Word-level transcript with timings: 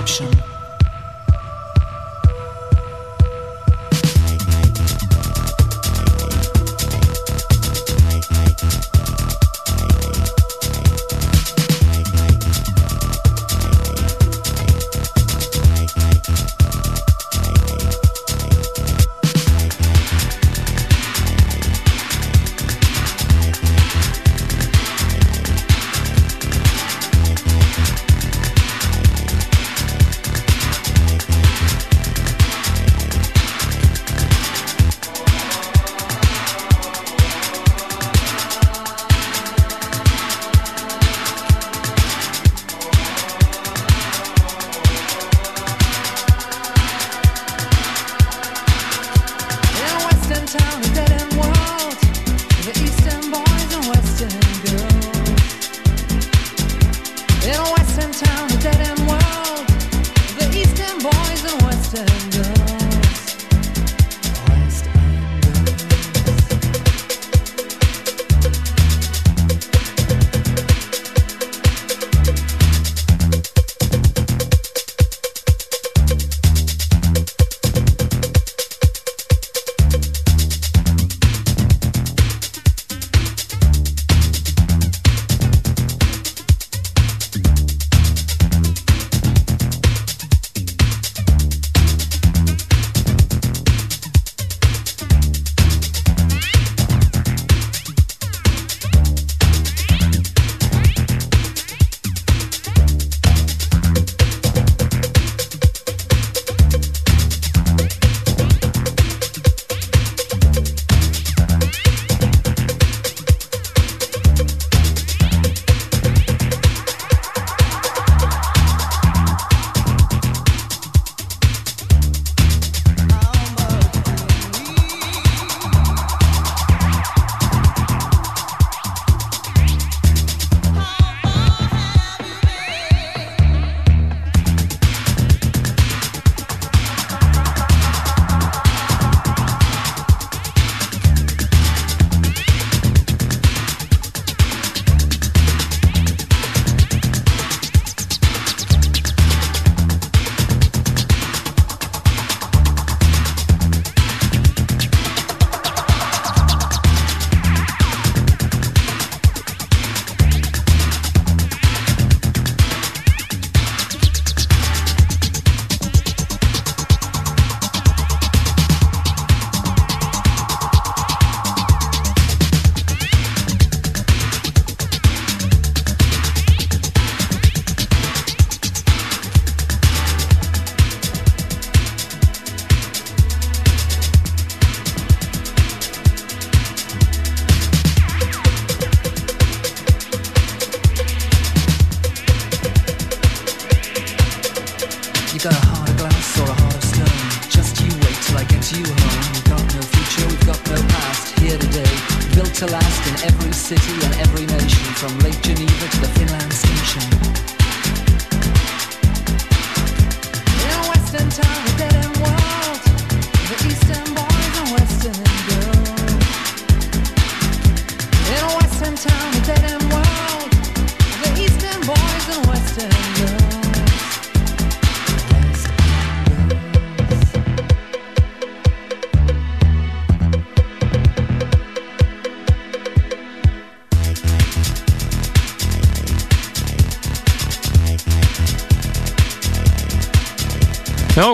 option? 0.00 0.39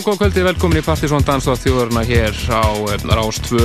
Góð 0.07 0.21
kvöldi, 0.21 0.43
velkomin 0.47 0.79
í 0.79 0.83
Partisón 0.87 1.25
Danstátt 1.27 1.65
þjóðurna 1.65 2.05
hér 2.07 2.37
á 2.47 2.63
eh, 2.95 3.07
Rás 3.11 3.41
2. 3.43 3.59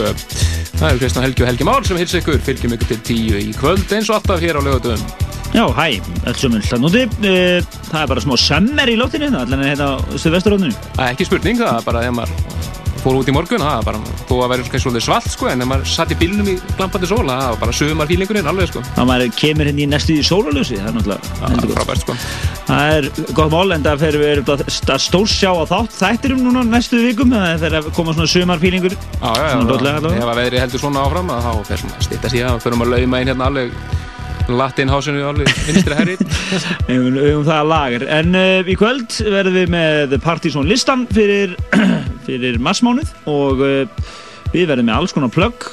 Það 0.80 0.86
eru 0.88 1.02
Kristján 1.04 1.26
Helgi 1.28 1.44
og 1.44 1.50
Helgi 1.52 1.68
Már 1.68 1.86
sem 1.86 2.00
hils 2.02 2.16
ykkur, 2.18 2.40
fylgjum 2.42 2.74
ykkur 2.74 2.90
til 2.90 2.98
tíu 3.06 3.38
í 3.38 3.52
kvöld 3.54 3.94
eins 3.94 4.10
og 4.10 4.18
alltaf 4.18 4.42
hér 4.42 4.58
á 4.58 4.62
lögutum. 4.66 5.04
Já, 5.54 5.68
hæ, 5.70 6.02
alls 6.26 6.48
um 6.48 6.58
að 6.58 6.82
núti. 6.82 7.04
Það 7.22 8.00
er 8.02 8.10
bara 8.10 8.24
smá 8.26 8.34
sömmer 8.42 8.90
í 8.90 8.98
lóttinu, 8.98 9.30
allan 9.30 9.62
er 9.62 9.76
hérna 9.76 9.92
á 9.94 10.18
Suðvesturróninu. 10.18 10.74
Það 10.96 11.06
er 11.06 11.14
ekki 11.14 11.30
spurning, 11.30 11.62
það 11.62 11.78
er 11.78 11.86
bara 11.92 12.02
þegar 12.08 12.18
maður 12.24 12.34
fór 13.02 13.18
út 13.18 13.30
í 13.30 13.34
morgun, 13.34 13.62
það 13.62 13.78
var 13.78 13.86
bara, 13.92 14.18
þó 14.26 14.34
að 14.40 14.52
vera 14.56 14.82
svolítið 14.82 15.06
svalt 15.06 15.30
sko, 15.34 15.48
en 15.50 15.62
þegar 15.62 15.70
maður 15.76 15.94
satt 15.94 16.12
í 16.14 16.18
bílunum 16.22 16.50
í 16.50 16.56
glampandi 16.74 17.10
sóla, 17.10 17.38
það 17.38 17.54
var 17.54 17.62
bara 17.68 17.78
sögumar 17.78 18.10
fílingurinn 18.10 18.50
alveg 18.50 18.70
sko. 18.70 18.84
Það 18.98 19.10
maður 19.10 19.38
kemur 19.38 19.70
hérna 19.70 19.86
í 19.86 19.88
næstu 19.94 20.18
í 20.18 20.26
sólalösi, 20.26 20.82
það 20.82 20.90
er 20.92 20.98
náttúrulega 20.98 21.54
heldur 21.54 21.72
gott. 21.72 21.80
Frábært 21.80 22.06
sko. 22.06 22.18
Það 22.72 22.94
er 22.96 23.08
gott 23.36 23.52
mál, 23.52 23.74
en 23.76 23.84
það 23.84 24.04
fyrir 24.06 24.22
við 24.22 24.52
að 24.54 25.02
stórsjá 25.04 25.50
á 25.52 25.64
þátt 25.68 25.96
þættirum 25.98 26.46
núna 26.46 26.62
næstu 26.64 27.02
vikum, 27.04 27.34
það 27.36 27.66
fyrir 27.66 27.80
að 27.82 27.90
koma 27.98 28.14
svona 28.16 28.32
sögumar 28.32 28.62
fílingur. 28.62 28.96
Já, 28.96 29.32
já, 29.36 29.48
já, 29.52 29.98
ef 30.14 30.30
að 30.32 30.40
veðri 30.40 30.62
heldur 30.62 30.84
svona 30.86 31.04
áfram, 31.04 31.34
þá 31.36 31.52
fer 31.68 31.82
svona 31.84 32.06
stýttast 32.06 32.38
í 32.38 32.46
það, 32.46 32.62
fyrir 32.64 32.80
maður 32.80 32.94
lauma 32.96 33.20
inn 33.20 33.34
hérna 33.34 33.50
alveg 33.52 33.76
latinhásinu 34.52 35.22
alveg 35.28 35.52
vinstri 35.68 35.98
herri 35.98 36.16
um, 36.96 37.20
um 37.20 37.44
það 37.48 37.70
lagar 37.70 38.06
en 38.18 38.36
uh, 38.36 38.66
í 38.66 38.76
kvöld 38.80 39.20
verðum 39.22 39.58
við 39.60 39.72
með 39.76 40.16
Partizón 40.24 40.68
listan 40.68 41.06
fyrir, 41.14 41.54
fyrir 42.28 42.60
marsmánuð 42.64 43.14
og 43.32 43.62
uh, 43.64 44.10
við 44.52 44.72
verðum 44.72 44.90
með 44.90 44.98
alls 44.98 45.16
konar 45.16 45.32
plögg 45.32 45.70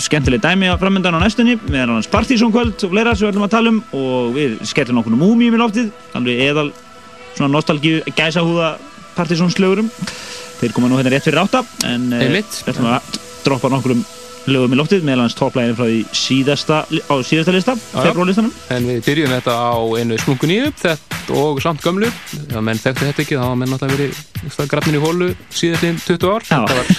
skemmtileg 0.00 0.42
dæmi 0.42 0.70
á 0.70 0.80
framöndan 0.80 1.16
á 1.16 1.20
næstunni 1.20 1.56
við 1.60 1.82
erum 1.82 1.98
hans 1.98 2.10
Partizón 2.10 2.52
kvöld 2.54 2.76
og 2.84 2.92
fleira 2.92 3.14
sem 3.14 3.26
við 3.26 3.32
ætlum 3.32 3.46
að 3.46 3.54
tala 3.54 3.72
um 3.72 3.80
og 3.96 4.30
við 4.36 4.56
skellum 4.70 5.00
okkur 5.02 5.16
um 5.16 5.24
múmíum 5.24 5.56
í 5.56 5.60
loftið 5.60 5.90
alveg 6.18 6.44
eðal 6.46 6.68
svona 7.34 7.52
nostálgíu 7.54 8.00
gæsahúða 8.16 8.76
Partizón 9.16 9.52
slögurum. 9.52 9.90
Þeir 10.60 10.72
koma 10.76 10.88
nú 10.88 11.00
hérna 11.00 11.12
rétt 11.14 11.26
fyrir 11.26 11.42
átta 11.42 11.64
en 11.88 12.08
uh, 12.14 12.24
við 12.30 12.64
ætlum 12.70 12.90
að 12.94 13.20
droppa 13.44 13.72
nokkur 13.72 13.96
um 13.98 14.02
lögum 14.48 14.74
í 14.74 14.78
loftið 14.78 15.04
meðal 15.04 15.26
hans 15.26 15.36
topplægin 15.38 15.76
frá 15.76 15.86
því 15.86 15.98
síðasta, 16.16 16.78
á 16.88 17.14
síðasta 17.26 17.54
lista, 17.54 17.74
februarlistanum. 17.92 18.52
En 18.72 18.86
við 18.88 19.02
byrjum 19.06 19.34
þetta 19.34 19.56
á 19.56 19.76
einu 20.00 20.18
smungun 20.22 20.54
í 20.54 20.58
upp 20.68 21.34
og 21.36 21.60
samt 21.62 21.84
gömlu, 21.84 22.08
það 22.50 22.64
menn 22.66 22.80
þekktu 22.80 23.08
þetta 23.10 23.24
ekki, 23.24 23.38
þá 23.38 23.44
var 23.44 23.60
menn 23.60 23.76
alltaf 23.76 23.92
verið 23.94 24.70
grafnin 24.72 24.98
í 24.98 25.02
hólu 25.04 25.30
síðastinn 25.52 26.00
20 26.06 26.32
ár. 26.32 26.48
Það 26.48 26.72
var, 26.72 26.90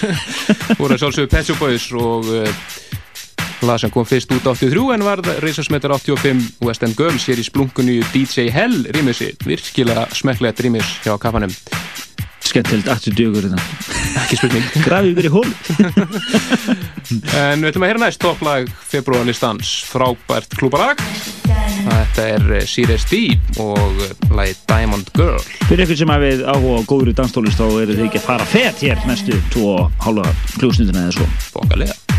voru 0.77 0.95
að 0.95 1.03
sjálfsögðu 1.03 1.33
Pet 1.33 1.49
Shop 1.49 1.65
Boys 1.65 1.89
og 1.97 2.31
uh, 2.31 2.63
lag 3.67 3.79
sem 3.81 3.91
kom 3.93 4.05
fyrst 4.07 4.31
út 4.33 4.45
83 4.45 4.93
en 4.95 5.03
var 5.05 5.21
reysasmetar 5.43 5.93
85 5.93 6.61
West 6.65 6.83
End 6.85 6.97
Girls 6.97 7.27
hér 7.29 7.41
í 7.41 7.45
splunkunni 7.45 7.99
DJ 8.13 8.49
Hell 8.53 8.87
rýmisi, 8.95 9.31
virkilega 9.45 10.07
smekklegt 10.15 10.63
rýmis 10.65 10.97
hjá 11.05 11.13
kafanum. 11.21 11.53
Skemmtilegt 12.41 12.89
aftur 12.91 13.13
dögur 13.15 13.45
þetta. 13.45 13.61
Ekki 14.23 14.39
spurning. 14.39 14.65
Grafið 14.87 15.11
ykkur 15.13 15.29
í 15.29 15.33
hól. 15.35 15.51
En 17.11 17.59
við 17.59 17.71
ætlum 17.71 17.83
að 17.83 17.89
heyra 17.89 17.99
næst 18.05 18.21
topplag 18.23 18.69
februarlistans 18.87 19.71
frábært 19.89 20.53
klúbalag. 20.55 21.01
Þetta 21.81 22.27
er 22.37 22.45
eh, 22.55 22.67
Sirius 22.69 23.03
D 23.09 23.19
og 23.59 23.99
lagi 24.31 24.55
Diamond 24.69 25.11
Girl. 25.17 25.41
Fyrir 25.65 25.83
ykkur 25.87 25.99
sem 26.03 26.13
hafið 26.13 26.45
áhuga 26.47 26.79
á 26.79 26.87
góður 26.87 27.11
í 27.11 27.17
danstólist 27.17 27.59
þá 27.59 27.67
eru 27.83 27.97
þið 27.97 28.07
ekki 28.07 28.21
að 28.21 28.29
fara 28.29 28.47
fett 28.53 28.85
hér 28.85 29.03
næstu 29.09 29.41
2,5 29.57 30.55
klúsnundina 30.61 31.09
eða 31.09 31.19
svo. 31.19 31.29
Bókalega 31.57 32.10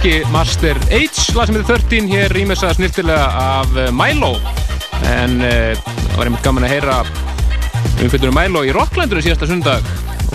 inn 0.00 0.24
franski 0.24 0.32
Master 0.32 0.76
H 0.88 1.34
lag 1.34 1.46
sem 1.46 1.56
heitir 1.56 1.76
13 1.76 2.08
hér 2.08 2.32
rýmessa 2.32 2.72
snirtilega 2.74 3.26
af 3.36 3.76
eh, 3.76 3.90
Milo. 3.92 4.36
En 5.04 5.40
uh, 5.40 5.76
það 5.76 6.16
var 6.16 6.28
einmitt 6.28 6.44
gaman 6.44 6.64
að 6.64 6.72
heyra 6.74 6.96
umfylgjurum 8.00 8.36
Milo 8.36 8.62
í 8.64 8.72
Rocklandur 8.72 9.20
í 9.20 9.24
síðasta 9.24 9.48
sundag 9.48 9.84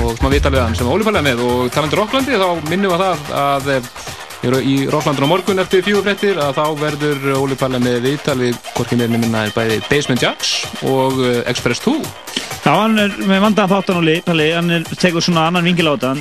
og 0.01 0.17
smá 0.17 0.29
vitaliðan 0.33 0.75
sem 0.75 0.85
var 0.87 0.97
ólífælega 0.97 1.25
með. 1.25 1.41
Og 1.45 1.71
talandur 1.73 2.03
Rocklandi 2.03 2.37
þá 2.41 2.69
minnum 2.69 2.93
við 2.93 3.03
það 3.05 3.33
að 3.41 4.61
í 4.65 4.75
Rocklandur 4.91 5.25
á 5.25 5.33
morgun 5.33 5.63
eftir 5.63 5.85
fjóðfrettir 5.85 6.41
að 6.41 6.59
þá 6.59 6.65
verður 6.81 7.27
ólífælega 7.39 7.85
með 7.85 7.99
vitalið 8.09 8.61
hvorki 8.75 8.99
meðin 8.99 9.25
minna 9.25 9.47
en 9.47 9.55
bæði 9.55 9.81
Basement 9.89 10.25
Jacks 10.25 10.57
og 10.85 11.21
Express 11.45 11.81
2 11.85 12.24
Já, 12.65 12.71
hann 12.73 12.97
er 12.97 13.11
með 13.29 13.43
vandaðan 13.43 13.69
þáttan 13.75 13.97
og 13.99 14.05
lið, 14.07 14.31
hann 14.55 14.73
er, 14.73 14.85
tegur 14.97 15.21
svona 15.21 15.43
annan 15.51 15.67
vingil 15.67 15.85
á 15.85 15.93
þetta, 16.01 16.13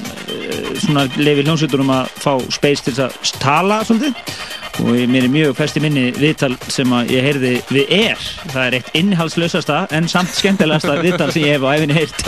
svona 0.83 1.07
lefi 1.17 1.45
hljómsveitur 1.47 1.81
um 1.81 1.93
að 1.95 2.11
fá 2.21 2.35
space 2.53 2.85
til 2.85 2.93
að 3.07 3.17
tala 3.41 3.79
svolítið 3.89 4.19
og 4.83 4.97
mér 5.11 5.27
er 5.27 5.31
mjög 5.31 5.55
fæst 5.59 5.79
í 5.79 5.83
minni 5.85 6.05
viðtal 6.17 6.53
sem 6.73 6.91
að 6.95 7.13
ég 7.15 7.27
heyrði 7.29 7.53
við 7.71 7.93
er. 7.95 8.25
Það 8.51 8.65
er 8.65 8.77
eitt 8.79 8.89
innhalslösasta 8.99 9.81
en 9.95 10.09
samt 10.11 10.35
skemmtilegasta 10.35 10.97
viðtal 11.05 11.31
sem 11.35 11.45
ég 11.47 11.57
hef 11.57 11.67
á 11.67 11.71
æfinni 11.75 11.99
heyrt. 11.99 12.25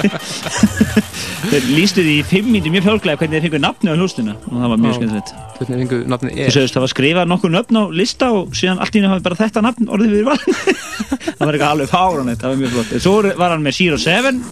Þeir 1.50 1.66
lístu 1.70 2.04
því 2.04 2.14
í 2.20 2.26
fimm 2.26 2.50
mínuti 2.52 2.72
mjög 2.74 2.86
fjálglega 2.88 3.20
hvernig 3.20 3.36
þeir 3.36 3.46
fengur 3.46 3.62
nafni 3.62 3.92
á 3.92 3.96
hlustuna. 3.98 4.36
Og 4.50 4.60
það 4.60 4.72
var 4.72 4.80
mjög 4.82 4.96
skemmtilegt. 4.98 5.32
Hvernig 5.56 5.82
fengur 5.82 6.04
nafni 6.12 6.32
er? 6.34 6.48
Þú 6.48 6.56
segist 6.56 6.78
það 6.78 6.86
var 6.86 6.92
skrifað 6.94 7.30
nokkur 7.30 7.54
nöfn 7.54 7.80
á 7.80 7.84
lista 8.00 8.30
og 8.34 8.56
síðan 8.58 8.82
allt 8.82 8.94
í 8.94 9.00
henni 9.00 9.12
hafi 9.12 9.26
bara 9.26 9.40
þetta 9.42 9.64
nafn 9.66 9.90
orðið 9.94 10.16
við 10.16 10.30
valin 10.30 10.56
það 11.38 11.44
var 11.44 11.58
eitthvað 11.58 11.68
alveg 11.70 11.92
fáranett, 11.92 12.40
það 12.42 12.54
var 12.54 12.62
mjög 12.62 12.74
flott. 12.76 12.94
Svo 13.06 13.16
var 13.42 13.54
hann 13.54 13.66
með 13.66 13.78
Zero 13.78 14.00
Seven 14.02 14.42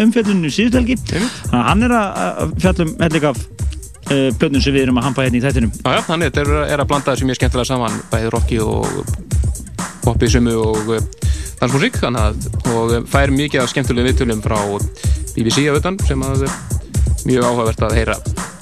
umfjöldunum 0.00 0.48
í 0.48 0.98
að 1.52 1.66
hann 1.68 1.84
er 1.86 1.96
að 1.98 2.56
fjallum 2.62 2.96
plötnum 4.08 4.58
eh, 4.58 4.64
sem 4.64 4.74
við 4.74 4.86
erum 4.86 5.00
að 5.00 5.08
hampa 5.08 5.26
hérna 5.26 5.38
í 5.38 5.42
þættinum. 5.44 5.72
Já, 5.78 5.90
já, 5.96 6.02
þannig 6.08 6.30
þetta 6.30 6.42
er, 6.42 6.52
er 6.74 6.82
að 6.82 6.90
blanda 6.90 7.14
þessu 7.14 7.28
mjög 7.28 7.38
skemmtilega 7.40 7.70
saman 7.70 7.98
bæðið 8.12 8.32
rocki 8.34 8.60
og 8.64 8.86
popisömu 10.02 10.54
og 10.60 10.94
eh, 10.96 11.08
dansmusík 11.60 11.98
og 12.02 12.94
fær 13.10 13.34
mikið 13.34 13.62
af 13.62 13.72
skemmtilega 13.72 14.10
viðtölum 14.10 14.42
frá 14.44 14.58
BBC 15.36 15.68
á 15.70 15.72
utan 15.78 15.98
sem 16.06 16.24
að 16.26 16.46
mjög 17.28 17.46
áhugavert 17.46 17.84
að 17.86 17.98
heyra. 18.00 18.16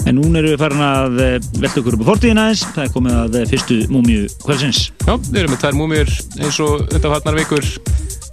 En 0.08 0.16
nún 0.16 0.36
eru 0.36 0.52
við 0.52 0.62
farin 0.62 0.84
að 0.84 1.22
eh, 1.24 1.48
velta 1.60 1.80
okkur 1.82 1.96
upp 1.96 2.04
á 2.04 2.10
fortíðin 2.12 2.42
aðeins. 2.42 2.66
Það 2.76 2.84
er 2.86 2.94
komið 2.96 3.18
að 3.20 3.40
fyrstu 3.52 3.80
múmiu 3.92 4.28
kvælsins 4.44 4.84
Já, 5.06 5.14
við 5.16 5.42
erum 5.42 5.54
með 5.54 5.64
tvær 5.64 5.80
múmiur 5.80 6.14
eins 6.40 6.60
og 6.64 6.86
undanfarnar 6.86 7.40
vikur 7.40 7.72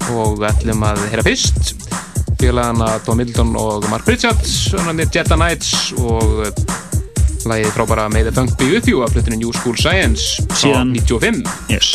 og 0.07 0.37
við 0.39 0.49
ætlum 0.51 0.85
að 0.87 1.03
heyra 1.11 1.25
fyrst 1.27 1.73
félagana 2.37 2.99
Tom 3.05 3.17
Middleton 3.17 3.55
og 3.57 3.89
Mark 3.89 4.05
Pritchard 4.05 4.39
Jetta 5.13 5.35
Nights 5.35 5.93
og 5.97 6.45
Læðið 7.45 7.73
frábara 7.75 8.07
May 8.09 8.25
the 8.25 8.33
Funk 8.33 8.55
Be 8.57 8.69
With 8.71 8.89
You 8.89 9.03
af 9.05 9.13
hlutinu 9.13 9.37
New 9.41 9.53
School 9.55 9.77
Science 9.77 10.41
síðan 10.57 10.93
95 10.95 11.43
yes, 11.69 11.91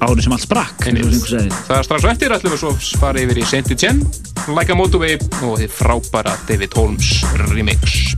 árið 0.00 0.22
sem 0.24 0.36
allt 0.36 0.46
sprakk 0.46 0.86
það 0.86 1.76
er 1.76 1.88
strax 1.88 2.08
eftir 2.12 2.36
ætlum 2.36 2.56
við 2.56 2.62
svo 2.64 2.72
fara 3.02 3.20
yfir 3.22 3.42
í 3.42 3.46
Saint 3.48 3.70
Etienne 3.74 4.06
Like 4.46 4.72
a 4.72 4.78
Motorway 4.78 5.18
og 5.42 5.58
þið 5.60 5.76
frábara 5.76 6.36
David 6.48 6.78
Holmes 6.78 7.18
remix 7.50 8.14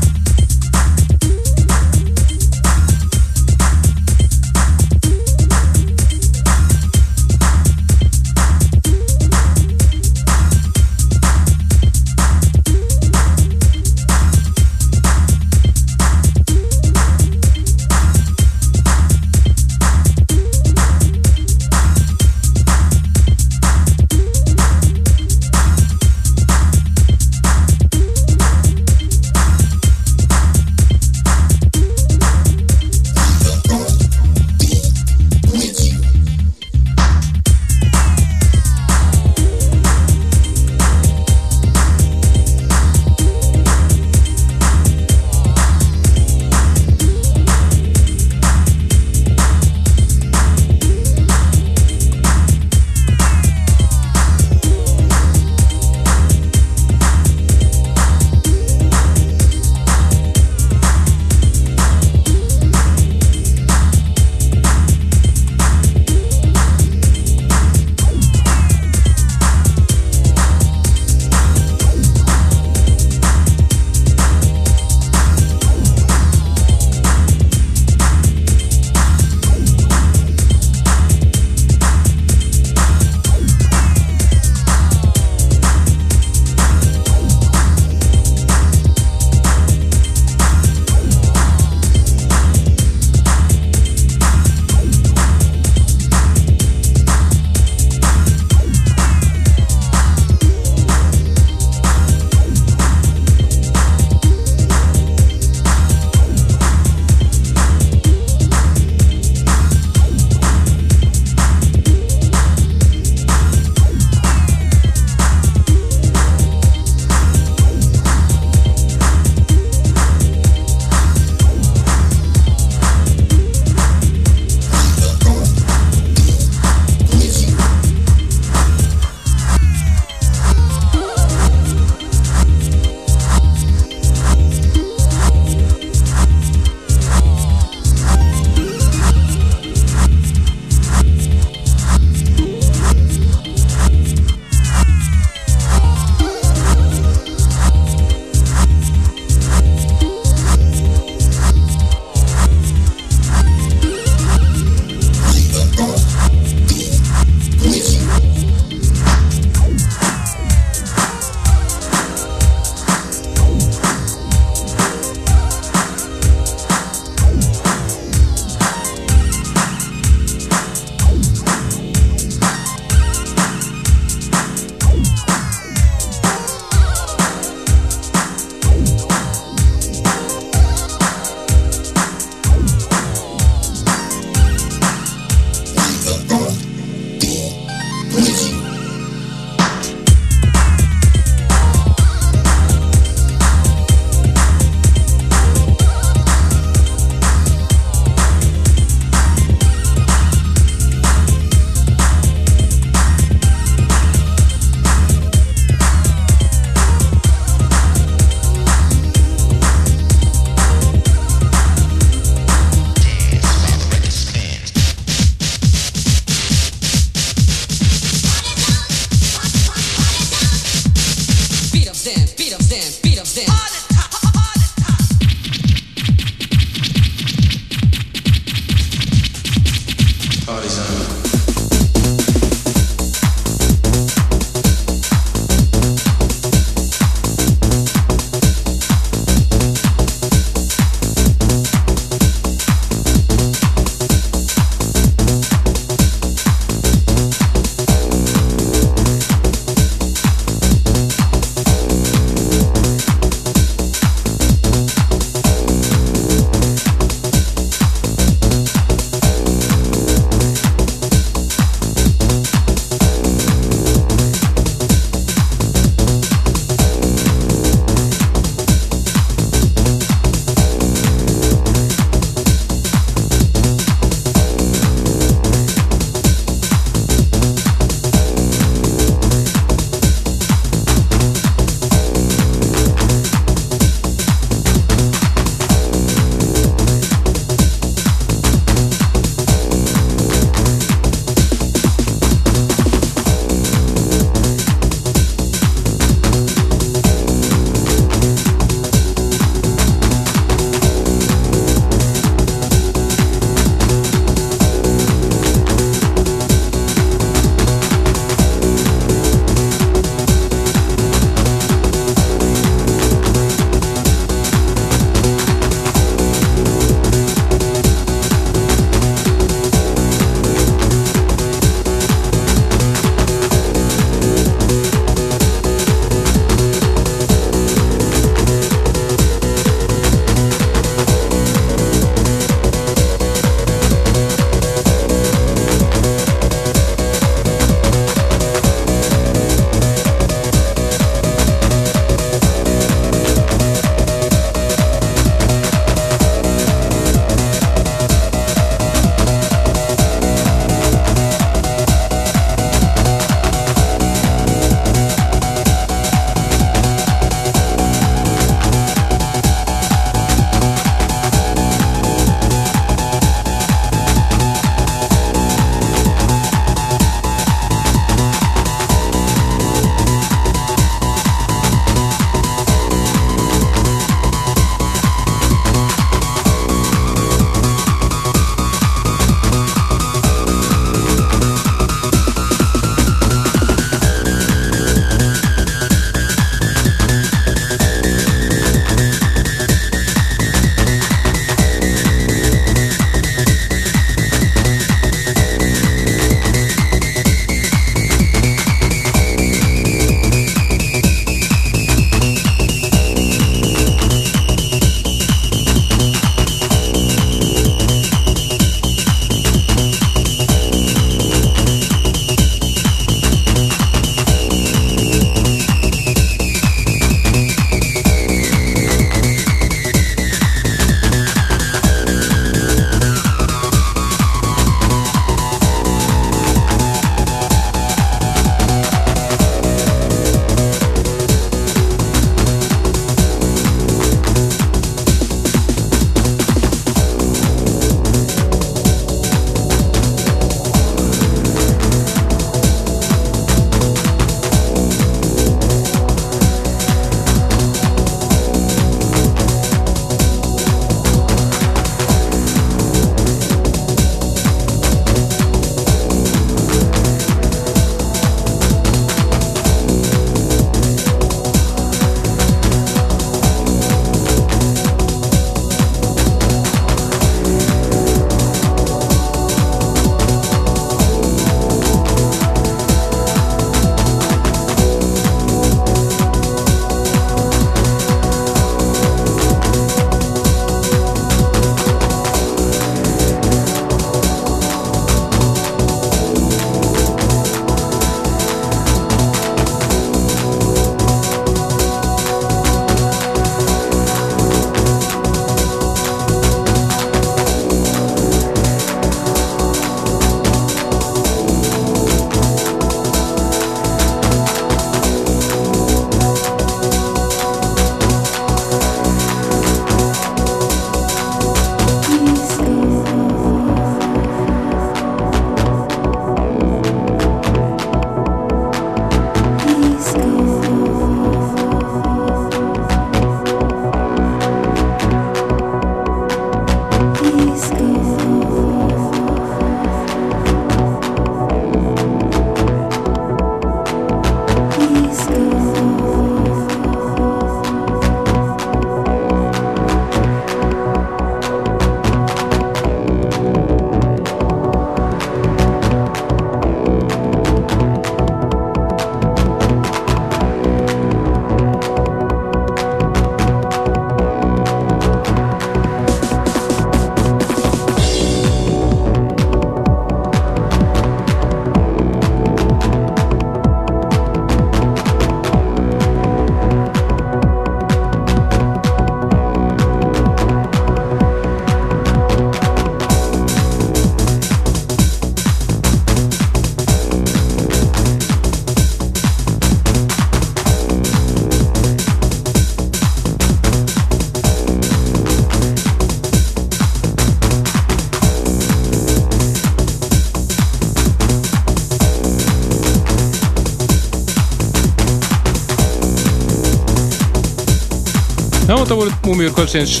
þetta 598.90 599.04
voru 599.04 599.18
Múmiur 599.22 599.52
kvöldsins. 599.54 600.00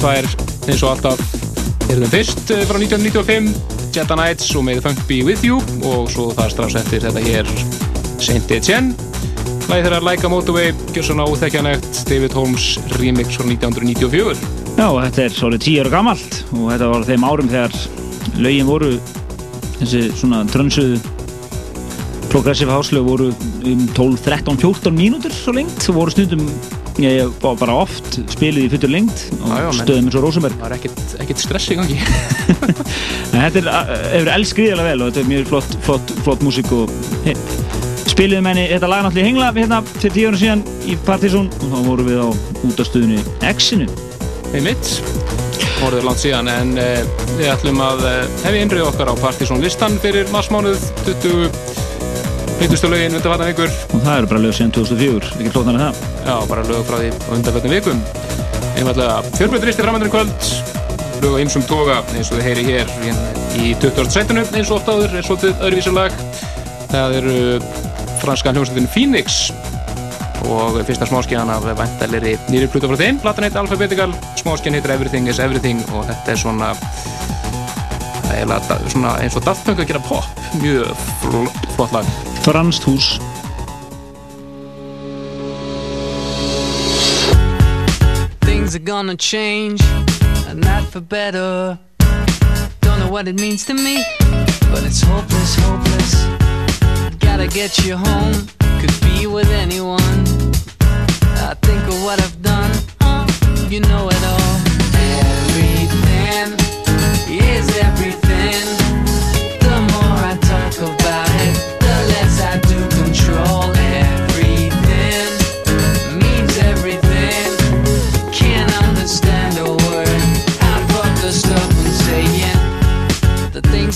Það 0.00 0.14
er 0.22 0.26
eins 0.70 0.82
og 0.86 0.92
alltaf 0.94 1.18
við 1.90 2.04
fyrst 2.08 2.52
eh, 2.54 2.62
frá 2.64 2.78
1995 2.80 3.50
Jetta 3.92 4.16
Nights 4.16 4.46
og 4.56 4.70
the 4.70 4.80
Funk 4.80 5.02
Be 5.04 5.18
With 5.26 5.44
You 5.44 5.58
og 5.84 6.08
svo 6.14 6.30
það 6.32 6.54
strafs 6.54 6.78
eftir 6.80 7.04
þetta 7.04 7.24
hér 7.26 7.50
Saint 8.24 8.54
Etienne. 8.56 8.94
Læði 9.66 9.84
þeirra 9.84 9.98
Like 10.06 10.24
a 10.24 10.30
Motorway, 10.32 10.72
gjör 10.94 11.04
svona 11.10 11.26
óþekkjanægt 11.28 12.00
David 12.08 12.38
Holmes 12.38 12.78
remix 12.96 13.36
frá 13.36 13.44
1994 13.50 14.32
Já, 14.78 14.88
þetta 14.88 15.26
er 15.26 15.36
svolítið 15.36 15.66
tíu 15.66 15.84
ára 15.84 15.92
gammalt 15.98 16.40
og 16.54 16.64
þetta 16.70 16.90
var 16.94 17.06
þeim 17.10 17.28
árum 17.28 17.52
þegar 17.52 17.76
lögin 18.46 18.70
voru 18.70 18.94
þessi 19.82 20.06
svona 20.16 20.40
trönsuðu 20.54 21.02
progressive 22.32 22.72
háslög 22.72 23.12
voru 23.12 23.28
um 23.66 23.86
12, 23.92 24.24
13, 24.24 24.56
14 24.64 24.96
mínútur 25.04 25.36
svo 25.36 25.58
lengt 25.58 25.88
og 25.90 26.00
voru 26.00 26.16
stundum 26.16 26.48
ég 27.02 27.28
var 27.42 27.58
bara 27.60 27.74
oft 27.84 28.05
spilið 28.32 28.66
í 28.66 28.70
fyrir 28.72 28.92
lengt 28.92 29.24
og 29.40 29.74
stöðum 29.76 30.08
eins 30.08 30.18
og 30.18 30.24
Rosenberg 30.24 30.56
Það 30.56 30.64
var 30.64 30.74
ekkert, 30.76 31.02
ekkert 31.22 31.42
stress 31.42 31.70
í 31.72 31.78
gangi. 31.78 31.98
Þetta 33.32 33.62
er, 33.62 33.70
hefur 34.14 34.32
elskriðilega 34.36 34.88
vel 34.90 35.04
og 35.04 35.10
þetta 35.10 35.22
er 35.22 35.30
mjög 35.30 35.48
flott, 35.50 35.76
flott, 35.86 36.12
flott 36.24 36.44
músík 36.46 36.72
og 36.74 36.92
hey, 37.26 37.36
spiliðum 38.08 38.48
henni, 38.48 38.66
þetta 38.70 38.90
lag 38.90 39.04
náttúrulega 39.04 39.28
hengla 39.28 39.52
hérna 39.56 39.80
til 40.00 40.12
tíu 40.14 40.30
ára 40.30 40.40
síðan 40.40 40.64
í 40.88 40.96
Partizón 41.06 41.50
og 41.60 41.72
þá 41.72 41.78
vorum 41.84 42.08
við 42.08 42.22
á 42.24 42.28
útastöðunni 42.70 43.20
X-inu 43.50 43.88
Einmitt, 44.56 44.92
voruður 45.82 46.06
langt 46.08 46.22
síðan 46.22 46.48
en 46.48 46.76
uh, 46.80 47.26
við 47.36 47.50
ætlum 47.52 47.82
að 47.84 48.06
uh, 48.08 48.18
hefði 48.46 48.62
innrið 48.64 48.86
okkar 48.88 49.12
á 49.12 49.14
Partizón 49.20 49.60
listan 49.64 49.98
fyrir 50.00 50.30
marsmánuð 50.32 50.88
20 51.04 51.84
Hittustu 52.56 52.88
lögin 52.88 53.12
undanfattan 53.12 53.50
vikur. 53.50 53.72
Og 53.92 54.00
það 54.00 54.22
eru 54.22 54.28
bara 54.30 54.40
lög 54.46 54.54
síðan 54.56 54.72
2004, 54.78 55.34
ekki 55.36 55.50
klóknar 55.52 55.76
en 55.76 55.82
það 55.90 56.15
Já, 56.26 56.36
bara 56.50 56.66
lög 56.66 56.82
frá 56.88 56.98
því 56.98 57.12
undanfattan 57.36 57.70
vikum. 57.76 58.02
Einfallega 58.76 59.22
fjörbreytristi 59.36 59.86
framöndurinn 59.86 60.14
kvöld. 60.14 60.50
Lög 61.22 61.38
á 61.38 61.42
ymsum 61.44 61.62
toga 61.70 62.02
eins 62.12 62.32
og 62.32 62.40
þið 62.40 62.46
heyri 62.50 62.64
hér 62.66 62.86
í 63.56 63.72
20. 63.80 64.10
setinu 64.10 64.42
eins 64.50 64.68
og 64.68 64.80
oft 64.80 64.90
áður 64.90 65.14
er 65.16 65.24
svolítið 65.24 65.62
öðruvísulag 65.64 66.12
Það 66.90 67.14
eru 67.18 67.38
franska 68.22 68.52
hljómsveitin 68.54 68.86
Phoenix 68.90 69.50
og 70.46 70.78
fyrsta 70.86 71.06
smáskjan 71.08 71.50
af 71.50 71.64
væntaleri 71.66 72.36
nýri 72.50 72.68
pluta 72.70 72.88
frá 72.90 72.96
þeim. 73.00 73.18
Platan 73.22 73.46
heit 73.46 73.56
Alphabetical, 73.58 74.14
smáskjan 74.38 74.76
heitir 74.78 74.94
Everything 74.94 75.28
is 75.30 75.40
Everything 75.42 75.82
og 75.92 76.06
þetta 76.06 76.28
er 76.32 76.38
svona 78.92 79.12
eins 79.18 79.36
og 79.38 79.44
Daft 79.46 79.66
Punk 79.66 79.82
að 79.82 79.90
gera 79.90 80.02
pop. 80.06 80.26
Mjög 80.62 80.86
flott 81.74 81.92
lag. 81.96 82.06
Franskt 82.46 82.86
hús 82.86 83.16
gonna 88.86 89.16
change 89.16 89.82
and 90.46 90.60
not 90.60 90.84
for 90.84 91.00
better. 91.00 91.76
Don't 92.82 93.00
know 93.00 93.10
what 93.10 93.26
it 93.26 93.34
means 93.34 93.64
to 93.66 93.74
me 93.74 94.04
But 94.70 94.84
it's 94.84 95.02
hopeless, 95.02 95.56
hopeless. 95.56 96.14
Gotta 97.18 97.48
get 97.48 97.84
you 97.84 97.96
home 97.96 98.46
Could 98.80 98.94
be 99.00 99.26
with 99.26 99.50
anyone. 99.50 100.20
I 101.48 101.54
think 101.62 101.82
of 101.88 102.00
what 102.04 102.22
I've 102.22 102.40
done 102.42 102.70
uh, 103.00 103.26
You 103.68 103.80
know 103.80 104.08
it 104.08 104.15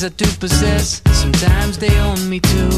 things 0.00 0.12
I 0.12 0.24
do 0.24 0.38
possess, 0.38 1.02
sometimes 1.12 1.78
they 1.78 1.98
own 2.00 2.28
me 2.28 2.40
too. 2.40 2.70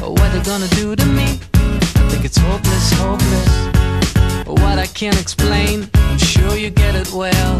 What 0.00 0.32
they're 0.32 0.44
gonna 0.44 0.68
do 0.68 0.96
to 0.96 1.06
me, 1.06 1.38
I 1.54 2.08
think 2.10 2.24
it's 2.24 2.38
hopeless, 2.38 2.92
hopeless. 2.92 4.46
What 4.46 4.78
I 4.78 4.86
can't 4.86 5.20
explain, 5.20 5.88
I'm 5.94 6.18
sure 6.18 6.56
you 6.56 6.70
get 6.70 6.94
it 6.94 7.12
well. 7.12 7.56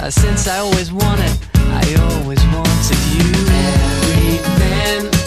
Uh, 0.00 0.10
since 0.10 0.48
I 0.48 0.58
always 0.58 0.92
wanted, 0.92 1.32
I 1.54 1.84
always 2.12 2.42
wanted 2.46 2.98
you. 3.14 3.28
Everything 3.76 5.17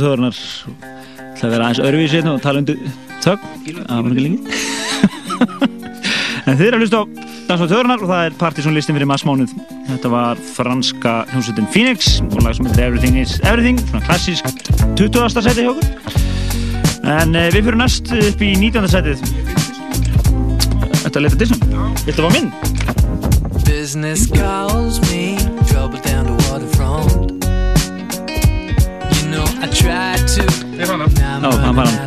þjóðarnar 0.00 0.40
Það 1.42 1.48
verður 1.48 1.64
aðeins 1.66 1.82
öðruvísi 1.82 2.18
hérna 2.18 2.34
og 2.36 2.42
tala 2.44 2.62
undir 2.62 2.78
þögg 3.24 3.46
Það 3.66 4.02
var 4.02 4.12
ekki 4.12 4.26
lengi. 4.26 4.40
En 6.42 6.56
þið 6.58 6.66
eru 6.66 6.78
að 6.78 6.82
hlusta 6.82 6.98
á 6.98 7.04
Dansa 7.46 7.66
þjóðarnar 7.70 8.02
og 8.02 8.10
það 8.10 8.24
er 8.26 8.36
partysónlistin 8.40 8.96
fyrir 8.96 9.10
massmánuð 9.10 9.52
Þetta 9.90 10.10
var 10.12 10.40
franska 10.56 11.14
hljómsveitin 11.30 11.68
Phoenix 11.74 12.16
og 12.28 12.40
lag 12.42 12.56
sem 12.56 12.66
heitir 12.70 12.86
Everything 12.86 13.18
is 13.22 13.36
Everything 13.42 13.78
svona 13.82 14.02
klassísk 14.06 14.48
20. 14.98 15.42
seti 15.42 15.66
hjá 15.66 15.72
okkur. 15.74 16.22
En 17.02 17.34
eh, 17.34 17.50
við 17.50 17.66
fyrir 17.66 17.78
næst 17.80 18.12
upp 18.14 18.42
í 18.46 18.52
19. 18.58 18.90
setið 18.90 19.24
Þetta 21.02 21.16
er 21.18 21.24
letið 21.26 21.40
Disney 21.42 21.82
Þetta 22.06 22.28
var 22.28 22.36
minn? 22.38 22.52
Business 23.66 24.28
calls 24.30 25.02
me 25.10 25.41
Hann 31.60 31.76
var 31.76 31.86
hann 31.86 31.98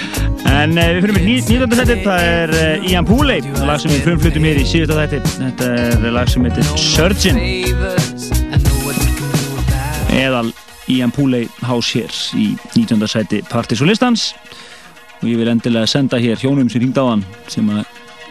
En 0.50 0.74
uh, 0.74 0.86
við 0.96 1.04
fyrir 1.04 1.14
með 1.14 1.26
nýjönda 1.28 1.76
þetta, 1.78 1.96
það 2.04 2.24
er 2.26 2.52
uh, 2.56 2.88
Ian 2.90 3.06
Pooley, 3.06 3.44
lag 3.68 3.78
sem 3.80 3.92
við 3.92 4.02
frumflutum 4.08 4.46
hér 4.48 4.58
í 4.60 4.64
síðasta 4.66 5.04
þetta. 5.12 5.30
Þetta 5.38 5.68
er 6.08 6.16
lag 6.16 6.32
sem 6.32 6.48
heitir 6.48 6.66
Surgeon. 6.80 7.38
Eðal 10.20 10.50
Ian 10.90 11.14
Pooley 11.14 11.46
House 11.62 11.94
hér 11.94 12.18
í 12.40 12.50
nýjönda 12.74 13.08
seti 13.10 13.44
Partis 13.50 13.82
og 15.20 15.28
ég 15.28 15.36
vil 15.36 15.50
endilega 15.52 15.88
senda 15.90 16.16
hér 16.16 16.40
hjónum 16.40 16.70
sem 16.72 16.80
ringd 16.80 16.96
á 16.96 17.04
hann 17.04 17.24
sem 17.52 17.66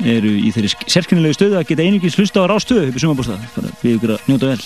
eru 0.10 0.32
í 0.32 0.50
þeirri 0.56 0.72
sérkennilegu 0.90 1.38
stöðu 1.38 1.60
að 1.60 1.68
geta 1.70 1.86
einingis 1.86 2.18
hlusta 2.18 2.42
á 2.42 2.50
rástöðu 2.50 2.90
upp 2.90 2.98
í 2.98 3.04
sumabústað. 3.04 3.44
Við 3.84 4.00
ykkur 4.00 4.16
að 4.16 4.32
njóta 4.32 4.50
vel. 4.54 4.62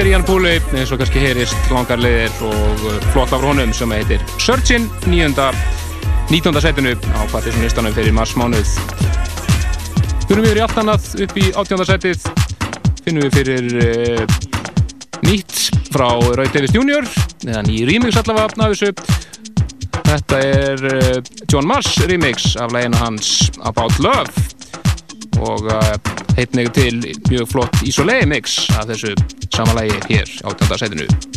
Fyrir 0.00 0.14
Jan 0.14 0.22
Púli 0.24 0.52
eins 0.78 0.90
og 0.94 1.00
kannski 1.00 1.20
heyrist 1.20 1.66
langar 1.68 1.98
leiðir 2.00 2.32
og 2.46 2.84
uh, 2.88 2.94
flott 3.12 3.34
af 3.36 3.42
honum 3.44 3.68
sem 3.76 3.90
heitir 3.92 4.22
Searchin 4.40 4.86
9. 5.04 5.26
19. 6.30 6.60
setinu 6.64 6.94
á 6.96 7.20
partysónlistanum 7.28 7.92
fyrir 7.92 8.14
marsmánuð 8.16 8.70
Þurfum 10.24 10.46
við 10.46 10.56
í 10.56 10.62
allt 10.64 10.78
annað 10.80 11.08
upp 11.26 11.34
í 11.36 11.44
18. 11.52 11.84
setið 11.90 12.24
finnum 13.04 13.26
við 13.26 13.36
fyrir 13.36 13.68
uh, 13.82 14.38
nýtt 15.26 15.58
frá 15.92 16.06
Roy 16.38 16.48
Davis 16.54 16.72
Jr. 16.72 17.04
eða 17.50 17.64
ný 17.68 17.82
remix 17.90 18.16
allavega 18.22 18.48
af 18.48 18.72
þessu 18.72 18.94
Þetta 20.08 20.40
er 20.46 20.86
uh, 20.94 21.34
John 21.44 21.68
Mars 21.68 21.92
remix 22.08 22.54
af 22.56 22.72
læginu 22.72 23.02
hans 23.02 23.50
About 23.68 24.00
Love 24.00 24.48
og 25.44 25.68
uh, 25.68 25.92
heitnegu 26.40 26.72
til 26.80 27.04
mjög 27.28 27.52
flott 27.52 27.84
Isolé 27.84 28.22
mix 28.32 28.62
af 28.78 28.88
þessu 28.94 29.12
samanlægi 29.60 29.98
hér 30.08 30.28
á 30.46 30.48
töndarsætinu 30.58 31.04
Já, 31.04 31.29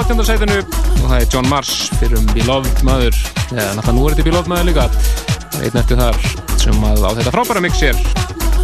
átjöndarsætinu 0.00 0.56
og 0.60 1.06
það 1.10 1.16
er 1.18 1.26
John 1.34 1.48
Marsh 1.50 1.90
fyrir 2.00 2.16
um 2.20 2.28
Beloved 2.32 2.80
maður. 2.86 3.16
Eða 3.52 3.74
náttúrulega 3.76 3.96
nú 3.96 4.06
er 4.06 4.14
þetta 4.14 4.28
Beloved 4.30 4.50
maður 4.52 4.68
líka. 4.70 4.86
Það 5.50 5.58
er 5.60 5.66
einn 5.68 5.80
eftir 5.82 6.00
þar 6.00 6.18
sem 6.62 6.86
að 6.88 7.04
á 7.04 7.10
þetta 7.18 7.34
frábæra 7.34 7.62
mix 7.64 7.82
er 7.84 8.00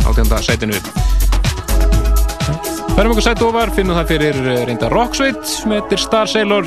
átjöndarsætinu 0.06 0.80
Verðum 2.96 3.12
okkur 3.12 3.26
sætt 3.26 3.42
ofar, 3.44 3.72
finnum 3.76 3.98
það 3.98 4.12
fyrir 4.14 4.38
uh, 4.40 4.60
reynda 4.64 4.88
Rocksveit 4.88 5.42
sem 5.50 5.74
heitir 5.76 6.00
Star 6.00 6.30
Sailor. 6.32 6.64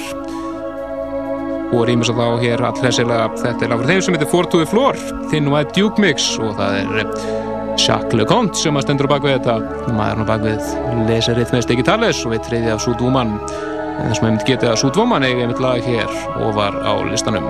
Og 1.73 1.85
rýmis 1.89 2.11
að 2.13 2.21
þá 2.21 2.43
hér 2.43 2.63
allhessilega 2.69 3.31
þetta 3.39 3.65
er 3.65 3.73
lag 3.73 3.81
frá 3.81 3.89
þeim 3.89 4.03
sem 4.05 4.17
heitir 4.17 4.29
the 4.53 4.67
Floor. 4.69 4.99
Þinn 5.31 5.49
og 5.49 5.57
er 5.57 5.71
Duke 5.73 6.01
Mix. 6.03 6.29
Og 6.37 6.53
það 6.59 6.77
er 6.83 7.01
uh, 7.01 7.25
Jacques 7.79 8.13
Leconte 8.13 8.61
sem 8.61 8.77
að 8.77 8.85
stendur 8.85 9.09
á 9.09 9.13
bakvið 9.15 9.39
þetta. 9.39 9.57
Maður 9.97 10.21
á 10.21 10.25
bakvið 10.29 10.71
leserið 11.09 11.57
með 11.57 11.65
Stegi 11.65 11.89
Tales 11.89 12.21
og 12.27 12.35
við 12.35 12.45
treyði 12.45 12.73
af 12.75 12.85
Súdvúman 12.85 13.33
en 13.33 13.78
þess 14.05 14.19
að 14.19 14.23
maður 14.23 14.31
myndi 14.31 14.49
getið 14.51 14.71
að 14.71 14.79
Súdvúman 14.83 15.27
eigi 15.27 15.43
einmitt 15.43 15.63
lag 15.63 15.83
hér 15.83 16.15
og 16.39 16.55
var 16.57 16.79
á 16.83 16.93
listanum 17.09 17.47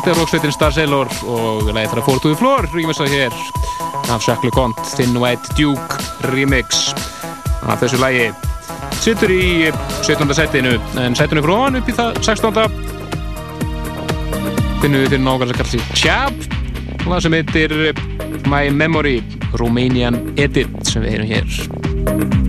Þetta 0.00 0.14
er 0.14 0.16
roksveitin 0.16 0.52
Star 0.54 0.72
Sailor 0.72 1.10
og 1.28 1.66
leiði 1.74 1.90
þar 1.90 1.98
að 2.00 2.06
Fall 2.06 2.20
to 2.24 2.30
the 2.30 2.36
Floor 2.40 2.64
rýmessað 2.72 3.10
hér 3.12 3.34
af 4.14 4.22
Shackle 4.24 4.48
Cont 4.56 4.80
Thin 4.94 5.12
White 5.20 5.52
Duke 5.58 5.98
remix 6.32 6.94
af 7.68 7.82
þessu 7.82 8.00
lægi 8.00 8.30
sittur 8.96 9.28
í 9.34 9.68
17. 10.00 10.24
setinu 10.38 10.72
en 11.04 11.18
setinu 11.20 11.44
frá 11.44 11.52
hann 11.66 11.76
upp 11.82 11.92
í 11.92 11.98
það 12.00 12.16
16. 12.24 12.80
finnum 14.80 15.04
við 15.04 15.12
til 15.12 15.20
nákvæmlega 15.20 15.52
að 15.52 15.60
kalla 15.60 15.72
sig 15.76 15.84
Chab 15.92 16.32
og 17.04 17.08
það 17.10 17.24
sem 17.26 17.40
heitir 17.42 17.78
My 18.48 18.72
Memory 18.72 19.18
Romanian 19.60 20.22
Edit 20.40 20.80
sem 20.88 21.04
við 21.04 21.18
heyrum 21.18 21.34
hér 21.36 22.39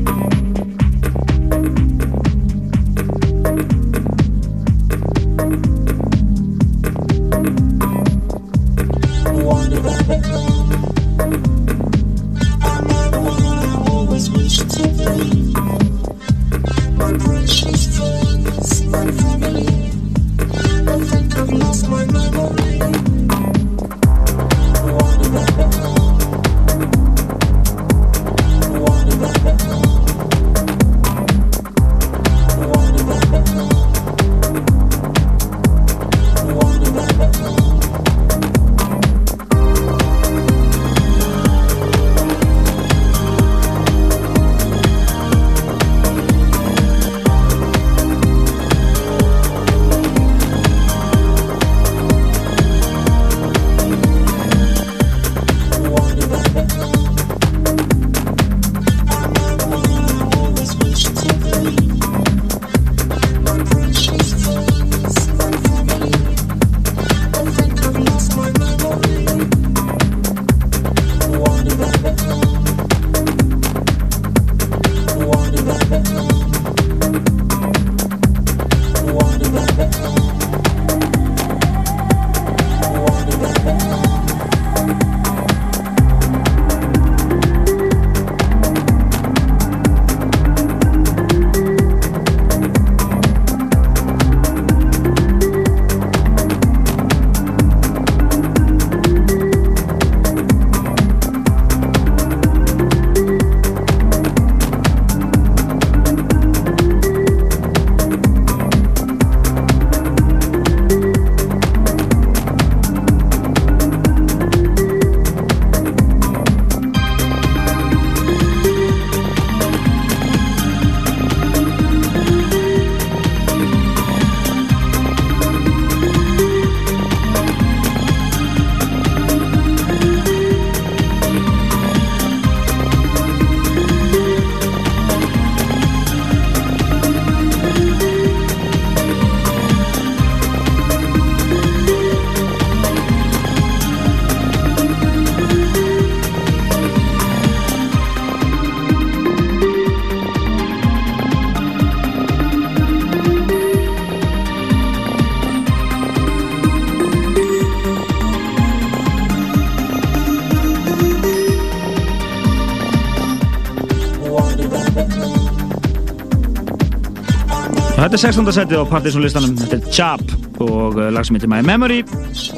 Þetta 168.11 168.27
er 168.27 168.33
16. 168.35 168.49
setið 168.51 168.81
á 168.83 168.91
Partisan 168.91 169.23
listanum, 169.23 169.51
þetta 169.55 169.77
er 169.77 169.91
Chap 169.95 170.31
og 170.65 170.97
uh, 170.99 171.05
lag 171.15 171.23
sem 171.23 171.37
heitir 171.37 171.47
My 171.47 171.61
Memory, 171.63 172.01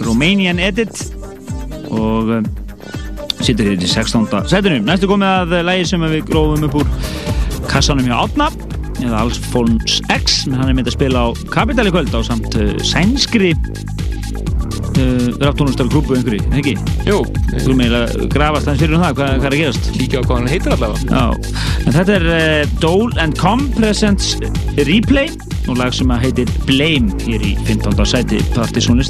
Romanian 0.01 0.57
Edit 0.57 1.03
og 1.93 2.31
uh, 2.33 2.39
sittur 3.37 3.69
hér 3.69 3.77
í 3.77 3.85
16. 3.85 4.25
setinu. 4.49 4.79
Næstu 4.81 5.05
komið 5.11 5.53
að 5.53 5.53
lagi 5.67 5.85
sem 5.91 6.01
við 6.09 6.25
grófum 6.31 6.65
upp 6.65 6.79
úr 6.81 6.89
kassanum 7.69 8.09
hjá 8.09 8.15
Átna, 8.23 8.49
eða 9.03 9.21
Alfons 9.27 9.99
X, 10.15 10.39
hann 10.49 10.71
er 10.71 10.73
myndið 10.73 10.95
að 10.95 10.97
spila 10.97 11.21
á 11.21 11.27
Capital 11.53 11.85
í 11.85 11.93
kvöld 11.99 12.17
á 12.17 12.21
samt 12.25 12.57
uh, 12.57 12.73
sænskri 12.81 13.53
uh, 13.53 15.29
raftónustalgrúpu 15.37 16.17
einhverju, 16.17 16.49
ekki? 16.57 16.75
Jú. 17.05 17.21
Þú 17.53 17.61
erum 17.67 17.85
eiginlega 17.85 18.29
grafast 18.33 18.73
hans 18.73 18.81
fyrir 18.81 18.97
um 18.97 19.05
það, 19.05 19.17
hvað, 19.21 19.37
hvað 19.37 19.49
er 19.51 19.53
að 19.53 19.63
gerast? 19.67 19.93
Líka 20.01 20.17
á 20.17 20.25
hvað 20.25 20.35
hann 20.41 20.51
heitir 20.57 20.77
allavega. 20.79 21.13
Já, 21.13 21.55
en 21.85 21.97
þetta 22.01 22.19
er 22.19 22.29
uh, 22.33 22.77
Dole 22.81 23.21
and 23.21 23.37
Com 23.37 23.67
Presents 23.77 24.33
Replay 24.81 25.29
og 25.73 25.79
lag 25.81 25.93
sem 25.95 26.11
að 26.13 26.27
heitir 26.27 26.51
Blame 26.67 27.15
hér 27.25 27.41
í 27.49 27.55
15. 27.65 28.05
sæti 28.05 28.43
Partisan 28.53 29.01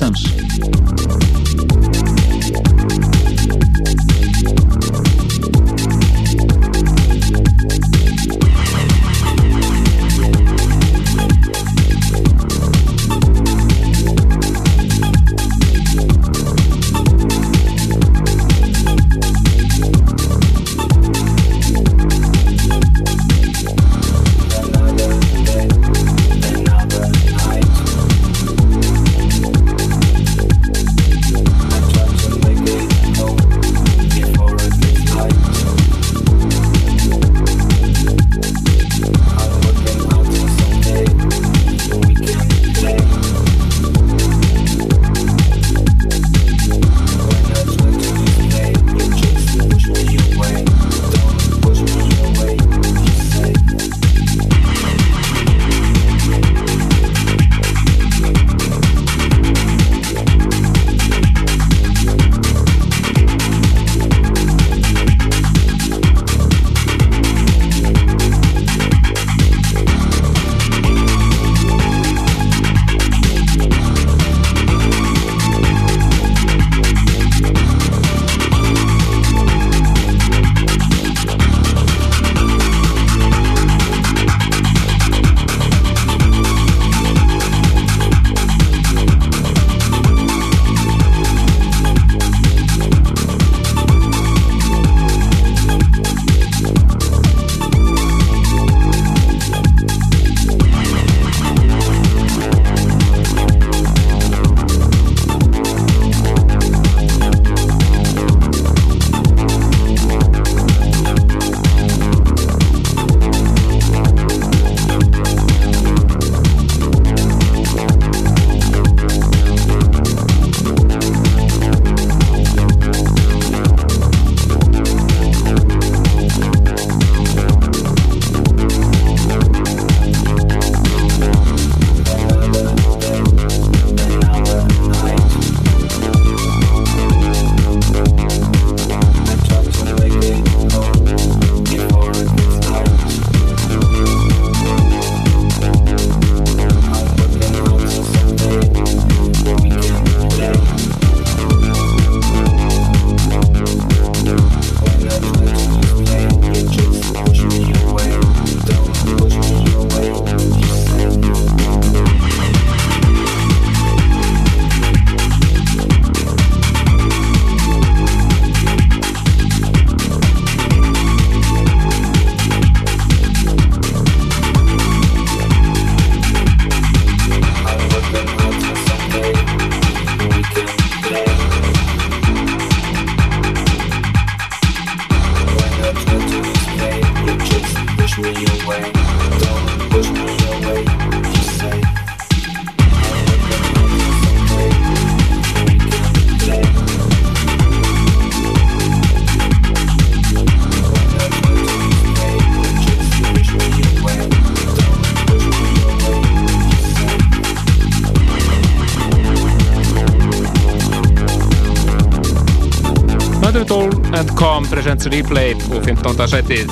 Presents 214.83 215.07
Replay 215.07 215.53
og 215.71 215.85
15. 215.87 216.17
setið 216.27 216.71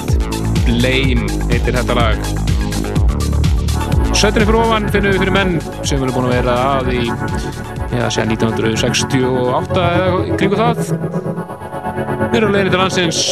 Blame 0.66 1.30
heitir 1.48 1.78
þetta 1.78 1.94
lag 1.96 2.26
Settinni 4.12 4.44
fyrir 4.50 4.58
ofan 4.60 4.90
finnum 4.92 5.14
við 5.14 5.22
fyrir 5.22 5.32
menn 5.38 5.54
sem 5.88 6.04
eru 6.04 6.12
búin 6.18 6.28
að 6.28 6.34
vera 6.34 6.56
að 6.74 6.90
í 6.92 7.06
já, 7.08 8.04
sér 8.12 8.28
1968 8.34 9.86
eða 9.86 10.36
kringu 10.42 10.60
það 10.60 10.84
Við 10.92 12.38
erum 12.42 12.52
leginni 12.58 12.76
til 12.76 12.82
landsins 12.84 13.24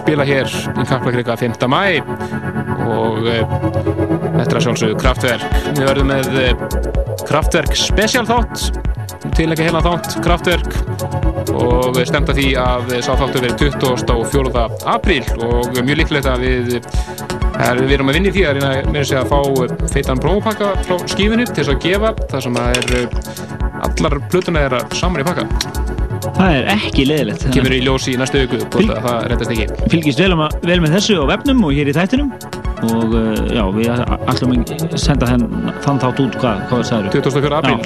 spila 0.00 0.26
hér 0.26 0.50
í 0.50 0.88
Kaplakrika 0.90 1.38
5. 1.38 1.70
mæ 1.70 2.02
og 2.90 3.22
e, 3.22 3.38
þetta 3.46 4.50
er 4.50 4.66
sjálfsögðu 4.66 4.98
Kraftwerk 4.98 5.58
við 5.68 5.84
verðum 5.92 6.10
með 6.10 6.42
e, 6.42 6.50
Kraftwerk 7.22 7.78
specialþátt 7.86 8.66
til 9.38 9.52
ekki 9.52 9.70
heila 9.70 9.86
þátt 9.86 10.18
Kraftwerk 10.26 10.77
og 11.68 12.00
stemta 12.08 12.34
því 12.36 12.48
að 12.62 12.94
sá 13.04 13.12
þáttu 13.12 13.42
verið 13.44 13.56
24. 13.78 14.64
apríl 14.94 15.22
og 15.44 15.78
mjög 15.78 16.00
líklegt 16.02 16.28
að 16.30 16.44
við 16.46 16.74
er, 16.78 17.80
við 17.82 17.94
erum 17.98 18.12
að 18.12 18.18
vinni 18.18 18.32
því 18.34 18.44
að 18.48 18.58
reyna 18.58 18.92
með 18.92 19.00
þess 19.02 19.16
að 19.20 19.32
fá 19.32 19.88
feitan 19.94 20.22
prófpakka 20.22 20.72
frá 20.86 20.96
skífinu 21.10 21.46
til 21.48 21.62
þess 21.62 21.74
að 21.74 21.80
gefa 21.86 22.14
það 22.24 22.44
sem 22.46 22.60
að 22.62 22.80
er 22.80 22.88
allar 23.88 24.18
plötuna 24.30 24.66
er 24.66 24.78
saman 24.98 25.24
í 25.24 25.28
pakka 25.28 25.46
Það 26.18 26.54
er 26.54 26.70
ekki 26.72 27.04
leðilegt 27.08 27.44
Það 27.44 27.54
kemur 27.56 27.74
í 27.74 27.82
ljósi 27.84 28.14
í 28.14 28.18
næstu 28.20 28.44
auku 28.44 28.60
það 28.68 29.26
rettast 29.32 29.52
ekki 29.54 29.90
Fylgist 29.92 30.22
vel, 30.22 30.32
um 30.34 30.44
vel 30.66 30.80
með 30.82 30.96
þessu 30.98 31.18
á 31.22 31.24
webnum 31.30 31.62
og 31.68 31.76
hér 31.78 31.90
í 31.90 31.94
þættinum 31.96 32.32
og 32.86 33.14
uh, 33.16 33.38
já, 33.50 33.62
við 33.74 33.88
ætlum 33.90 34.52
að 34.54 34.92
senda 35.02 35.26
henn, 35.32 35.46
þann 35.82 35.98
þátt 36.02 36.20
út 36.22 36.36
hvað, 36.38 36.60
hvað 36.70 36.84
það 36.84 36.84
sagður 36.90 37.08
24. 37.16 37.58
apríl 37.58 37.78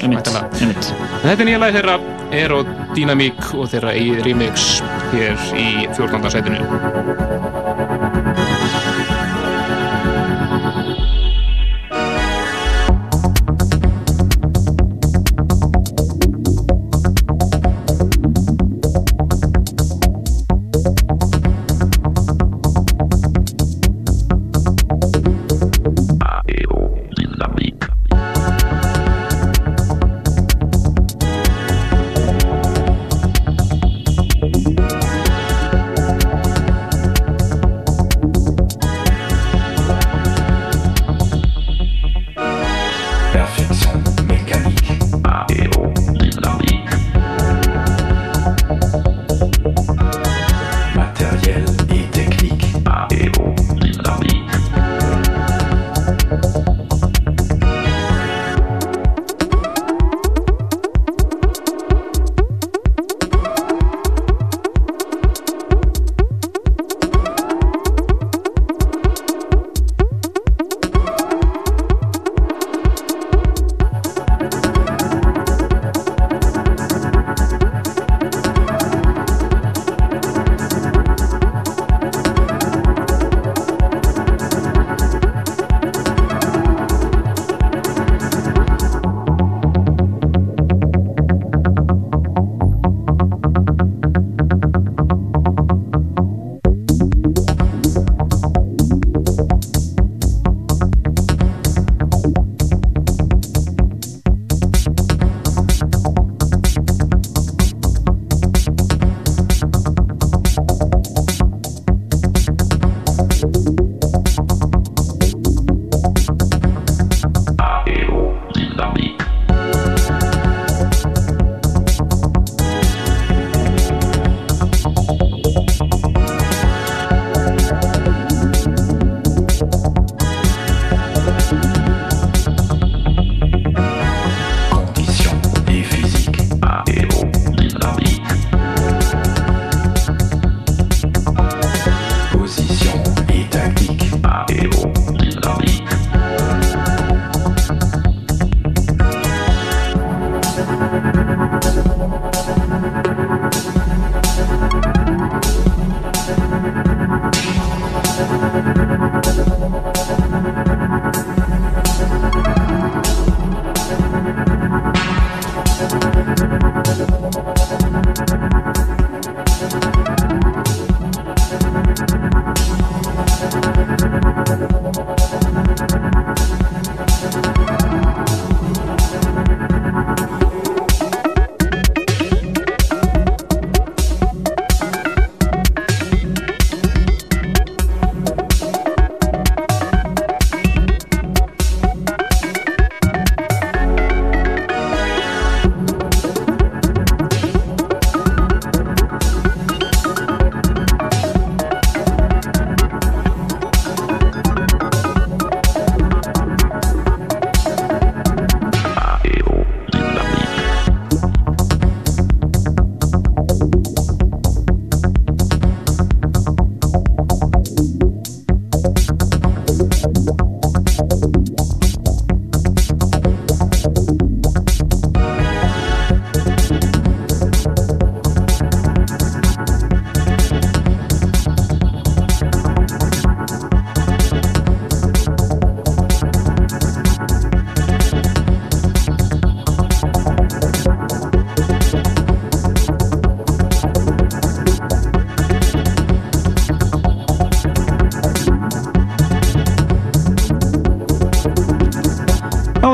Þetta 1.23 1.33
er 1.33 1.47
nýja 1.49 1.61
læð 1.63 1.79
þeirra 1.79 1.95
Aerodynamic 2.33 2.59
og 2.59 2.72
þeirra 3.71 3.93
eigið 3.97 4.19
remix 4.27 4.67
hér 5.13 5.39
í 5.57 5.67
14. 5.97 6.29
setinu 6.33 6.59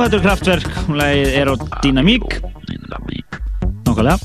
þetta 0.09 0.17
er 0.17 0.23
kraftverk, 0.25 0.77
hún 0.87 0.95
leiði 0.97 1.25
Aerodynamík 1.37 2.23
Nákvæmlega. 3.85 4.15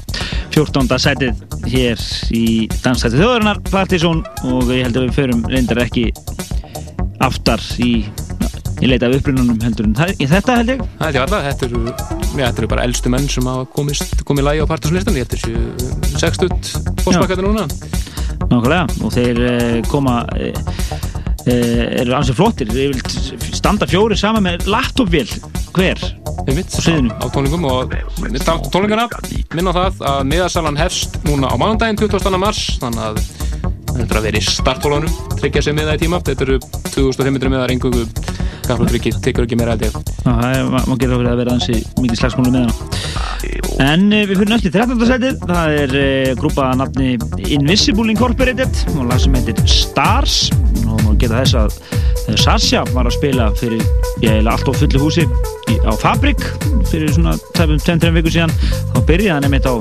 14. 0.54 0.96
sætið 1.02 1.42
hér 1.68 2.04
í 2.32 2.44
Dansstætti 2.78 3.18
þjóðarinnar 3.18 3.60
Partizón 3.68 4.22
og 4.48 4.72
ég 4.72 4.86
held 4.86 4.96
að 4.96 5.04
við 5.04 5.18
förum 5.18 5.42
reyndar 5.52 5.82
ekki 5.82 6.06
aftar 7.26 7.60
í, 7.84 7.90
í 8.80 8.88
leita 8.88 9.10
af 9.10 9.18
upprununum 9.18 9.60
heldur 9.60 9.90
en 9.90 9.96
það, 9.98 10.14
þetta 10.32 10.56
held 10.62 10.72
ég. 10.72 10.84
Það 10.94 11.04
held 11.04 11.18
ég 11.18 11.26
alltaf, 11.26 11.46
þetta 11.50 11.68
eru, 11.68 11.84
já, 11.92 12.44
þetta 12.46 12.64
eru 12.64 12.72
bara 12.72 12.88
eldstu 12.88 13.12
menn 13.12 13.28
sem 13.36 13.50
hafa 13.52 13.68
komist, 13.76 14.16
komið 14.24 14.48
lægi 14.48 14.64
á 14.64 14.70
Partizónlistan 14.72 15.20
ég 15.20 15.26
held 15.26 15.36
þessu 15.36 16.16
60 16.16 17.02
fórspakættu 17.04 17.44
núna. 17.44 17.68
Nákvæmlega. 18.48 18.86
Og 19.04 19.12
þeir 19.18 19.44
eh, 19.50 19.82
koma 19.92 20.22
Eh, 21.44 22.00
eru 22.00 22.14
ansið 22.16 22.38
flottir. 22.38 22.70
Ég 22.72 22.94
vil 22.94 23.50
standa 23.52 23.84
fjóri 23.88 24.16
saman 24.16 24.46
með 24.46 24.64
laptopvél 24.72 25.28
hver? 25.74 26.00
Einmitt, 26.44 26.74
á 26.74 27.26
tónlingum 27.32 27.64
og 27.70 27.94
tónlingana 28.74 29.08
minna 29.54 29.74
það 29.74 30.02
að 30.10 30.20
miðarsalan 30.30 30.78
hefst 30.78 31.18
núna 31.24 31.50
á 31.50 31.56
mánundaginn 31.60 31.98
20. 31.98 32.38
mars 32.38 32.62
þannig 32.82 33.04
að 33.08 33.20
þetta 33.94 34.10
er 34.10 34.18
að 34.18 34.26
vera 34.28 34.40
í 34.40 34.46
starthólunum 34.48 35.18
tryggja 35.38 35.62
sig 35.64 35.76
miða 35.76 35.96
í 35.96 36.02
tíma. 36.02 36.20
Þetta 36.24 36.46
eru 36.48 36.58
2500 36.94 37.52
miðar 37.52 37.74
engungu 37.74 38.04
gafla 38.64 38.88
tryggi, 38.88 39.12
tekur 39.24 39.44
ekki 39.44 39.58
meira 39.60 39.76
það 39.76 40.44
er, 40.48 40.68
maður 40.72 41.00
getur 41.00 41.16
okkur 41.18 41.30
að 41.30 41.40
vera 41.42 41.56
ansið 41.58 41.82
mikið 42.00 42.20
slagsmólu 42.20 42.52
með 42.54 42.62
hana. 42.64 42.94
En 43.84 44.06
eh, 44.14 44.24
við 44.24 44.38
fyrir 44.40 44.52
næst 44.52 44.68
í 44.68 44.72
13. 44.72 45.04
setið 45.10 45.42
það 45.42 45.76
er 45.82 45.96
eh, 46.00 46.30
grúpa 46.38 46.70
nafni 46.78 47.14
Invisible 47.52 48.14
Incorporated 48.14 48.80
og 48.94 49.10
lag 49.10 49.20
sem 49.20 49.36
heitir 49.36 49.60
Stars. 49.68 50.38
Og 50.94 51.18
geta 51.20 51.42
þess 51.42 51.58
að 51.60 51.76
eh, 52.30 52.38
Sasha 52.40 52.84
var 52.94 53.10
að 53.10 53.18
spila 53.18 53.50
fyrir 53.60 53.84
ég, 54.24 54.40
allt 54.40 54.64
á 54.64 54.72
fullu 54.72 55.04
húsi 55.04 55.28
í, 55.74 55.80
á 55.82 55.92
Fabrik 55.98 56.40
fyrir 56.90 57.12
svona 57.14 57.34
2-3 57.58 58.14
vikur 58.18 58.34
síðan. 58.34 58.54
Þá 58.94 58.98
byrjaði 59.10 59.34
hann 59.34 59.48
einmitt 59.48 59.68
á 59.68 59.74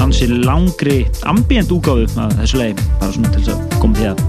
hansi 0.00 0.28
langri 0.30 1.02
ambient 1.30 1.72
úgáðu 1.74 2.08
að 2.20 2.38
þessu 2.42 2.62
leið 2.62 2.86
bara 3.00 3.12
svona 3.14 3.34
til 3.34 3.44
þess 3.44 3.54
að 3.54 3.78
koma 3.82 4.00
því 4.00 4.10
að 4.12 4.24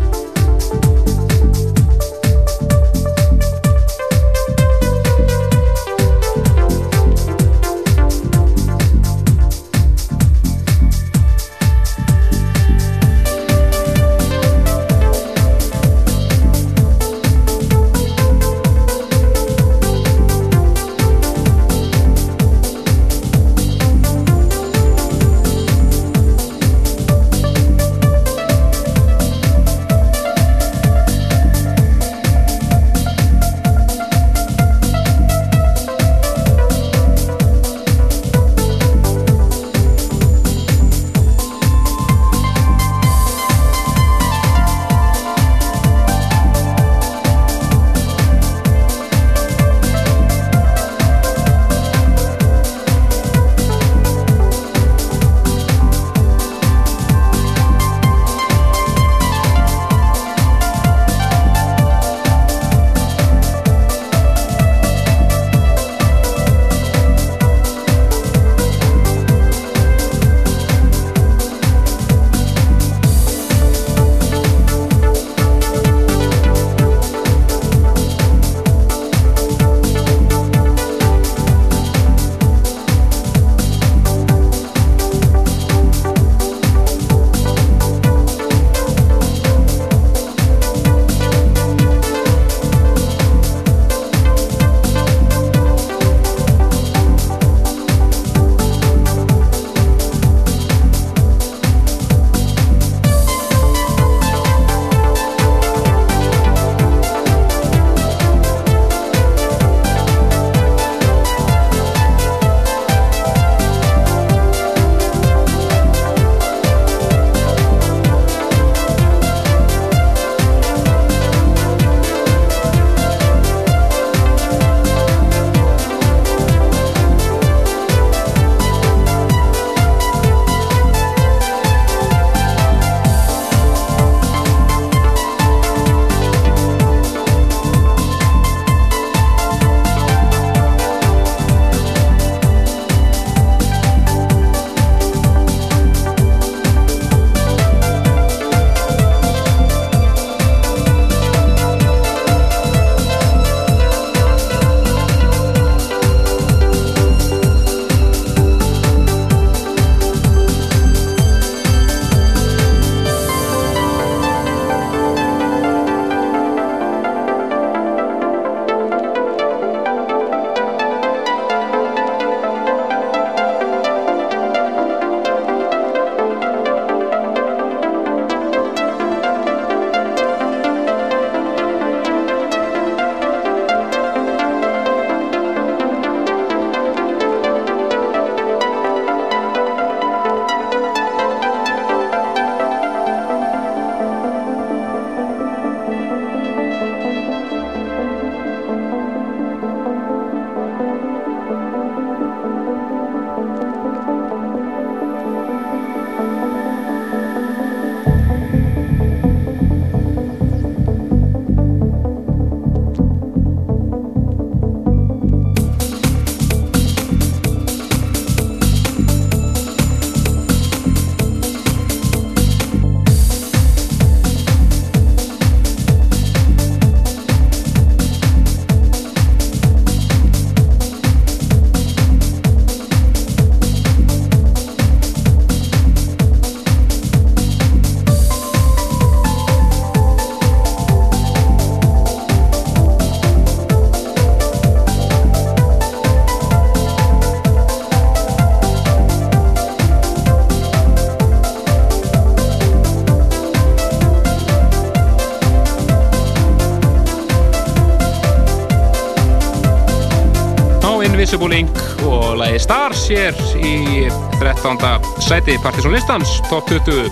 Invisible 261.35 261.57
Ink 261.57 262.03
og 262.07 262.37
lagi 262.39 262.59
Stars 262.63 263.01
hér 263.11 263.35
í 263.59 264.05
13. 264.39 264.77
sæti 265.19 265.57
Partiðsson 265.59 265.91
listans, 265.91 266.29
top 266.47 266.69
20 266.69 267.09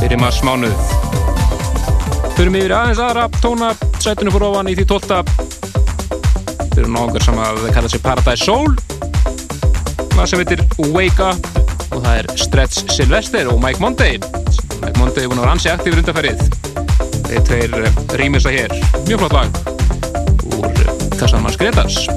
fyrir 0.00 0.18
maður 0.18 0.34
smánuð 0.40 0.74
mig 2.50 2.64
yfir 2.64 2.74
aðeins 2.74 3.02
aðra 3.04 3.28
tóna 3.38 3.70
sætinu 4.02 4.34
fyrir 4.34 4.48
ofan 4.48 4.72
í 4.72 4.74
því 4.74 4.88
12. 4.90 5.22
fyrir 6.74 6.90
nokkur 6.90 7.22
sem 7.28 7.38
að 7.38 7.62
kalla 7.76 7.92
sig 7.92 8.02
Paradise 8.02 8.42
Soul. 8.42 8.74
Það 10.16 10.26
sem 10.26 10.42
heitir 10.42 10.66
Wake 10.90 11.30
Up 11.30 11.90
og 11.94 12.02
það 12.02 12.12
er 12.16 12.30
Stretch 12.42 12.94
Sylvester 12.98 13.54
og 13.54 13.62
Mike 13.62 13.78
Monday. 13.84 14.18
Mike 14.82 14.98
Monday 14.98 15.22
er 15.22 15.30
búin 15.30 15.38
að 15.38 15.46
vera 15.46 15.54
ansi 15.54 15.70
aktífur 15.70 16.02
undanferðið 16.02 16.42
þeir 17.30 17.46
tveir 17.46 17.90
rýmisa 18.18 18.58
hér. 18.58 18.74
Mjög 19.06 19.22
flott 19.22 19.38
lag 19.38 19.48
úr 20.56 20.88
Kassanmanns 21.14 21.62
Gretars 21.62 22.08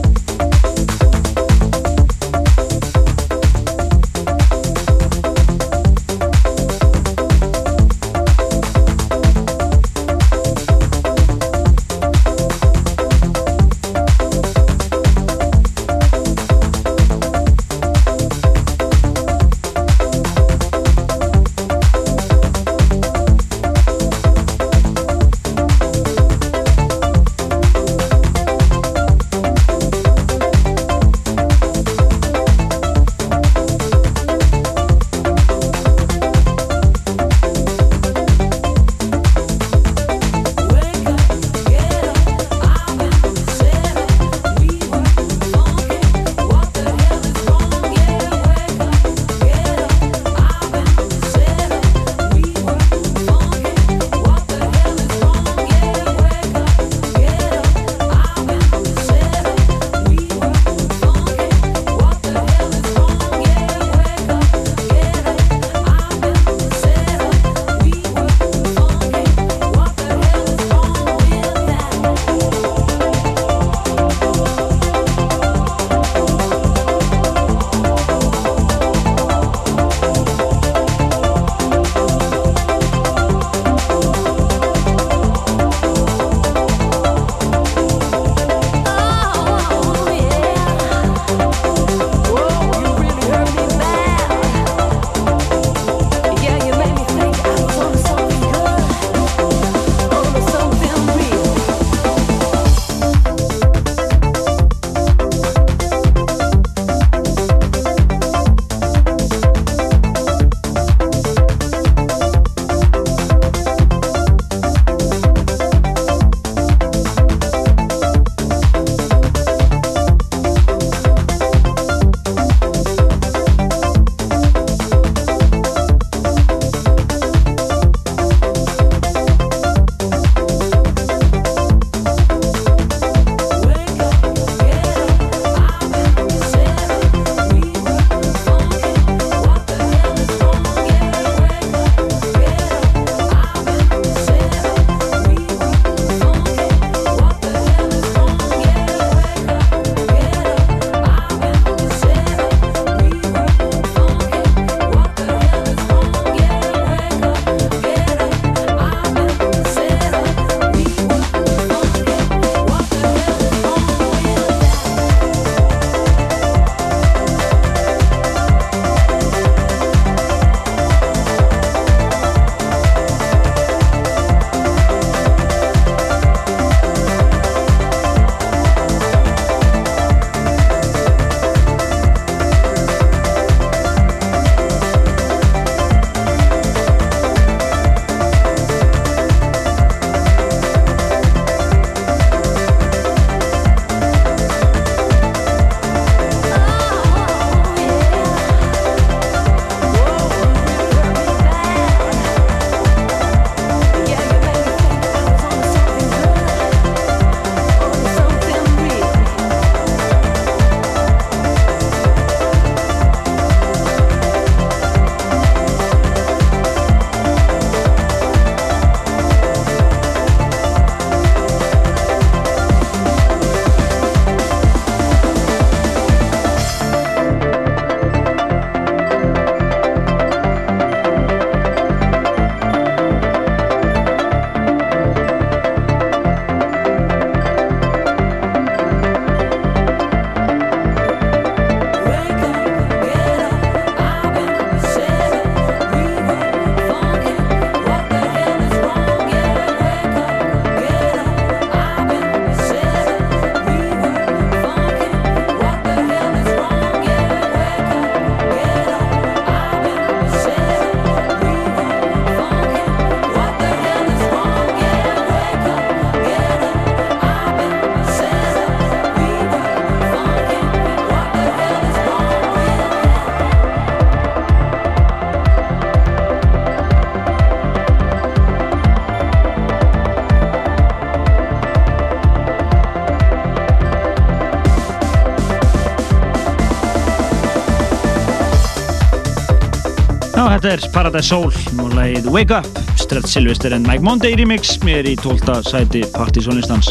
þetta 290.59 290.71
er 290.75 290.91
Paradise 290.91 291.29
Soul 291.29 291.53
og 291.79 291.93
lagið 291.95 292.25
Wake 292.33 292.57
Up, 292.57 292.79
Stretch 292.99 293.31
Sylvester 293.31 293.71
and 293.71 293.87
Mike 293.87 294.03
Monday 294.03 294.33
remix 294.35 294.73
mér 294.83 295.07
í 295.07 295.13
12. 295.15 295.53
sæti 295.63 296.01
partysónistans 296.11 296.89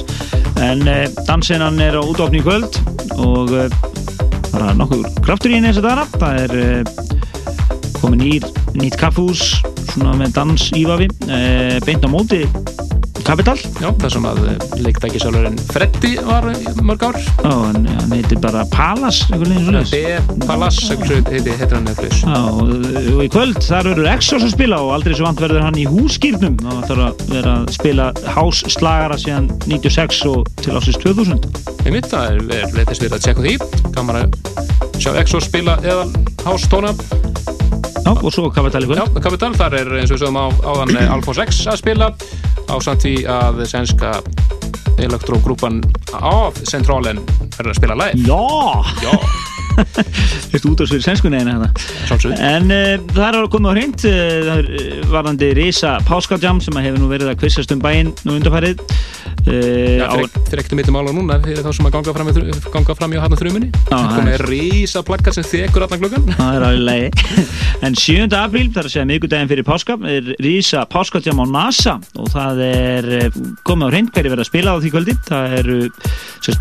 en 0.64 0.86
eh, 0.88 1.04
dansinnan 1.28 1.76
er 1.84 1.98
á 1.98 2.00
útofni 2.00 2.40
í 2.40 2.46
kvöld 2.46 2.78
og 3.20 3.52
eh, 3.52 3.68
bara 4.54 4.72
nokkuð 4.78 5.20
kraftur 5.20 5.52
í 5.52 5.58
henni 5.58 5.68
þess 5.68 5.82
að 5.82 5.88
dana 5.90 6.06
það 6.14 6.40
er 6.46 6.56
eh, 6.62 7.92
komin 7.98 8.24
í 8.24 8.38
nýtt 8.78 8.96
kaffús 9.02 9.58
svona 9.90 10.16
með 10.16 10.32
dans 10.38 10.68
ívafi 10.78 11.10
eh, 11.28 11.76
beint 11.84 12.08
á 12.08 12.08
móti 12.08 12.46
Capital 13.28 13.58
Já, 13.76 13.88
það 14.00 14.12
sem 14.14 14.26
að 14.28 14.38
eh, 14.48 14.62
leiktækisálurinn 14.86 15.58
Freddy 15.68 16.14
var 16.24 16.46
mörg 16.80 17.02
ár. 17.10 17.18
Já, 17.20 17.50
hann, 17.50 17.88
heitir 18.08 18.40
bara 18.40 18.62
svona 18.72 19.82
B. 19.84 20.00
Heitir 21.28 21.58
heitir 21.58 21.74
hann 21.76 21.90
eitthvað 21.90 22.14
Já, 22.24 22.38
og, 22.48 23.20
í 23.20 23.28
kvöld 23.34 23.60
þar 23.66 23.90
verður 23.90 24.08
Exos 24.14 24.46
að 24.46 24.54
spila 24.54 24.80
og 24.86 24.94
aldrei 24.96 25.18
svo 25.18 25.28
vant 25.28 25.42
verður 25.44 25.66
hann 25.66 25.76
í 25.76 25.84
hússkýrnum 25.90 26.56
og 26.62 26.70
það 26.70 26.88
þarf 26.88 27.04
að 27.04 27.34
vera 27.34 27.54
að 27.58 27.68
spila 27.76 28.08
hásslagara 28.38 29.20
síðan 29.20 29.50
96 29.66 30.24
og 30.32 30.48
til 30.64 30.78
ásins 30.80 31.00
2000 31.04 31.46
Ég 31.84 31.92
mynd 31.92 32.08
það 32.08 32.32
er 32.32 32.74
leitist 32.78 33.04
við 33.04 33.18
að 33.18 33.24
tjekka 33.28 33.44
því. 33.44 33.54
Gaman 33.98 34.22
að 34.22 34.98
sjá 35.02 35.12
Exos 35.20 35.50
spila 35.50 35.76
eða 35.84 36.08
hástóna 36.46 36.96
Já, 38.08 38.14
og 38.16 38.30
svo 38.32 38.48
Capital 38.48 38.86
í 38.86 38.88
kvöld. 38.88 39.02
Já, 39.02 39.20
Capital, 39.20 39.52
þar 39.58 39.74
er 39.82 39.96
eins 39.98 40.08
og 40.08 40.16
við 40.16 40.22
sögum 40.22 40.38
á 40.40 40.46
áðan 40.64 40.94
Alfons 41.12 41.40
X 41.44 41.66
að 41.68 41.82
spila 41.82 42.08
á 42.68 42.76
samt 42.84 43.04
því 43.04 43.14
að 43.32 43.62
sænska 43.68 44.14
elektrógrúpan 44.98 45.80
af 46.18 46.58
Centralen 46.68 47.20
er 47.58 47.70
að 47.70 47.78
spila 47.78 47.96
live 47.98 48.26
Já! 48.26 48.40
Já. 49.04 49.12
Þú 50.48 50.56
ert 50.58 50.66
út 50.66 50.82
á 50.82 50.84
sver 50.90 51.02
sænskunni 51.04 51.38
eina 51.38 51.70
Sjálfsög 52.08 52.34
En 52.34 52.72
uh, 52.72 52.94
það 53.12 53.24
er 53.28 53.38
að 53.38 53.50
koma 53.54 53.70
á 53.70 53.76
hreint 53.76 54.06
uh, 54.08 54.18
það 54.48 54.62
er 54.62 55.10
varðandi 55.12 55.50
Risa 55.58 55.96
Páskadjam 56.08 56.62
sem 56.64 56.80
hefur 56.82 56.98
nú 57.02 57.10
verið 57.12 57.32
að 57.32 57.40
kvissast 57.44 57.74
um 57.74 57.82
bæinn 57.84 58.12
nú 58.26 58.38
undarfærið 58.38 58.82
Já, 59.46 60.08
fyrir 60.48 60.62
ekkert 60.62 60.74
um 60.74 60.80
mittum 60.80 60.98
ála 60.98 61.14
núna 61.14 61.38
fyrir 61.44 61.62
þá 61.64 61.70
sem 61.76 61.88
að 61.88 61.94
ganga 61.96 62.14
fram, 62.16 62.30
ganga 62.74 62.96
fram 62.98 63.14
í 63.14 63.20
hana 63.22 63.38
þrumunni. 63.38 63.70
Það 63.88 64.08
komið 64.16 64.44
rísa 64.48 65.02
plakkat 65.06 65.38
sem 65.38 65.46
þekur 65.48 65.86
allan 65.86 66.02
klukkan 66.02 66.26
Það 66.34 66.58
er 66.58 66.66
alveg 66.68 66.84
leiði 66.88 67.46
En 67.88 67.98
7. 67.98 68.26
apríl, 68.34 68.66
það 68.74 68.82
er 68.82 68.88
að 68.88 68.94
segja 68.94 69.06
miðgudaginn 69.08 69.52
fyrir 69.52 69.66
páska 69.68 69.96
er 70.10 70.32
Rísa 70.42 70.82
Páskadjam 70.90 71.42
á 71.42 71.46
NASA 71.48 71.94
og 72.18 72.32
það 72.34 72.62
er 72.66 73.08
komið 73.68 73.86
á 73.86 73.92
hreint 73.92 74.12
hverju 74.14 74.34
verið 74.34 74.44
að 74.44 74.50
spila 74.50 74.74
á 74.74 74.80
því 74.82 74.92
kvöldi. 74.94 75.16
Það 75.28 75.56
eru 75.60 75.78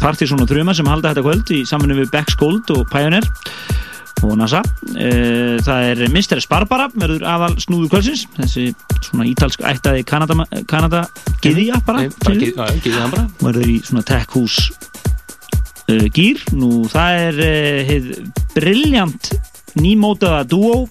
Partíson 0.01 0.43
og 0.43 0.49
Þruma 0.51 0.75
sem 0.77 0.89
halda 0.89 1.11
þetta 1.11 1.25
kvöld 1.25 1.53
í 1.55 1.63
samfunni 1.67 1.97
við 1.97 2.13
Beck 2.13 2.33
Skold 2.33 2.69
og 2.75 2.85
Pioneer 2.93 3.25
og 4.25 4.33
NASA 4.39 4.63
það 5.63 5.83
er 5.91 6.01
Mr. 6.07 6.39
Sparbara 6.41 6.87
verður 6.93 7.25
aðal 7.27 7.53
snúður 7.61 7.91
kvöldsins. 7.91 8.25
Þessi 8.37 8.63
svona 9.05 9.27
ítalsk 9.29 9.63
ættaði 9.67 10.03
Kanada, 10.07 10.45
Kanada 10.69 11.03
giðja 11.43 11.79
bara 11.85 12.07
verður 13.43 13.69
í 13.69 13.77
svona 13.85 14.05
tech 14.07 14.33
hús 14.35 14.57
uh, 15.91 16.07
gýr 16.13 16.41
nú 16.57 16.87
það 16.91 17.21
er 17.27 17.41
heið 17.91 18.11
brilljant 18.55 19.31
nýmótaða 19.77 20.43
duo 20.49 20.83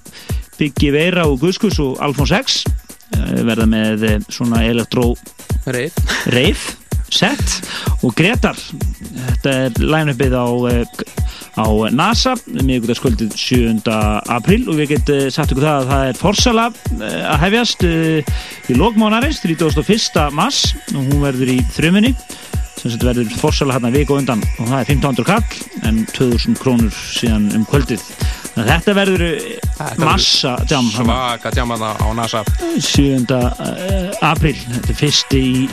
Biggi 0.56 0.92
Veira 0.94 1.26
og 1.28 1.42
Guskus 1.42 1.80
og 1.84 2.00
Alfons 2.04 2.32
X. 2.32 2.62
Uh, 3.16 3.42
verða 3.46 3.68
með 3.70 4.08
svona 4.32 4.64
elektró 4.66 5.12
reif 6.32 6.85
set 7.12 7.60
og 8.02 8.14
Gretar 8.18 8.58
þetta 8.58 9.54
er 9.66 9.78
line-upið 9.82 10.36
á 10.36 10.46
á 11.56 11.66
NASA 11.94 12.34
miðugutaskvöldið 12.52 13.36
7. 13.40 13.94
apríl 14.32 14.66
og 14.68 14.76
við 14.80 14.96
getum 14.96 15.30
sagt 15.32 15.54
ykkur 15.54 15.64
það 15.64 15.78
að 15.78 15.92
það 15.92 16.08
er 16.08 16.20
forsala 16.20 16.66
að 17.00 17.40
hefjast 17.46 17.86
í 17.86 18.76
lókmánarins 18.76 19.40
31. 19.44 20.26
mars 20.36 20.74
og 20.92 21.00
hún 21.00 21.24
verður 21.24 21.54
í 21.56 21.60
þrjumunni 21.76 22.12
sem 22.76 22.92
þetta 22.92 23.08
verður 23.08 23.38
forsala 23.40 23.76
hérna 23.76 23.92
viku 23.94 24.18
undan 24.20 24.42
og 24.58 24.68
það 24.68 24.78
er 24.78 24.90
1500 24.92 25.28
kall 25.30 25.88
en 25.88 26.02
2000 26.12 26.60
krónur 26.60 27.00
síðan 27.16 27.48
um 27.56 27.64
kvöldið 27.70 28.04
þetta 28.56 28.94
verður 28.96 29.26
massa 30.00 30.56
jam 30.70 30.88
svaka 30.94 31.52
jam 31.56 31.74
á 31.76 32.08
NASA. 32.16 32.44
7. 32.80 33.26
apríl. 34.24 34.56
Þetta 34.56 34.94
er 34.94 35.00
fyrsti 35.02 35.42
í 35.42 35.68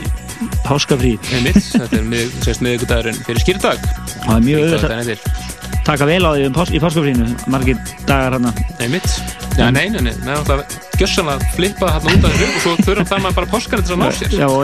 páskafrí 0.66 1.16
þetta 1.24 2.00
er 2.00 2.06
miðugutagurinn 2.08 3.20
fyrir 3.24 3.44
skýrdag 3.44 3.84
það 4.24 4.36
er 4.36 4.46
mjög 4.48 4.64
auðvitað 4.68 5.63
taka 5.86 6.08
vel 6.10 6.22
á 6.24 6.32
því 6.34 6.48
um 6.50 6.56
pás, 6.56 6.72
í 6.74 6.82
páskafrínu 6.84 7.28
margir 7.52 7.80
dagar 8.08 8.38
hann 8.38 8.50
já 9.58 9.70
nei, 9.70 9.86
nei 9.94 10.02
með 10.02 10.22
náttúrulega 10.26 10.82
gjössanlega 10.98 11.50
flippað 11.54 11.92
hann 11.94 12.08
út 12.10 12.26
af 12.28 12.34
þessu 12.38 12.48
og 12.48 12.64
svo 12.64 12.74
þurfum 12.88 13.10
það 13.10 13.24
maður 13.26 13.38
bara 13.40 13.52
páskarinn 13.52 13.88
til 13.88 13.96
að 13.96 14.02
ná 14.02 14.08
sér. 14.18 14.36
já 14.40 14.48
og 14.48 14.62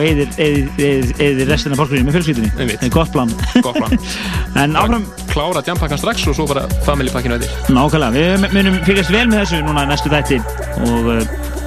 eðir 1.26 1.50
restina 1.50 1.78
páskafrínu 1.80 2.08
með 2.08 2.18
fjölskyldunni. 2.18 2.52
Einmitt, 2.58 2.88
gott 2.94 3.14
plan, 3.14 3.34
gott 3.66 3.78
plan. 3.78 3.96
en 4.64 4.80
áfram 4.80 5.06
klára 5.30 5.64
jampakkan 5.66 6.02
strax 6.02 6.26
og 6.30 6.38
svo 6.38 6.48
bara 6.50 6.66
familypakkin 6.88 7.38
auðvitað 7.38 7.74
nákvæmlega, 7.78 8.16
við 8.18 8.58
munum 8.58 8.82
fylgjast 8.88 9.14
vel 9.14 9.26
með 9.30 9.44
þessu 9.44 9.64
núna 9.68 9.86
næstu 9.90 10.14
þætti 10.14 10.42
og 10.88 11.14
uh, 11.18 11.59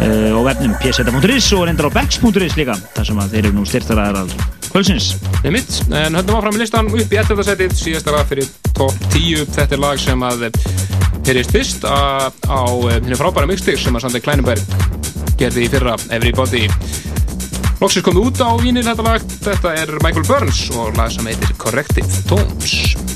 og 0.00 0.42
vefnum 0.48 0.74
pseta.is 0.80 1.52
og 1.56 1.66
reyndar 1.68 1.88
á 1.88 1.96
bex.is 1.96 2.56
líka 2.58 2.76
þar 2.96 3.08
sem 3.08 3.20
þeir 3.34 3.40
eru 3.44 3.54
nú 3.58 3.66
styrtaræðar 3.68 4.20
að 4.24 4.34
kvölsins 4.72 5.12
Nei 5.44 5.52
mitt, 5.58 5.76
en 5.92 6.18
höndum 6.18 6.38
áfram 6.38 6.58
í 6.58 6.62
listan 6.62 6.90
upp 6.90 7.14
í 7.14 7.20
11. 7.20 7.46
setið, 7.46 7.76
síðasta 7.78 8.14
lag 8.14 8.26
fyrir 8.30 8.50
top 8.74 8.96
10 9.14 9.46
þetta 9.54 9.76
er 9.76 9.82
lag 9.84 10.00
sem 10.02 10.26
að 10.26 10.48
heyrist 11.24 11.54
fyrst 11.54 11.86
á 11.86 12.64
henni 12.90 13.18
frábæra 13.18 13.48
mixtir 13.48 13.78
sem 13.80 13.96
að 13.96 14.06
Sandi 14.06 14.22
Kleinenberg 14.24 14.60
gerði 15.40 15.66
í 15.66 15.70
fyrra 15.72 15.96
Everybody. 16.14 16.66
Lóksins 17.80 18.04
komið 18.06 18.30
út 18.30 18.44
á 18.44 18.50
vínir 18.60 18.86
þetta 18.86 19.06
lag. 19.06 19.24
Þetta 19.44 19.74
er 19.82 19.96
Michael 20.04 20.28
Burns 20.28 20.66
og 20.76 20.94
lag 20.98 21.12
sem 21.12 21.26
heitir 21.28 21.56
Corrective 21.60 22.24
Tones 22.30 23.13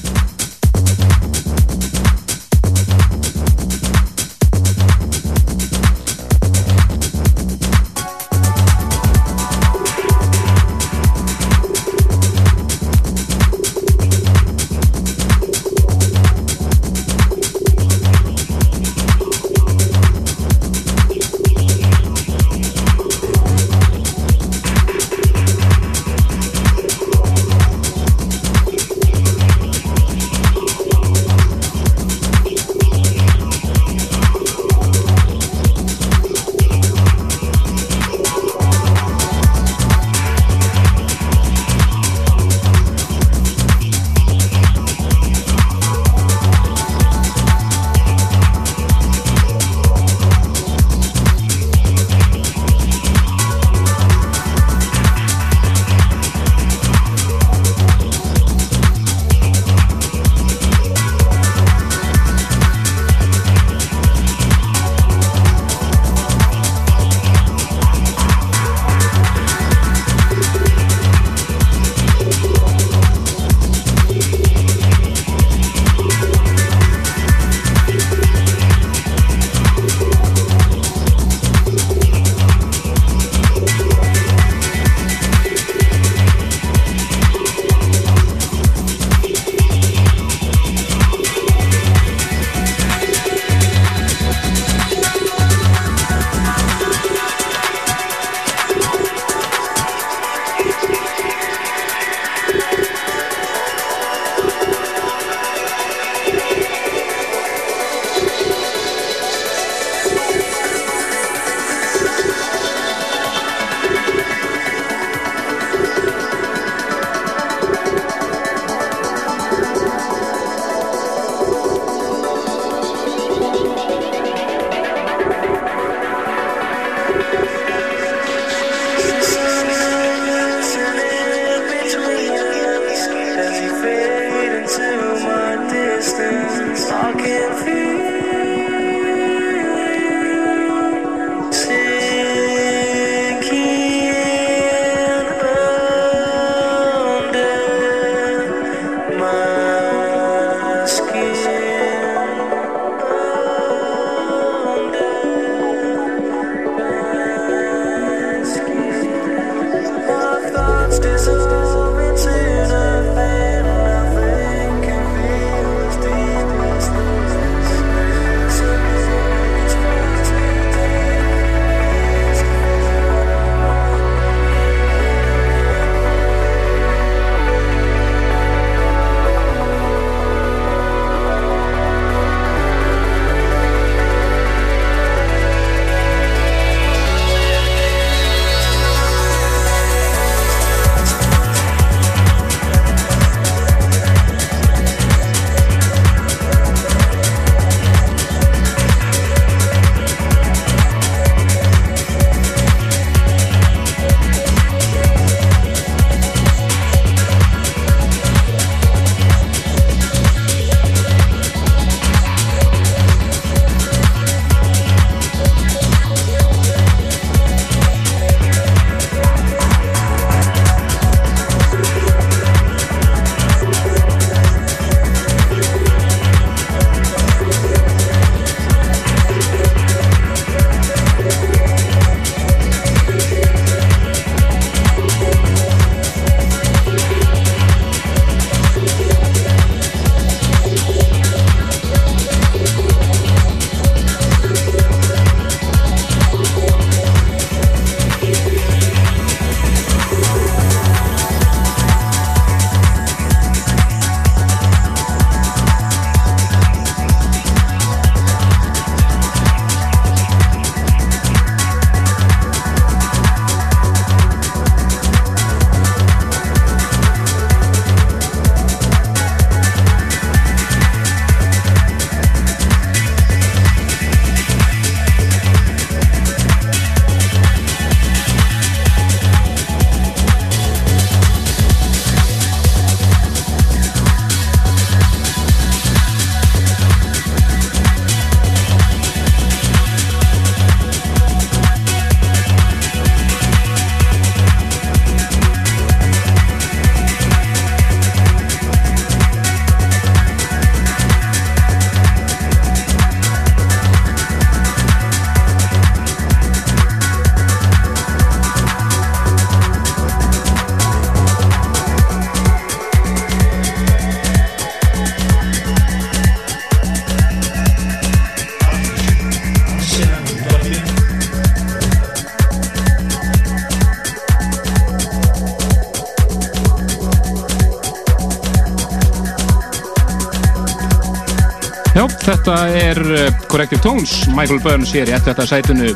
þetta 332.49 332.81
er 332.81 332.99
uh, 333.13 333.41
Corrective 333.51 333.83
Tones, 333.85 334.13
Michael 334.33 334.61
Burns 334.65 334.93
hér 334.97 335.11
í 335.11 335.17
þetta 335.21 335.45
sætunu 335.45 335.91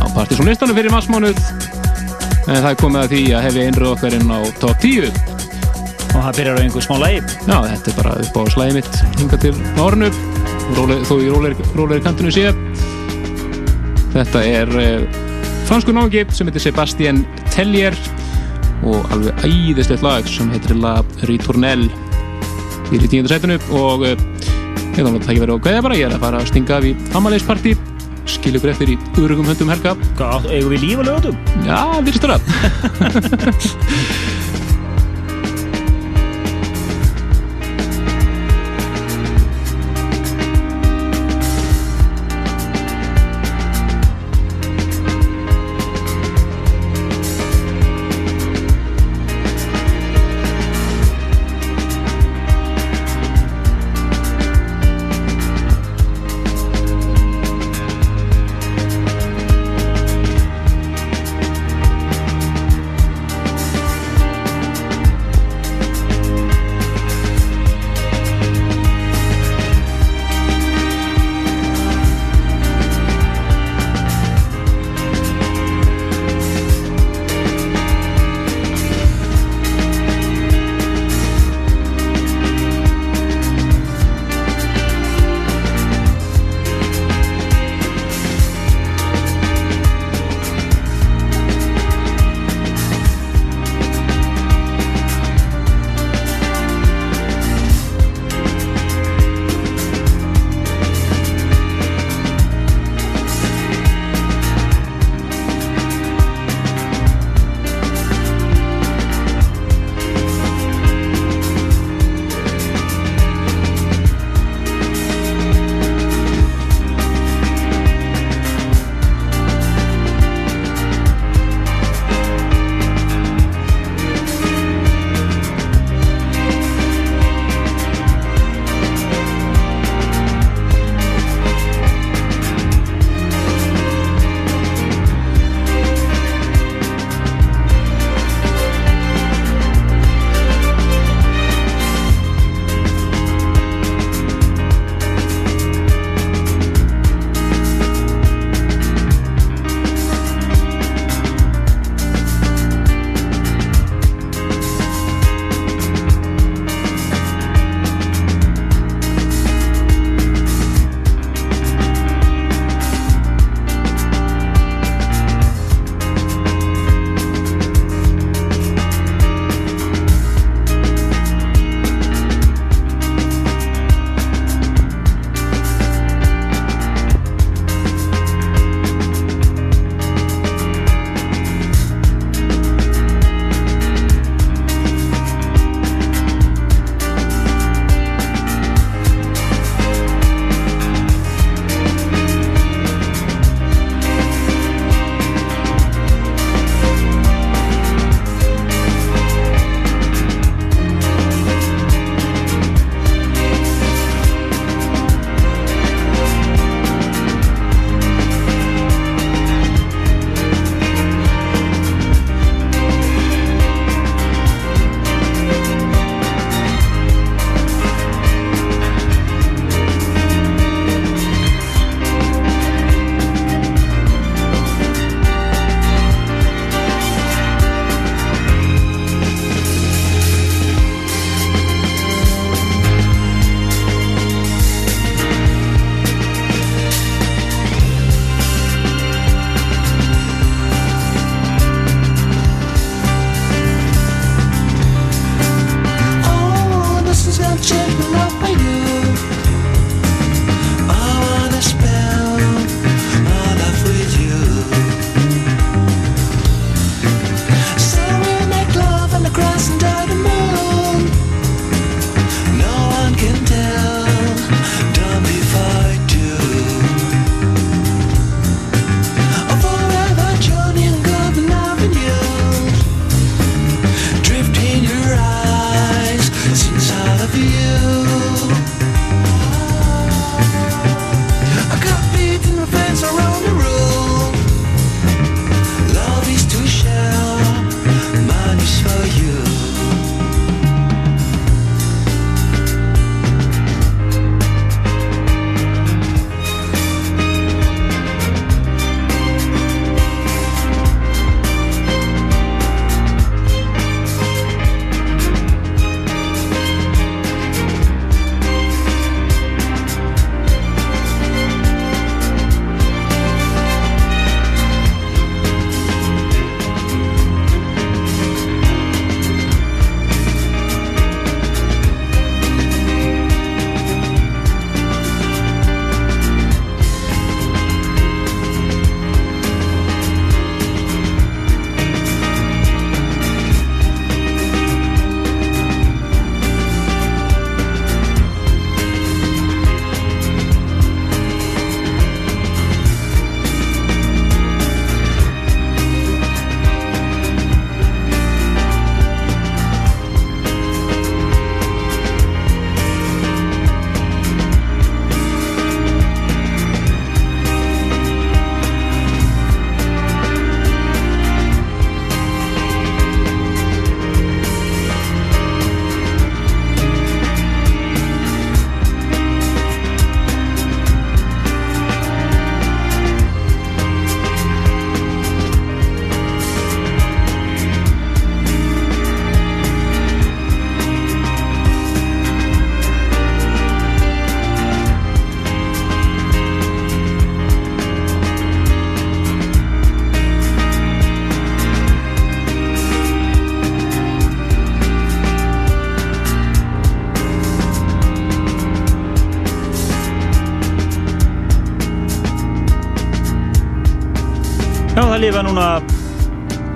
á 0.00 0.04
partysónlistanum 0.14 0.78
fyrir 0.78 0.94
massmánuð 0.94 1.36
en 1.36 2.56
það 2.56 2.68
er 2.70 2.78
komið 2.80 3.00
að 3.02 3.12
því 3.12 3.20
að 3.36 3.44
hefði 3.44 3.64
einröð 3.68 3.90
okkar 3.90 4.16
inn 4.16 4.32
á 4.32 4.40
top 4.62 4.80
10 4.80 5.10
og 5.10 6.14
það 6.14 6.38
byrjar 6.38 6.56
á 6.56 6.62
einhver 6.62 6.86
smá 6.86 6.96
lægi 7.02 7.20
Já, 7.20 7.58
þetta 7.68 7.92
er 7.92 7.98
bara 7.98 8.16
upp 8.24 8.40
á 8.40 8.42
slæði 8.54 8.78
mitt 8.78 8.98
hinga 9.18 9.40
til 9.44 9.52
árnu 9.84 10.10
þó 11.04 11.14
í 11.20 11.28
róleiri 11.34 12.00
kantinu 12.06 12.32
sé. 12.32 12.48
Þetta 14.16 14.44
er 14.48 14.76
uh, 14.80 15.22
fransku 15.68 15.92
nági 15.92 16.24
sem 16.32 16.48
heitir 16.48 16.64
Sebastian 16.64 17.26
Tellier 17.52 17.98
og 18.88 19.04
alveg 19.12 19.44
æðislegt 19.44 20.06
lag 20.06 20.32
sem 20.32 20.48
heitir 20.54 20.80
La 20.80 21.02
Ritournelle 21.28 21.92
fyrir 22.88 23.10
tíundarsætunu 23.10 23.60
og 23.76 24.08
uh, 24.08 24.30
Ég 24.94 25.02
þannig 25.02 25.18
að 25.18 25.24
það 25.24 25.32
ekki 25.32 25.42
verið 25.42 25.56
á 25.58 25.62
hvaðja 25.64 25.82
bara, 25.82 25.96
ég 25.98 26.06
er 26.06 26.12
að 26.14 26.22
fara 26.22 26.38
að 26.38 26.50
stinga 26.52 26.76
af 26.76 26.84
í 26.86 26.92
Amalais-partí, 27.18 27.72
skilja 28.30 28.60
ykkur 28.60 28.70
eftir 28.70 28.92
í 28.94 28.96
örugum 29.24 29.48
höndum 29.50 29.72
helga. 29.74 29.96
Hvað, 30.20 30.46
eigum 30.54 30.70
við 30.70 30.84
líf 30.84 31.02
að 31.02 31.08
lögatum? 31.10 31.36
Já, 31.66 31.80
virðistur 32.06 32.30
að. 32.36 32.42
lifa 34.54 34.63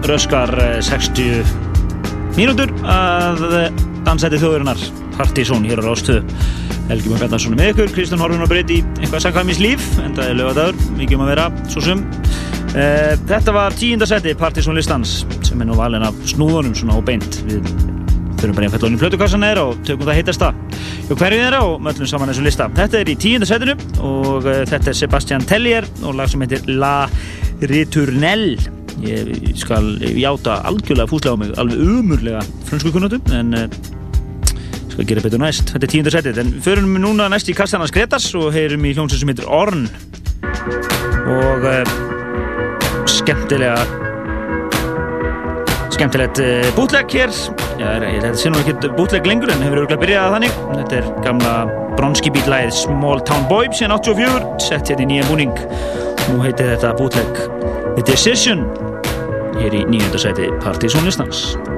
röskar 0.09 0.51
60 0.81 1.21
eh, 1.21 1.51
mínútur 2.39 2.71
að 2.89 3.43
dansæti 4.07 4.39
þjóðurinnar 4.41 4.81
Partizón 5.19 5.67
hér 5.69 5.83
á 5.83 5.85
Rástu 5.85 6.23
Helgi 6.89 7.11
Mjög 7.11 7.25
Bjarnarsson 7.25 7.57
með 7.59 7.73
ykkur, 7.75 7.91
Kristján 7.93 8.23
Horfinn 8.23 8.45
og 8.45 8.49
Breyti 8.49 8.79
eitthvað 9.03 9.27
sakvæmis 9.27 9.61
líf, 9.61 9.89
en 10.01 10.15
það 10.17 10.31
er 10.31 10.39
lögadagur 10.39 10.79
mikið 10.97 11.19
um 11.19 11.25
að 11.27 11.33
vera, 11.35 11.49
svo 11.69 11.83
sum 11.85 12.01
uh, 12.07 13.13
Þetta 13.29 13.55
var 13.57 13.77
tíundasetti 13.77 14.33
Partizón 14.39 14.79
listans 14.79 15.19
sem 15.45 15.61
er 15.61 15.69
nú 15.69 15.77
valin 15.77 16.07
af 16.09 16.17
snúðunum 16.31 16.79
svona 16.79 16.97
og 16.97 17.05
beint 17.09 17.43
við 17.45 17.69
þurfum 18.39 18.55
bara 18.55 18.69
einn 18.69 18.75
fellónin 18.79 18.97
í 18.97 19.03
plötukassan 19.03 19.45
eða 19.51 19.67
og 19.67 19.85
tökum 19.85 20.09
það 20.09 20.21
heitasta 20.23 20.51
hjá 21.09 21.13
hverju 21.19 21.43
þeirra 21.43 21.63
og 21.67 21.85
möllum 21.85 22.09
saman 22.09 22.31
þessum 22.31 22.47
lista. 22.47 22.71
Þetta 22.79 23.01
er 23.03 23.13
í 23.13 23.19
tíundasettinu 23.19 23.77
og 24.07 24.49
þetta 24.71 24.93
er 24.95 24.99
Sebastian 25.03 25.47
Tellier 25.49 25.89
og 26.05 26.17
lag 26.17 26.31
sem 26.31 26.47
heitir 26.47 26.69
La 26.71 26.97
Ritournelle 27.59 28.78
ég 29.05 29.55
skal 29.59 29.97
játa 30.19 30.59
algjörlega 30.69 31.11
fúslega 31.11 31.37
á 31.37 31.41
mig 31.41 31.55
alveg 31.61 31.79
umurlega 31.79 32.43
fransku 32.69 32.93
kunnatum 32.95 33.23
en 33.35 33.55
uh, 33.55 33.69
skal 34.93 35.07
gera 35.07 35.23
betur 35.23 35.39
næst. 35.39 35.71
Þetta 35.71 35.87
er 35.87 35.93
tíundar 35.93 36.17
setið 36.17 36.43
en 36.43 36.53
förum 36.65 36.97
við 36.97 37.05
núna 37.05 37.29
næst 37.31 37.51
í 37.51 37.55
Kastanas 37.55 37.93
Gretars 37.95 38.33
og 38.39 38.51
heyrum 38.55 38.83
í 38.83 38.95
hljómsveit 38.97 39.23
sem 39.23 39.31
heitir 39.31 39.47
Orn. 39.47 39.87
Og 41.31 41.67
uh, 41.69 41.93
skemmtilega 43.07 43.77
skemmtilegt 45.95 46.43
uh, 46.43 46.67
bútlegg 46.75 47.15
hér. 47.15 47.31
Já, 47.79 47.89
þetta 48.03 48.35
sé 48.39 48.51
nú 48.51 48.59
ekkert 48.65 48.89
bútlegg 48.99 49.31
lengur 49.31 49.55
en 49.55 49.63
hefur 49.63 49.85
örgulega 49.85 50.03
byrjað 50.03 50.35
þannig. 50.35 50.59
Þetta 50.73 50.99
er 50.99 51.09
gamla 51.29 51.55
bronskibílæðið 51.99 52.75
Small 52.83 53.23
Town 53.29 53.47
Boy 53.51 53.71
síðan 53.71 53.97
84 54.01 54.67
sett 54.67 54.91
hérna 54.91 55.07
í 55.07 55.11
nýja 55.15 55.31
búning. 55.31 55.55
Nú 56.29 56.43
heitir 56.43 56.75
þetta 56.75 56.95
bútlegg 56.99 57.43
The 57.95 58.05
Decision 58.07 58.67
hér 59.59 59.75
í 59.75 59.83
nýjöndarsæti 59.91 60.49
Partizónlistans 60.63 61.78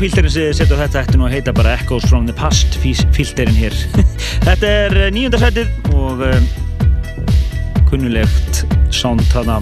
Já, 0.00 0.06
fílterinn 0.06 0.54
setja 0.56 0.76
þetta 0.78 1.00
eftir 1.02 1.18
nú 1.20 1.26
að 1.26 1.34
heita 1.34 1.52
bara 1.52 1.74
Echoes 1.76 2.06
from 2.08 2.24
the 2.24 2.32
Past 2.32 2.78
fílterinn 2.80 3.52
hér. 3.52 3.74
þetta 4.46 4.70
er 4.86 4.94
eh, 4.96 5.10
nýjundarsætið 5.12 5.90
og 5.92 6.22
um, 6.24 6.46
kunnulegt 7.90 8.62
sound 8.96 9.20
þarna 9.28 9.58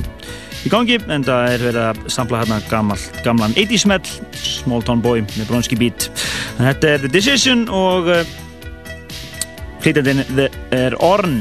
í 0.63 0.71
gangi 0.71 1.01
en 1.11 1.27
það 1.27 1.57
er 1.57 1.65
verið 1.67 1.81
að 1.89 2.01
sampla 2.15 2.45
hérna 2.45 2.61
gammal, 2.71 3.01
gamlan 3.27 3.59
80's 3.59 3.83
smell 3.83 4.15
Small 4.39 4.87
Town 4.87 5.03
Boy 5.03 5.27
með 5.27 5.51
bronski 5.51 5.81
beat. 5.81 6.07
Þetta 6.61 6.95
er 6.95 7.03
The 7.03 7.13
Decision 7.19 7.67
og 7.75 8.15
uh, 8.15 8.23
flytjandinn 9.83 10.23
er 10.47 11.01
Orn 11.03 11.41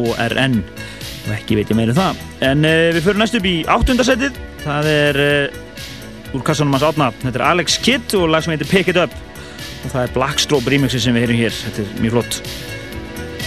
og 0.00 0.14
RN 0.30 0.62
og 0.62 1.32
ekki 1.36 1.60
veit 1.60 1.68
ég 1.68 1.82
meira 1.84 1.92
um 1.92 2.00
það. 2.00 2.26
En 2.48 2.64
uh, 2.64 2.90
við 2.96 3.04
förum 3.10 3.26
næst 3.26 3.36
upp 3.36 3.52
í 3.52 3.58
áttundarsætið. 3.76 4.44
Það 4.64 4.94
er 4.96 5.24
uh, 5.28 5.64
úr 6.34 6.44
kassanum 6.44 6.76
hans 6.76 6.86
átna. 6.88 7.10
Þetta 7.22 7.40
er 7.40 7.46
Alex 7.50 7.78
Kidd 7.84 8.16
og 8.18 8.28
lag 8.32 8.44
sem 8.44 8.54
heitir 8.54 8.70
Pick 8.70 8.90
It 8.92 9.00
Up 9.00 9.14
og 9.84 9.92
það 9.92 10.02
er 10.02 10.16
Blackstrobe 10.16 10.72
remixi 10.72 11.00
sem 11.02 11.16
við 11.16 11.26
heyrum 11.26 11.40
hér. 11.42 11.60
Þetta 11.66 11.84
er 11.84 12.02
mjög 12.02 12.16
flott. 12.16 12.40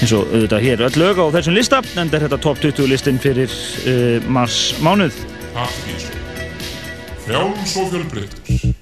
eins 0.02 0.14
og 0.18 0.32
auðvitað 0.34 0.64
hér 0.66 0.82
öll 0.88 0.96
lög 0.98 1.20
á 1.22 1.26
þessum 1.36 1.54
lista 1.54 1.82
en 1.82 2.10
þetta 2.10 2.18
er 2.18 2.24
þetta 2.26 2.40
top 2.42 2.62
20 2.64 2.90
listin 2.90 3.20
fyrir 3.22 3.54
uh, 3.86 4.32
mars 4.32 4.72
mánuð. 4.82 5.20
Aftísum. 5.54 6.18
Frjáls 7.22 7.76
og 7.78 7.94
fjölbreytur 7.94 8.74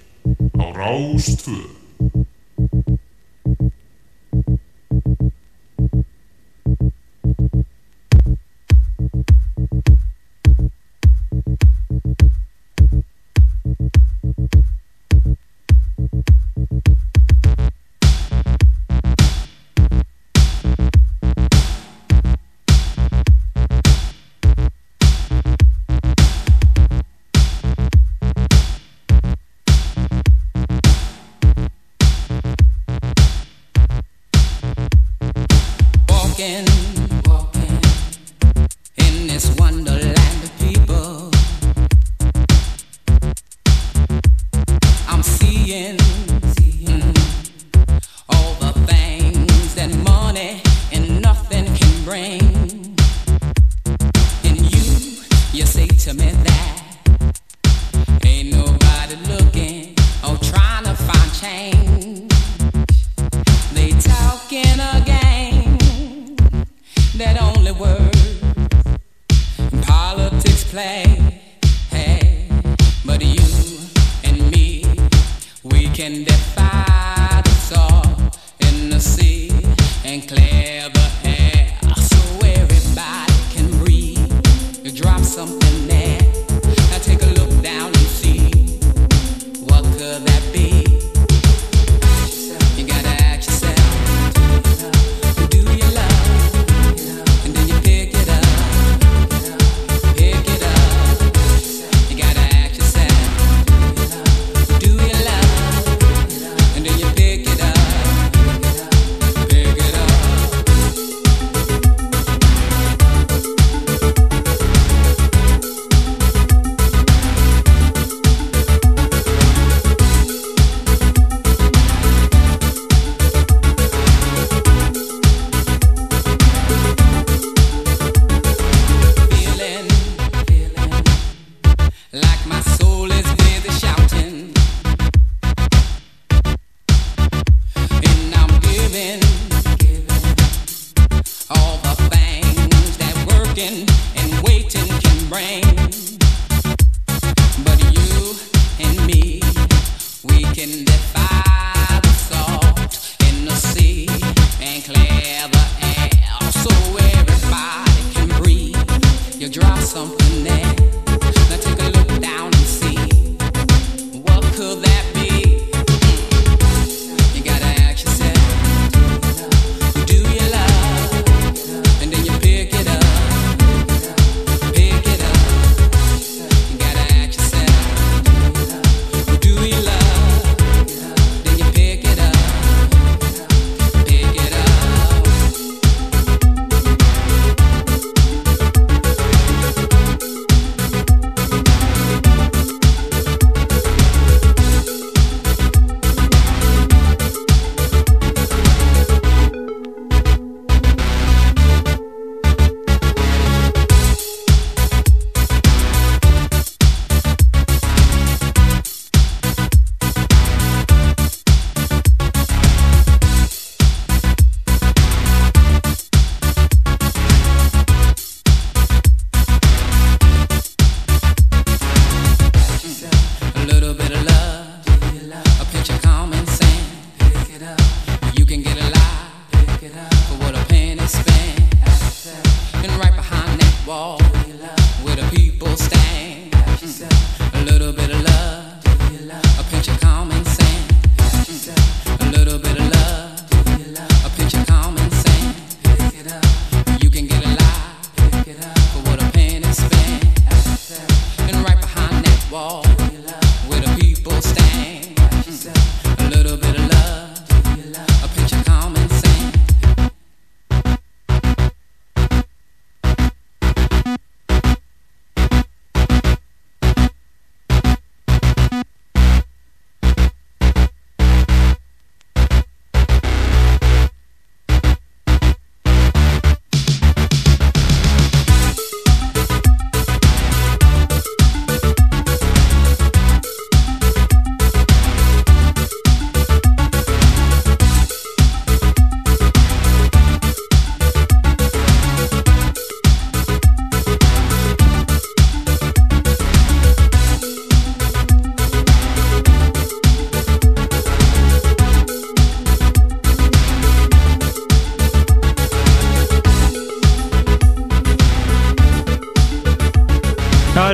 á 0.56 0.66
Rástföðu. 0.80 1.79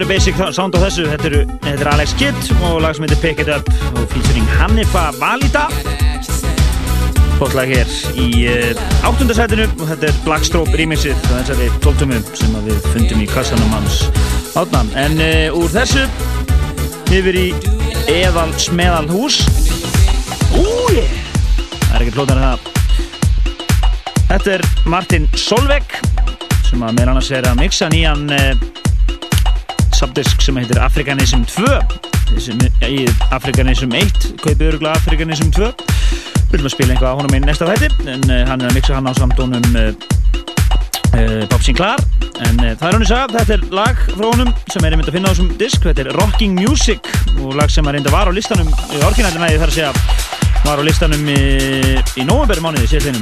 Eru 0.05 0.13
basic 0.13 0.35
sound 0.53 0.75
á 0.77 0.79
þessu. 0.85 1.05
Þetta 1.09 1.29
er, 1.29 1.35
þetta 1.63 1.81
er 1.81 1.89
Alex 1.89 2.13
Kidd 2.19 2.49
og 2.65 2.81
lag 2.83 2.95
sem 2.95 3.05
heitir 3.05 3.19
Pick 3.21 3.39
It 3.41 3.49
Up 3.49 3.69
og 3.95 4.03
featuring 4.11 4.45
Hannifa 4.59 5.07
Valida. 5.17 5.65
Hlutlag 7.39 7.71
hér 7.73 7.89
í 8.21 8.27
uh, 8.47 8.83
áttundasætinu 9.07 9.65
og 9.67 9.89
þetta 9.89 10.09
er 10.09 10.19
Blackstrobe 10.25 10.77
remixið 10.79 11.17
á 11.27 11.41
þessari 11.41 11.69
tóltumum 11.83 12.23
sem 12.37 12.53
við 12.67 12.77
fundum 12.93 13.23
í 13.23 13.27
kassanum 13.27 13.73
hans 13.75 14.05
átnan 14.55 14.91
en 14.99 15.17
uh, 15.19 15.57
úr 15.57 15.73
þessu 15.73 16.05
yfir 17.11 17.41
í 17.41 17.47
Eðal 18.11 18.53
Smeðal 18.61 19.09
hús. 19.11 19.41
Úi 20.55 21.01
það 21.01 21.97
er 21.97 22.05
ekki 22.05 22.15
hlutnar 22.15 22.39
en 22.39 22.47
það. 22.53 22.71
Þetta 24.29 24.55
er 24.55 24.65
Martin 24.87 25.29
Solveig 25.35 25.99
sem 26.69 26.81
að 26.81 26.97
meðal 26.97 27.15
annars 27.15 27.35
er 27.35 27.49
að 27.49 27.61
mixa 27.65 27.91
nýjan 27.91 28.27
uh, 28.31 28.83
subdisk 29.95 30.43
sem 30.43 30.57
heitir 30.59 30.79
Afrikanism 30.83 31.45
2 31.47 31.69
í 32.89 33.05
Afrikanism 33.35 33.93
1 33.95 34.35
kaupið 34.43 34.67
öruglega 34.73 34.99
Afrikanism 34.99 35.51
2 35.55 35.69
við 35.69 36.51
viljum 36.51 36.69
að 36.69 36.73
spila 36.75 36.95
einhvað 36.95 37.15
á 37.15 37.17
honum 37.19 37.35
í 37.37 37.41
næsta 37.43 37.69
hætti 37.69 37.89
en 38.11 38.27
uh, 38.27 38.41
hann 38.49 38.61
er 38.61 38.69
að 38.69 38.77
mixa 38.77 38.97
hann 38.97 39.07
á 39.07 39.13
samtónum 39.17 39.79
uh, 39.79 39.89
uh, 41.15 41.41
Bob 41.51 41.63
Sinclair. 41.63 42.03
En 42.43 42.59
það 42.59 42.87
er 42.89 42.95
hann 42.97 43.05
í 43.05 43.07
sag, 43.07 43.31
þetta 43.31 43.55
er 43.55 43.65
lag 43.71 43.99
frá 44.09 44.25
honum 44.27 44.51
sem 44.67 44.83
er 44.83 44.95
einmitt 44.95 45.07
að 45.07 45.15
finna 45.15 45.31
á 45.31 45.33
þessum 45.33 45.53
disk. 45.59 45.85
Þetta 45.87 46.03
er 46.03 46.17
Rocking 46.19 46.57
Music 46.59 47.07
og 47.39 47.55
lag 47.55 47.71
sem 47.71 47.87
að 47.87 47.95
reynda 47.95 48.11
var 48.13 48.27
á 48.27 48.33
listanum 48.35 48.67
í 48.67 49.01
orginættina 49.07 49.51
ég 49.53 49.63
þarf 49.63 49.71
að 49.71 49.79
segja 49.79 49.93
var 50.65 50.81
á 50.81 50.83
listanum 50.83 51.27
í, 51.29 51.41
í 52.19 52.27
november 52.27 52.63
mánuði 52.63 52.89
síðan 52.95 53.21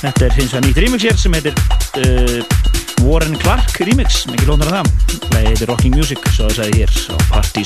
þetta 0.00 0.28
er 0.28 0.38
hins 0.38 0.54
vegar 0.54 0.66
nýtt 0.66 0.80
remix 0.84 1.06
hér 1.06 1.20
sem 1.20 1.36
heitir 1.36 2.73
Warren 3.04 3.36
Clark 3.36 3.80
remix, 3.84 4.24
mikið 4.30 4.48
lónar 4.48 4.80
af 4.80 4.88
það 5.28 5.48
heitir 5.50 5.68
Rocking 5.68 5.96
Music, 5.98 6.24
svo 6.32 6.48
það 6.48 6.56
segði 6.62 6.84
hér 6.84 6.92
á 7.12 7.16
Party 7.28 7.64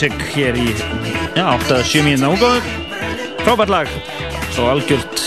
Music 0.00 0.22
hér 0.32 0.56
í 0.56 0.70
já, 1.36 1.44
8-7 1.60 2.00
mínuna 2.00 2.30
útgáðu 2.32 2.62
frábært 3.42 3.68
lag. 3.68 3.90
Og 4.56 4.70
algjört 4.72 5.20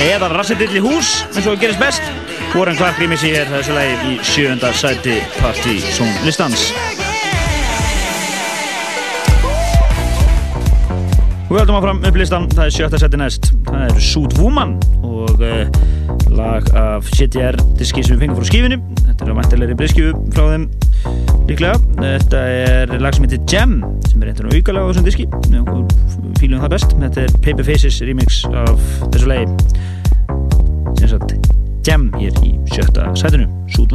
eða 0.00 0.30
rassetill 0.32 0.78
í 0.78 0.80
hús 0.80 1.10
eins 1.34 1.44
og 1.44 1.58
gerist 1.60 1.82
best. 1.82 2.08
Warren 2.54 2.78
Clark 2.80 2.96
rýmis 2.96 3.26
ég 3.28 3.36
er 3.42 3.50
þessu 3.52 3.76
lagi 3.76 4.14
í 4.14 4.16
sjönda 4.24 4.70
sæti 4.72 5.18
Party 5.42 5.76
Song 5.92 6.24
listans 6.24 6.70
við 11.50 11.60
höldum 11.60 11.76
áfram 11.76 12.00
upp 12.00 12.16
listan 12.16 12.48
það 12.56 12.64
er 12.64 12.74
sjötta 12.78 13.04
sæti 13.04 13.20
næst. 13.20 13.52
Það 13.68 13.84
er 13.90 14.02
Suit 14.08 14.40
Woman 14.40 14.78
og 15.04 15.36
uh, 15.36 15.68
lag 16.32 16.72
af 16.80 17.12
CTR 17.12 17.60
diski 17.76 18.00
sem 18.00 18.16
við 18.16 18.24
fengum 18.24 18.40
frá 18.40 18.54
skífinu 18.54 18.80
þetta 19.02 19.28
er 19.28 19.36
á 19.36 19.38
mæntilegri 19.42 19.80
breyskífu 19.84 20.16
frá 20.32 20.48
þeim 20.54 20.70
líklega. 21.50 21.76
Þetta 21.98 22.42
er 22.52 22.94
lag 23.02 23.16
sem 23.16 23.26
heitir 23.26 23.42
Jam 23.50 23.76
sem 24.06 24.22
er 24.22 24.32
einhvern 24.32 24.50
veginn 24.50 24.64
aukalega 24.64 24.86
á 24.86 24.88
þessum 24.90 25.08
diski. 25.08 25.28
Við 25.50 26.40
fýlum 26.40 26.64
það 26.64 26.72
best. 26.76 26.96
Þetta 27.04 27.26
er 27.26 27.36
Paper 27.44 27.68
Faces 27.70 28.00
remix 28.06 28.42
af 28.52 28.88
þessu 29.12 29.30
lagi. 29.30 29.46
Sem 31.02 31.12
sagt 31.14 31.36
Jam 31.86 32.10
hér 32.18 32.42
í 32.42 32.56
sjötta 32.72 33.12
sætinu 33.18 33.46
Suit 33.70 33.94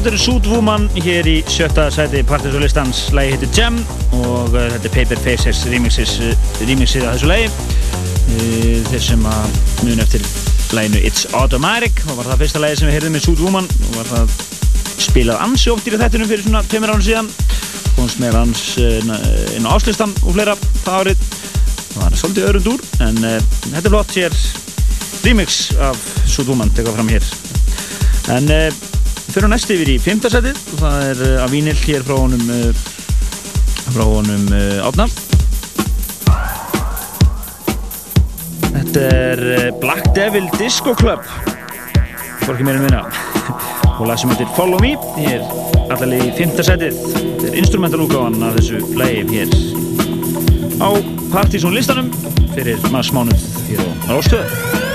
Þetta 0.00 0.14
eru 0.16 0.40
Woman 0.48 0.86
hér 1.04 1.26
í 1.28 1.32
sjötta 1.44 1.82
sæti 1.92 2.22
partysólistans. 2.24 3.02
Lægi 3.12 3.34
heitir 3.34 3.50
Gem 3.52 3.74
og 4.16 4.54
uh, 4.54 4.62
þetta 4.72 4.88
er 4.88 4.92
Paper 4.94 5.18
Faces 5.20 5.58
remixið 5.68 7.04
af 7.04 7.18
þessu 7.18 7.28
lægi. 7.28 7.50
Uh, 8.30 8.78
þeir 8.86 9.02
sem 9.04 9.26
að 9.28 9.58
mun 9.84 10.00
eftir 10.00 10.24
læginu 10.72 11.02
It's 11.04 11.26
Automatic 11.36 12.00
og 12.06 12.16
var 12.16 12.30
það 12.30 12.40
fyrsta 12.46 12.62
lægi 12.64 12.78
sem 12.80 12.88
við 12.88 12.96
heyrðum 12.96 13.12
með 13.18 13.42
Woman 13.44 13.68
og 13.68 13.98
var 13.98 14.08
það 14.14 14.32
spilað 15.04 15.42
ansi 15.44 15.68
oft 15.74 15.84
í 15.84 15.92
þettunum 15.92 16.30
fyrir 16.30 16.46
svona 16.46 16.62
tveimur 16.64 16.94
ánum 16.94 17.04
síðan. 17.04 17.28
Komst 17.98 18.22
með 18.24 18.38
hans 18.40 18.62
uh, 18.80 19.02
inn 19.52 19.68
á 19.68 19.76
áslistan 19.76 20.16
og 20.24 20.32
fleira 20.32 20.54
það 20.78 20.94
árið. 21.02 21.26
Það 21.90 21.98
var 22.06 22.22
svolítið 22.22 22.48
öðrund 22.54 22.70
úr 22.72 22.86
en 23.04 23.20
þetta 23.26 23.84
er 23.84 23.92
flott 23.92 24.16
hér 24.16 24.40
remix 25.26 25.66
af 25.76 26.40
Woman 26.48 26.72
tekað 26.72 26.96
fram 26.96 27.12
hér. 27.12 27.34
En 28.32 28.48
fyrir 29.30 29.52
næst 29.52 29.70
yfir 29.70 29.92
í 29.92 29.96
fymtasætið 30.02 30.60
og 30.74 30.82
það 30.82 31.06
er 31.08 31.24
uh, 31.26 31.34
að 31.44 31.54
vínill 31.54 31.76
hér 31.84 32.06
frá 32.06 32.16
honum 32.18 32.52
uh, 32.54 32.84
frá 33.90 34.04
honum 34.06 34.46
uh, 34.54 34.88
átna 34.88 35.08
Þetta 38.70 39.02
er 39.14 39.42
Black 39.78 40.08
Devil 40.16 40.48
Disco 40.56 40.94
Club. 40.98 41.22
Hvorki 42.42 42.64
en 42.64 42.80
minna. 42.80 43.04
Og 44.00 44.08
lag 44.08 44.18
sem 44.18 44.32
heitir 44.32 44.48
Follow 44.56 44.80
Me 44.82 44.96
hér 45.20 45.44
allaveg 45.90 46.28
í 46.28 46.34
fymtasætið 46.38 46.98
þetta 47.06 47.48
er 47.48 47.56
instrumentalúgáðan 47.62 48.46
af 48.46 48.58
þessu 48.58 48.82
lagi 48.98 49.24
hér 49.32 49.56
á 50.78 50.90
Partizón 51.32 51.74
listanum 51.74 52.12
fyrir 52.54 52.78
maður 52.90 53.10
smánuð 53.10 53.50
hér 53.70 53.82
á 53.82 53.90
Rástöðu 54.14 54.89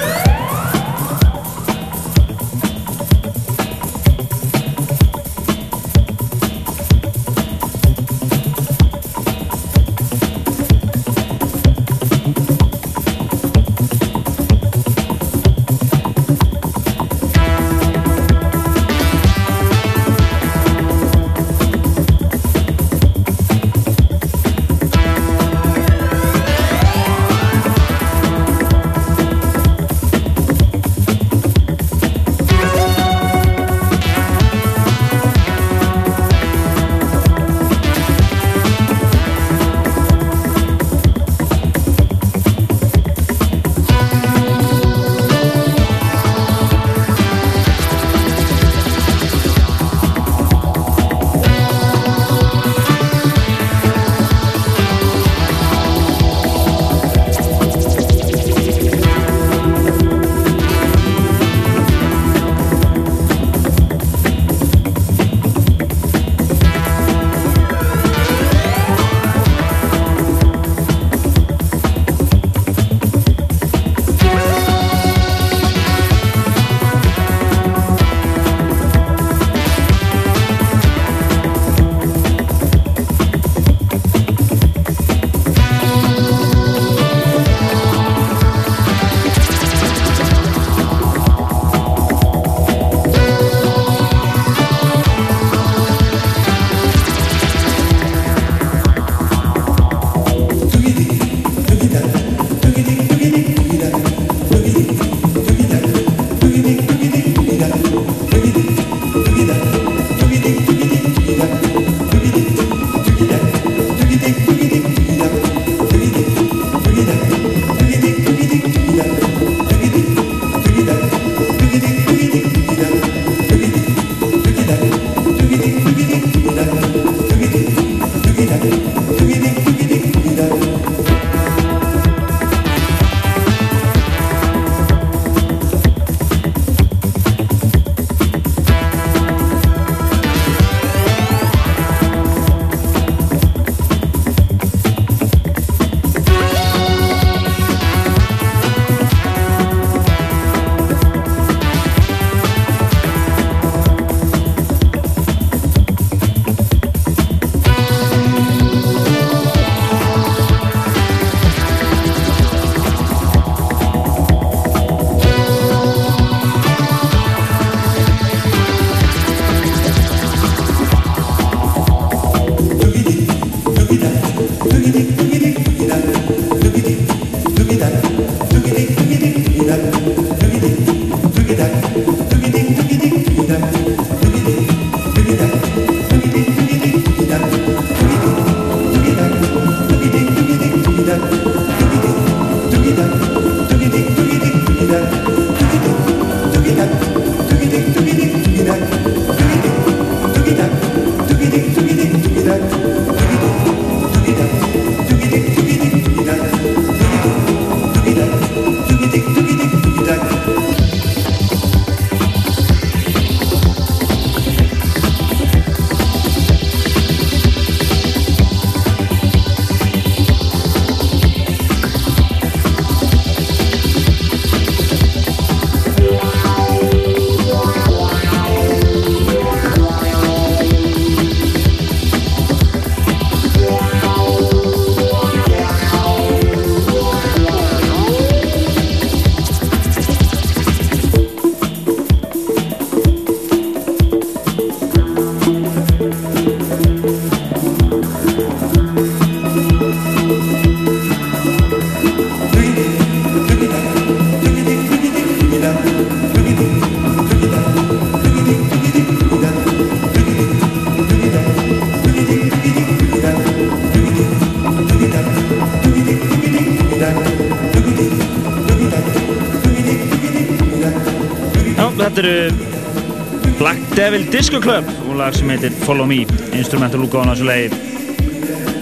Disco 274.32 274.60
Club. 274.62 274.88
Og 275.10 275.16
lag 275.20 275.36
sem 275.36 275.50
heitir 275.50 275.74
Follow 275.86 276.08
Me. 276.10 276.24
Instrumental 276.58 277.04
útgáðan 277.06 277.32
á 277.32 277.34
þessu 277.36 277.48
lagi. 277.48 277.70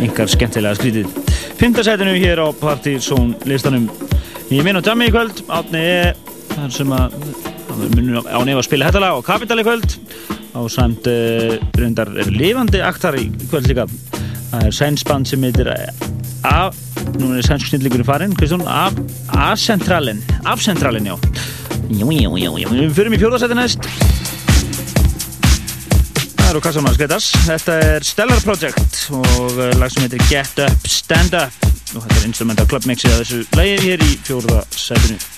Yngar 0.04 0.32
skemmtilega 0.32 0.78
skrítið. 0.78 1.08
Pintasætinu 1.60 2.14
hér 2.18 2.42
á 2.44 2.48
Partizón 2.58 3.34
listanum. 3.50 3.88
Í 4.52 4.62
minn 4.66 4.80
og 4.80 4.86
Jammi 4.86 5.10
í 5.10 5.14
kvöld. 5.14 5.44
Átni 5.48 5.82
er 5.82 6.14
þar 6.54 6.72
sem 6.76 6.94
að 6.94 7.18
munum 7.96 8.28
á 8.28 8.40
nefn 8.44 8.62
að 8.62 8.68
spila 8.68 8.90
þetta 8.90 9.04
lag 9.04 9.20
á 9.20 9.28
Capital 9.28 9.60
í 9.62 9.68
kvöld. 9.68 9.98
Á 10.54 10.62
samt 10.70 11.10
uh, 11.10 11.58
reyndar 11.80 12.12
er 12.20 12.32
lifandi 12.34 12.84
aktar 12.86 13.18
í 13.20 13.28
kvöld 13.48 13.72
líka. 13.72 13.88
Það 14.52 14.68
er 14.70 14.78
sænsband 14.80 15.30
sem 15.30 15.48
heitir 15.48 15.72
A 16.44 16.70
nú 17.20 17.34
er 17.38 17.46
sænsku 17.46 17.72
snillíkurinn 17.72 18.08
farinn 18.08 18.36
Kristjón 18.38 18.66
A-centralin. 18.68 20.24
A-centralin 20.46 21.14
já. 21.14 21.18
Jú, 21.90 22.12
jú, 22.12 22.38
jú, 22.38 22.58
jú. 22.58 22.74
Við 22.74 22.98
fyrir 22.98 23.16
í 23.16 23.22
fjórðarsæti 23.22 23.58
næst. 23.60 24.03
Það 26.54 26.60
eru 26.60 26.66
Kassamann 26.68 26.94
Skreitas. 26.94 27.28
Þetta 27.48 27.76
er 27.82 28.04
Stellar 28.06 28.44
Project 28.46 29.00
og 29.18 29.58
eh, 29.58 29.74
lag 29.82 29.90
sem 29.90 30.06
heitir 30.06 30.22
Get 30.30 30.62
Up, 30.62 30.86
Stand 30.86 31.34
Up. 31.40 31.70
Og 31.96 32.06
þetta 32.06 32.22
er 32.22 32.30
instrumental 32.30 32.70
clubmixið 32.70 33.18
af 33.18 33.24
þessu 33.24 33.46
lagi 33.58 33.78
hér 33.88 34.06
í 34.06 34.16
fjórðarsætinu. 34.30 35.18
síðan 35.18 35.33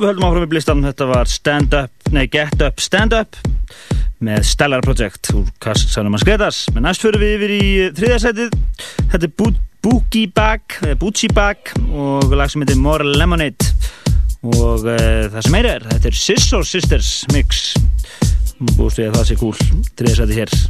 við 0.00 0.10
höldum 0.10 0.26
áfram 0.28 0.44
í 0.46 0.50
blistan, 0.50 0.84
þetta 0.84 1.08
var 1.10 1.28
Stand 1.30 1.74
Up, 1.76 2.10
nei 2.14 2.24
Get 2.32 2.62
Up 2.64 2.80
Stand 2.80 3.16
Up 3.16 3.36
með 4.24 4.44
Stellar 4.48 4.84
Project 4.84 5.32
úr 5.36 5.48
Kassanum 5.62 6.16
að 6.16 6.24
skreitast. 6.24 6.70
Men 6.74 6.86
næst 6.88 7.04
fyrir 7.04 7.22
við 7.22 7.34
yfir 7.36 7.54
í 7.56 7.68
þriðarsætið, 7.98 8.56
þetta 9.12 9.22
er 9.28 9.34
Bo 9.36 9.50
Boogie 9.80 10.28
Bag, 10.36 10.76
Boogie 11.00 11.32
Bag 11.32 11.72
og 11.88 12.34
lag 12.36 12.52
sem 12.52 12.60
heitir 12.64 12.80
More 12.80 13.06
Lemonade. 13.16 13.70
Og 14.44 14.84
uh, 14.84 15.28
það 15.32 15.40
sem 15.44 15.56
meira 15.56 15.76
er, 15.78 15.88
þetta 15.94 16.12
er 16.12 16.20
Sisso 16.20 16.60
Sisters 16.64 17.14
mix. 17.32 17.70
Búist 18.76 19.00
við 19.00 19.08
að 19.08 19.18
það 19.20 19.26
sé 19.30 19.40
cool, 19.40 19.56
þriðarsætið 19.96 20.42
hér 20.42 20.60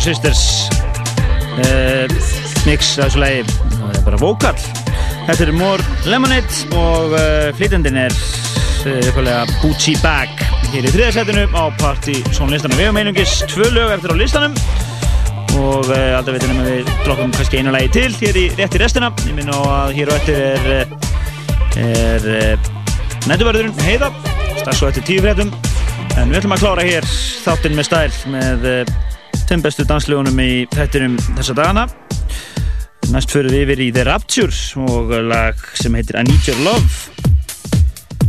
greinilega 0.00 0.14
Sister 0.14 0.32
Sisters. 0.32 0.68
Uh, 1.60 2.08
mix 2.66 2.98
af 2.98 3.10
þessu 3.10 3.20
lagi. 3.20 3.42
Það 3.74 3.96
er 3.96 4.04
bara 4.04 4.20
vókall. 4.20 4.60
Þetta 5.26 5.44
er 5.44 5.52
More 5.52 5.84
Lemonade 6.08 6.76
og 6.76 7.12
uh, 7.12 7.50
flytjandinn 7.58 7.98
er 8.00 8.14
uh, 8.14 9.08
uppálega 9.10 9.44
Bootsy 9.60 9.96
Bag 10.00 10.30
hér 10.70 10.86
í 10.86 10.92
þriðarsætinu 10.94 11.48
á 11.52 11.62
Party 11.80 12.14
Sónlistanum 12.30 12.78
Við 12.78 12.86
hefum 12.86 13.00
einungis 13.00 13.32
tvö 13.50 13.66
lög 13.74 13.90
eftir 13.96 14.14
á 14.14 14.16
listanum 14.16 14.54
og 15.58 15.90
uh, 15.90 16.16
alltaf 16.16 16.36
veitum 16.36 16.54
við 16.54 16.62
að 16.62 16.70
við 16.70 16.92
droppum 17.04 17.34
kannski 17.34 17.60
einu 17.60 17.74
lagi 17.74 17.90
til 17.98 18.08
hér 18.22 18.38
í 18.38 18.46
rétti 18.56 18.80
restina. 18.80 19.12
Ég 19.26 19.36
minn 19.36 19.52
á 19.52 19.58
að 19.58 19.94
hér 19.98 20.14
og 20.14 20.20
eftir 20.20 20.40
er 20.46 20.72
uh, 20.78 20.96
er 21.84 22.30
uh, 22.38 22.72
nætuverðurinn 23.28 23.84
Heiða. 23.84 24.12
Strax 24.62 24.80
svo 24.80 24.90
eftir 24.92 25.06
tíu 25.10 25.24
fréttum. 25.24 25.52
En 26.16 26.30
við 26.30 26.40
ætlum 26.40 26.56
að 26.56 26.64
klára 26.64 26.86
hér 26.88 27.06
þáttinn 27.44 27.76
með 27.76 27.90
stæl 27.90 28.32
með 28.32 28.68
uh, 28.70 28.98
þeim 29.50 29.62
bestu 29.64 29.82
danslögunum 29.82 30.36
í 30.38 30.50
þættinum 30.70 31.16
þessa 31.34 31.54
dagana. 31.58 31.82
Næst 33.10 33.32
fyrir 33.34 33.50
við 33.50 33.62
yfir 33.64 33.80
í 33.82 33.88
The 33.96 34.04
Rapture 34.06 34.84
og 34.84 35.10
lag 35.26 35.58
sem 35.74 35.94
heitir 35.98 36.20
I 36.20 36.22
Need 36.28 36.46
Your 36.46 36.60
Love. 36.62 37.16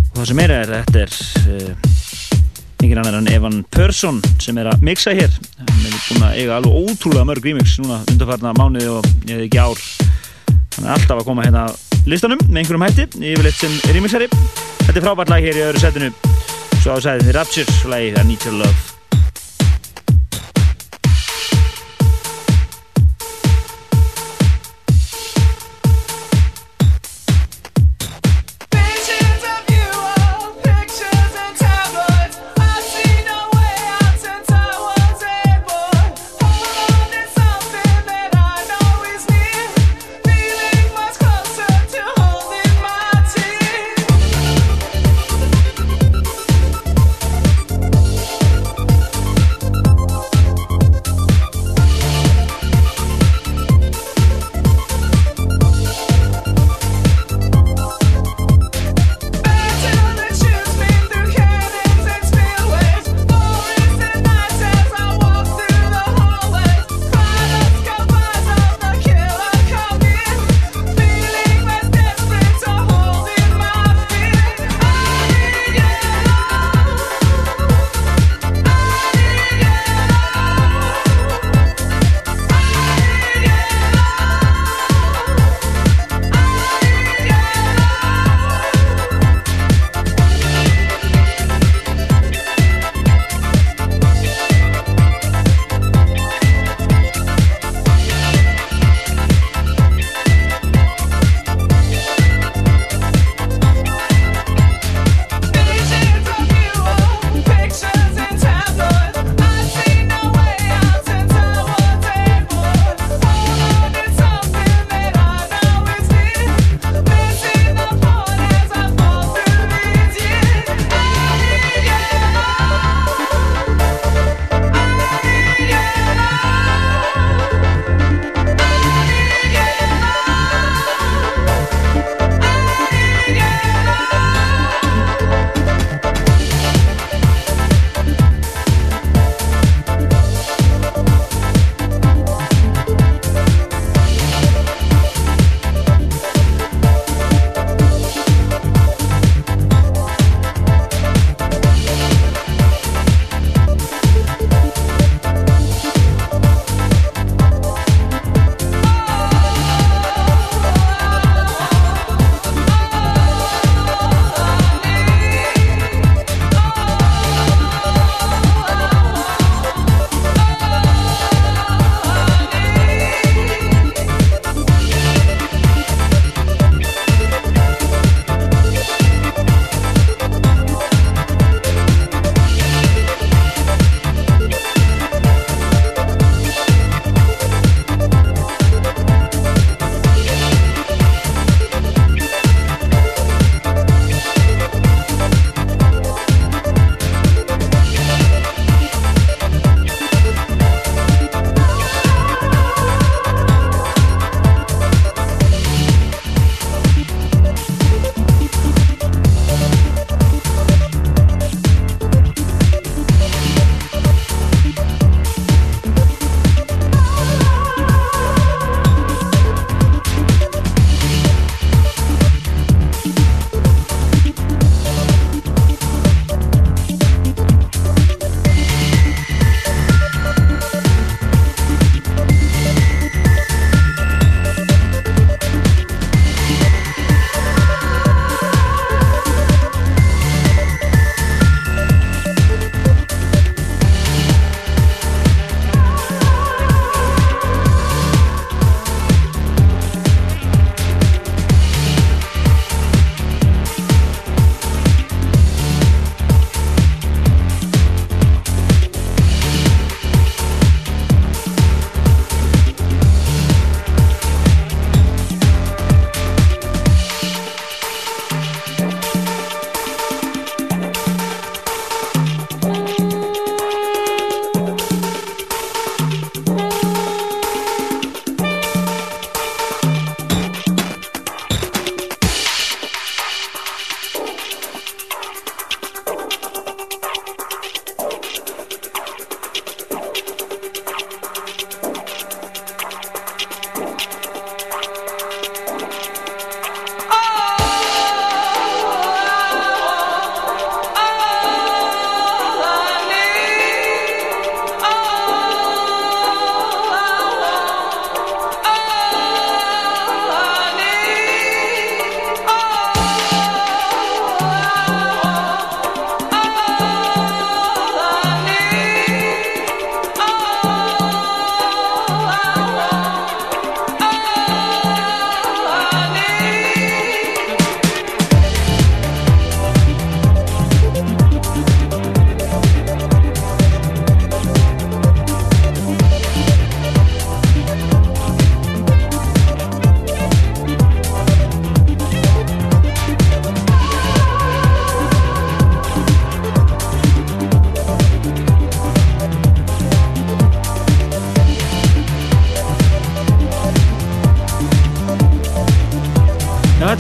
Og 0.10 0.16
það 0.18 0.30
sem 0.32 0.42
er 0.42 0.54
er 0.56 0.72
þetta 0.72 1.04
er 1.04 1.14
uh, 1.54 1.92
engin 2.82 3.02
annar 3.04 3.20
en 3.20 3.30
Evan 3.30 3.60
Persson 3.70 4.18
sem 4.42 4.58
er 4.58 4.72
að 4.72 4.86
mixa 4.88 5.14
hér. 5.14 5.36
Hann 5.60 5.86
er 5.86 5.98
búin 6.08 6.26
að 6.26 6.40
eiga 6.42 6.58
alveg 6.58 6.80
ótrúlega 6.82 7.28
mörg 7.30 7.50
remix 7.52 7.76
núna 7.84 8.00
undarfarna 8.10 8.56
mánuði 8.58 8.90
og 8.96 9.10
ég 9.30 9.36
hef 9.36 9.46
ekki 9.46 9.62
ár. 9.62 9.84
Hann 10.78 10.88
er 10.88 10.96
alltaf 10.96 11.22
að 11.22 11.28
koma 11.28 11.46
hérna 11.46 11.68
listanum 12.10 12.42
með 12.48 12.64
einhverjum 12.64 12.88
hætti, 12.88 13.06
yfirleitt 13.22 13.62
sem 13.62 13.78
remixari. 13.94 14.32
Þetta 14.88 14.98
er 14.98 15.06
frábært 15.06 15.36
lag 15.36 15.46
hér 15.46 15.62
í 15.62 15.68
öðru 15.68 15.84
setinu. 15.86 16.16
Svo 16.82 16.98
á 16.98 17.06
sæðinni 17.06 17.38
Rapture, 17.38 17.78
lagi 17.94 18.16
I 18.16 18.26
Need 18.26 18.50
Your 18.50 18.64
Love 18.64 18.91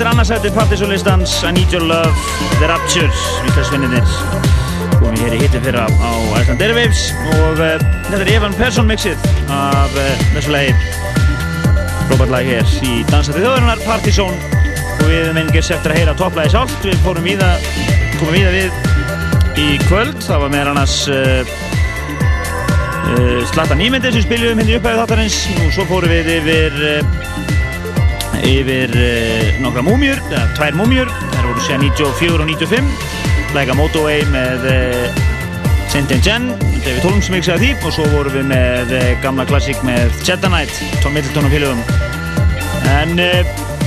Þetta 0.01 0.09
er 0.09 0.15
annarsætti 0.15 0.49
partysólistans 0.55 1.31
I 1.45 1.49
Need 1.53 1.73
Your 1.75 1.83
Love, 1.85 2.21
The 2.57 2.65
Rapture, 2.71 3.09
Íslandsvinninir 3.45 4.07
komum 4.95 5.19
hér 5.21 5.35
í 5.37 5.41
hitti 5.43 5.61
fyrra 5.61 5.83
á 5.85 6.09
Iceland 6.39 6.63
Airwaves 6.65 7.03
og 7.35 7.61
uh, 7.61 7.75
þetta 8.07 8.21
er 8.23 8.31
Evan 8.33 8.57
Persson 8.57 8.89
mixið 8.89 9.27
af 9.53 9.93
uh, 9.93 10.23
þessu 10.31 10.55
lagi. 10.55 10.73
Robert 12.09 12.33
lag 12.33 12.49
hér 12.49 12.73
í 12.81 12.95
Dansætti 13.11 13.43
þjóðurinnar 13.43 13.85
Partysón 13.85 14.41
og 14.95 15.05
við 15.05 15.29
menningis 15.37 15.69
eftir 15.69 15.93
að 15.93 16.01
heyra 16.01 16.17
topplæði 16.17 16.55
sált 16.55 16.89
við 16.89 16.97
fórum 17.05 17.29
í 17.29 17.37
það 17.37 17.69
komum 18.17 18.41
í 18.41 18.43
það 18.47 18.57
við 18.57 19.61
í 19.61 19.69
kvöld. 19.85 20.17
Það 20.25 20.45
var 20.47 20.55
meðan 20.57 20.73
annars 20.73 20.97
uh, 21.13 21.55
uh, 23.05 23.39
Slatta 23.53 23.77
nýmyndir 23.77 24.17
sem 24.17 24.25
spiljum 24.25 24.65
hindi 24.65 24.81
upphæðu 24.81 25.05
þáttarins. 25.05 25.43
Og 25.59 25.75
svo 25.77 25.91
fórum 25.93 26.17
við 26.17 26.39
yfir 26.39 26.85
yfir 28.47 28.91
uh, 28.95 29.59
nokkra 29.61 29.83
múmjur, 29.85 30.19
eða 30.31 30.45
tvær 30.57 30.77
múmjur 30.79 31.09
þær 31.33 31.47
voru 31.47 31.63
sér 31.65 31.81
94 31.83 32.37
og 32.37 32.49
95 32.49 32.91
Læka 33.55 33.75
Motorway 33.77 34.23
með 34.31 34.67
uh, 34.71 35.21
Saint 35.91 36.11
Jen, 36.23 36.49
David 36.85 37.03
Holmes 37.05 37.29
mixaði 37.33 37.71
því 37.71 37.87
og 37.87 37.95
svo 37.97 38.07
vorum 38.13 38.37
við 38.37 38.47
með 38.51 38.93
uh, 38.97 39.07
gamla 39.23 39.45
klassík 39.49 39.81
með 39.87 40.13
Knight, 40.25 40.73
Tom 41.03 41.17
Middleton 41.17 41.47
og 41.49 41.53
félögum 41.53 41.83
en 42.91 43.15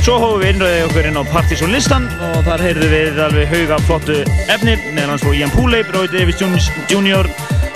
svo 0.04 0.16
hófum 0.20 0.40
við 0.42 0.54
innröðið 0.54 0.86
okkur 0.88 1.08
inn 1.10 1.20
á 1.20 1.24
Partys 1.32 1.64
og 1.66 1.72
listan 1.74 2.08
og 2.30 2.40
þar 2.46 2.64
heyrðum 2.68 2.94
við 2.94 3.22
alveg 3.26 3.52
hauga 3.52 3.80
flottu 3.88 4.18
efni 4.52 4.78
meðan 4.92 5.16
hans 5.16 5.26
voru 5.26 5.40
Ian 5.40 5.54
Pooley, 5.54 5.84
Roy 5.94 6.08
Davis 6.12 6.40
Jr. 6.40 7.28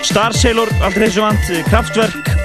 Star 0.06 0.36
Sailor, 0.36 0.70
allt 0.80 1.00
þessu 1.02 1.24
vant 1.26 1.54
Kraftwerk 1.68 2.37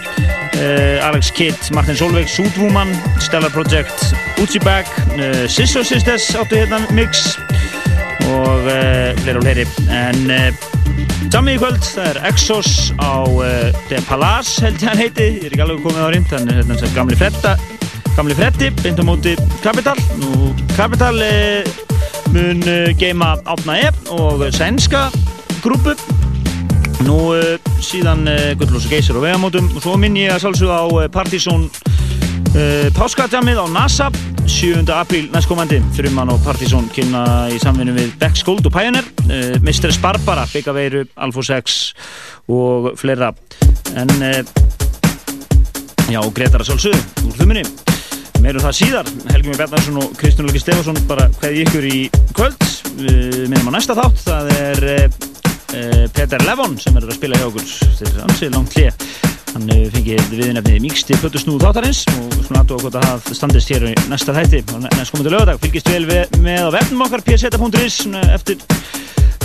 Alex 1.04 1.32
Kidd, 1.32 1.70
Martin 1.76 1.96
Solveig, 1.98 2.28
Sudwoman, 2.30 2.92
Stellar 3.20 3.52
Project, 3.52 4.14
Uzi 4.42 4.60
Bag, 4.64 4.88
uh, 5.18 5.44
Sisso 5.52 5.84
Sisters 5.84 6.30
áttu 6.40 6.56
hérna 6.56 6.80
mix 6.96 7.38
og 8.32 8.64
uh, 8.64 9.12
fleiri 9.24 9.38
og 9.40 9.44
fleiri. 9.44 9.66
En 9.92 10.32
Jammi 11.34 11.56
í 11.56 11.60
kvöld, 11.62 11.82
það 11.82 12.10
er 12.12 12.20
Exos 12.30 12.72
á 13.02 13.26
The 13.90 14.02
Palace 14.08 14.64
held 14.64 14.82
ég 14.84 14.90
hann 14.92 15.02
heiti, 15.02 15.30
ég 15.40 15.48
er 15.48 15.56
ekki 15.56 15.66
alveg 15.66 15.86
komið 15.86 16.04
á 16.04 16.10
reynd 16.14 16.32
þannig 16.32 16.60
þetta 16.72 16.90
er 16.90 16.98
gamli 16.98 17.20
Fredda 17.20 17.54
gamli 18.18 18.36
Freddi, 18.38 18.70
beint 18.84 19.02
á 19.02 19.06
móti 19.08 19.38
Capital. 19.64 19.98
Og 20.30 20.66
Capital 20.78 21.18
mun 22.34 22.62
geima 23.00 23.36
Átna 23.46 23.80
E 23.82 23.90
og 24.14 24.46
sænska 24.54 25.08
grúpu 25.64 25.96
Nú 27.04 27.34
uh, 27.36 27.58
síðan 27.84 28.28
uh, 28.30 28.54
Gullús 28.60 28.86
og 28.88 28.94
Geysir 28.94 29.18
og 29.20 29.26
vegamótum 29.26 29.66
og 29.74 29.84
svo 29.84 29.96
minn 30.00 30.16
ég 30.16 30.32
að 30.32 30.46
sálsögða 30.46 30.78
á 30.80 30.88
uh, 30.88 31.08
Partizón 31.12 31.70
Páskadjamið 32.94 33.58
á 33.58 33.66
NASA 33.66 34.08
7. 34.46 34.84
apríl 34.94 35.32
næstkomandi. 35.34 35.80
Frumann 35.98 36.30
og 36.30 36.44
Partizón 36.46 36.86
kynna 36.94 37.24
í 37.50 37.58
samvinni 37.58 37.96
við 37.96 38.12
Bex 38.22 38.44
Gold 38.46 38.70
og 38.70 38.76
Pioneer 38.76 39.08
Mistress 39.66 39.98
Barbara, 39.98 40.46
Byggaveiru, 40.52 41.02
Alfo 41.18 41.42
6 41.42 41.80
og 42.54 42.92
fleira. 43.02 43.32
En 43.98 44.14
já, 46.14 46.22
Gretar 46.30 46.62
að 46.62 46.70
sálsögðu 46.76 47.02
úr 47.26 47.42
þumminni 47.42 47.66
meirum 48.44 48.64
það 48.68 48.80
síðar, 48.84 49.14
Helgi 49.32 49.50
Mjög 49.50 49.62
Bjarnarsson 49.64 50.02
og 50.04 50.18
Kristján 50.20 50.50
Lóki 50.50 50.62
Stefansson 50.62 51.06
bara 51.10 51.30
hvaðið 51.40 51.62
ykkur 51.66 51.86
í 51.90 52.00
kvöld. 52.38 52.66
Minnum 53.50 53.72
á 53.72 53.76
næsta 53.80 53.98
þátt 53.98 54.28
það 54.28 54.58
er 54.60 55.33
Uh, 55.74 56.04
Peter 56.14 56.42
Levon 56.46 56.76
sem 56.78 56.98
er 57.00 57.08
að 57.08 57.16
spila 57.18 57.40
hjá 57.40 57.48
okkur 57.50 57.64
þetta 57.66 58.12
er 58.12 58.26
ansið 58.28 58.52
langt 58.54 58.76
hlið 58.78 59.08
hann 59.54 59.70
fengið 59.94 60.32
viðnefnið 60.34 60.82
Míksti 60.82 61.18
Plötusnúð 61.22 61.62
þáttarins 61.62 62.04
og 62.10 62.36
svona 62.48 62.64
aðtóða 62.64 62.84
hvort 62.84 62.98
að 62.98 63.06
það 63.06 63.38
standist 63.38 63.72
hér 63.74 63.86
í 63.92 63.94
næsta 64.10 64.36
þætti. 64.36 64.62
Og 64.74 64.84
næst 64.86 65.14
komandi 65.14 65.34
lögadag 65.34 65.62
fylgist 65.62 65.90
vel 65.92 66.06
við, 66.10 66.38
með 66.44 66.70
á 66.70 66.70
vefnum 66.78 67.04
okkar 67.06 67.26
pseta.is 67.28 68.00
eftir 68.34 68.64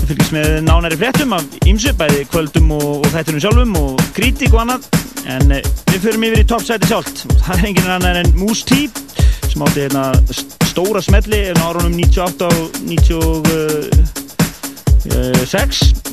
fylgist 0.08 0.32
með 0.32 0.48
nánæri 0.64 1.00
fréttum 1.00 1.34
af 1.36 1.58
ímsu 1.68 1.92
bæði 1.98 2.22
kvöldum 2.32 2.72
og, 2.78 2.86
og 3.02 3.10
þættunum 3.12 3.44
sjálfum 3.44 3.76
og 3.82 4.04
kritík 4.16 4.56
og 4.56 4.62
annað. 4.64 4.88
En 5.28 5.52
uh, 5.58 5.72
við 5.92 6.06
förum 6.06 6.28
yfir 6.30 6.44
í 6.44 6.46
toppsæti 6.48 6.88
sjálft. 6.88 7.26
Það 7.44 7.52
er 7.58 7.66
enginn 7.72 7.92
annar 7.98 8.22
en 8.22 8.32
Moose 8.38 8.64
T 8.68 8.88
sem 9.48 9.64
átti 9.64 9.84
hérna 9.84 10.08
stóra 10.68 11.04
smelli 11.04 11.48
á 11.52 11.60
árunum 11.68 11.98
98 12.00 12.48
og 12.48 14.27
96 15.04 16.08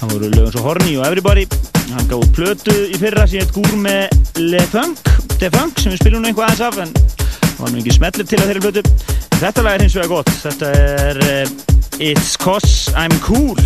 það 0.00 0.12
voru 0.14 0.28
lögum 0.32 0.52
svo 0.54 0.62
Horny 0.64 0.94
og 0.96 1.06
Everybody. 1.06 1.44
Hann 1.90 2.06
gaf 2.08 2.22
út 2.22 2.32
plötu 2.34 2.74
í 2.88 2.98
fyrra 3.00 3.26
sem 3.28 3.42
heit 3.42 3.52
Gourmet 3.54 4.38
Le 4.38 4.60
Funk 4.70 5.00
De 5.40 5.50
Funk 5.52 5.80
sem 5.80 5.92
við 5.92 6.02
spiljum 6.02 6.26
einhvað 6.28 6.46
aðeins 6.46 6.62
af 6.66 6.78
en 6.84 6.92
það 6.94 7.60
var 7.60 7.72
nú 7.72 7.80
ekki 7.82 7.96
smellið 7.96 8.30
til 8.30 8.40
að 8.40 8.50
þeirri 8.50 8.64
plötu. 8.66 8.82
En 9.30 9.42
þetta 9.42 9.64
lag 9.66 9.76
er 9.76 9.84
hins 9.84 9.96
vegar 9.98 10.12
gott. 10.12 10.32
Þetta 10.44 10.72
er 10.80 11.22
uh, 11.24 11.54
It's 12.00 12.36
Cause 12.40 12.94
I'm 12.96 13.16
Cool. 13.24 13.58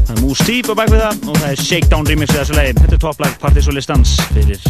Það 0.00 0.14
er 0.16 0.22
Moose 0.24 0.48
Deep 0.48 0.72
á 0.72 0.74
bakvið 0.82 1.04
það 1.04 1.28
og 1.28 1.38
það 1.38 1.48
er 1.52 1.64
Shakedown 1.68 2.10
remix 2.10 2.34
af 2.34 2.42
þessu 2.42 2.58
lagi. 2.58 2.74
Þetta 2.80 2.98
er 2.98 3.04
topplag 3.06 3.38
Partys 3.44 3.70
og 3.70 3.78
Listans 3.78 4.16
fyrir 4.34 4.68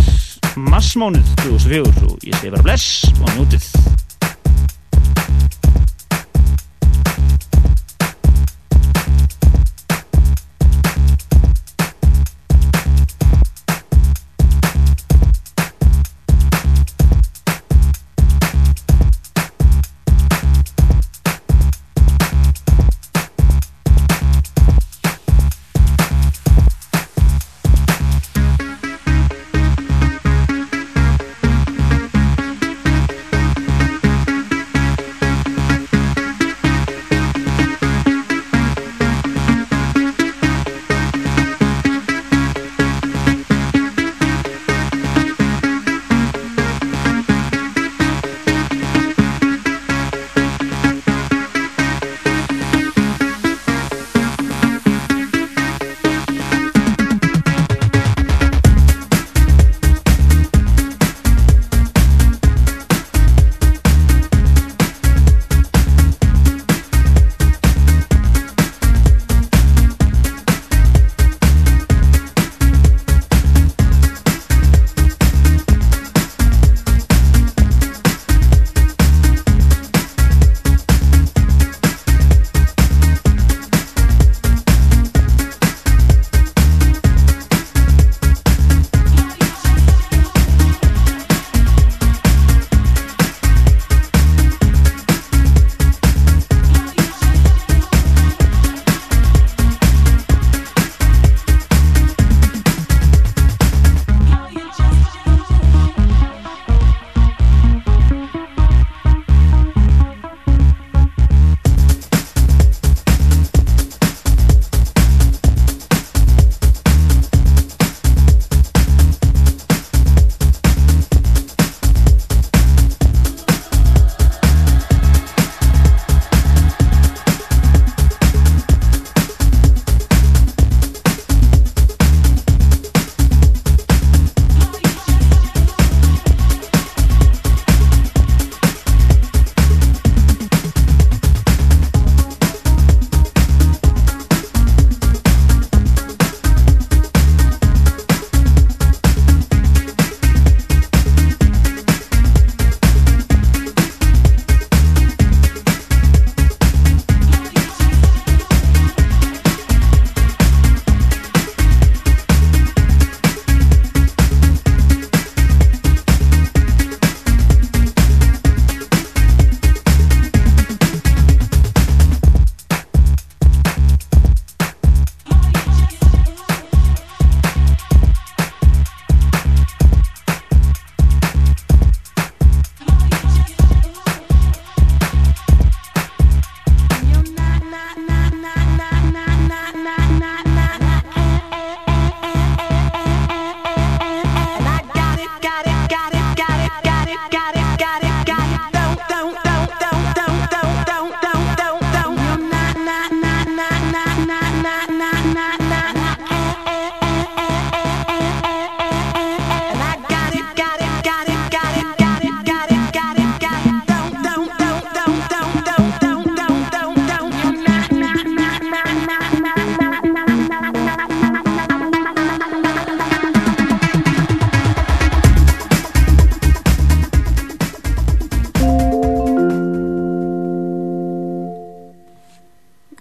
massmónuð 0.70 1.34
2004 1.46 2.06
og 2.10 2.26
ég 2.26 2.38
segi 2.38 2.54
bara 2.54 2.66
bless 2.66 3.10
og 3.20 3.34
njútið 3.36 3.99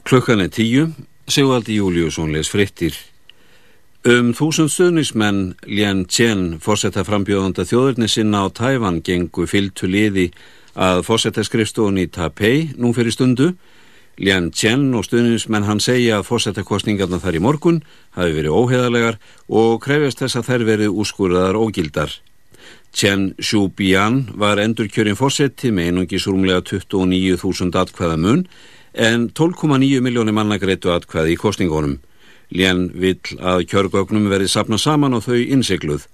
Klukkan 0.09 0.41
er 0.41 0.49
tíu, 0.49 0.87
Sigvaldi 1.29 1.75
Júliusson 1.77 2.31
les 2.33 2.49
frittir. 2.49 2.95
Um 4.09 4.31
þúsund 4.33 4.71
stuðnismenn 4.73 5.51
Lien 5.69 5.99
Chen, 6.09 6.55
fórsetta 6.57 7.03
frambjóðanda 7.05 7.61
þjóðurni 7.69 8.07
sinna 8.09 8.41
á 8.41 8.49
Tæfan, 8.49 9.03
gengu 9.05 9.45
fylgtu 9.45 9.85
liði 9.85 10.31
að 10.73 11.03
fórsetta 11.05 11.43
skrifstofun 11.45 11.99
í 12.01 12.07
Taipei 12.09 12.71
nú 12.81 12.89
fyrir 12.97 13.13
stundu. 13.13 13.51
Lien 14.17 14.49
Chen 14.49 14.87
og 14.97 15.05
stuðnismenn 15.05 15.69
hann 15.69 15.83
segja 15.83 16.17
að 16.17 16.25
fórsetta 16.31 16.65
kostningarna 16.65 17.21
þar 17.21 17.37
í 17.37 17.43
morgun 17.45 17.79
hafi 18.17 18.33
verið 18.39 18.57
óheðalegar 18.57 19.21
og 19.45 19.77
krefjast 19.85 20.25
þess 20.25 20.41
að 20.41 20.49
þær 20.49 20.67
verið 20.71 20.97
úrskurðaðar 21.03 21.61
ógildar. 21.61 22.17
Chen 22.97 23.35
Shu-bian 23.37 24.23
var 24.33 24.57
endurkjörin 24.57 25.21
fórseti 25.21 25.69
með 25.69 25.93
einungis 25.93 26.25
rúmlega 26.25 26.65
29.000 26.65 27.77
atkvæða 27.77 28.17
mun 28.17 28.45
en 28.93 29.29
12,9 29.29 30.01
miljónir 30.01 30.35
manna 30.35 30.57
greitu 30.57 30.93
atkvæði 30.93 31.35
í 31.35 31.39
kostningunum. 31.39 31.97
Lén 32.49 32.87
vill 32.93 33.21
að 33.37 33.67
kjörgögnum 33.69 34.29
verði 34.31 34.49
sapna 34.49 34.77
saman 34.77 35.13
og 35.13 35.27
þau 35.27 35.37
innsikluð. 35.37 36.07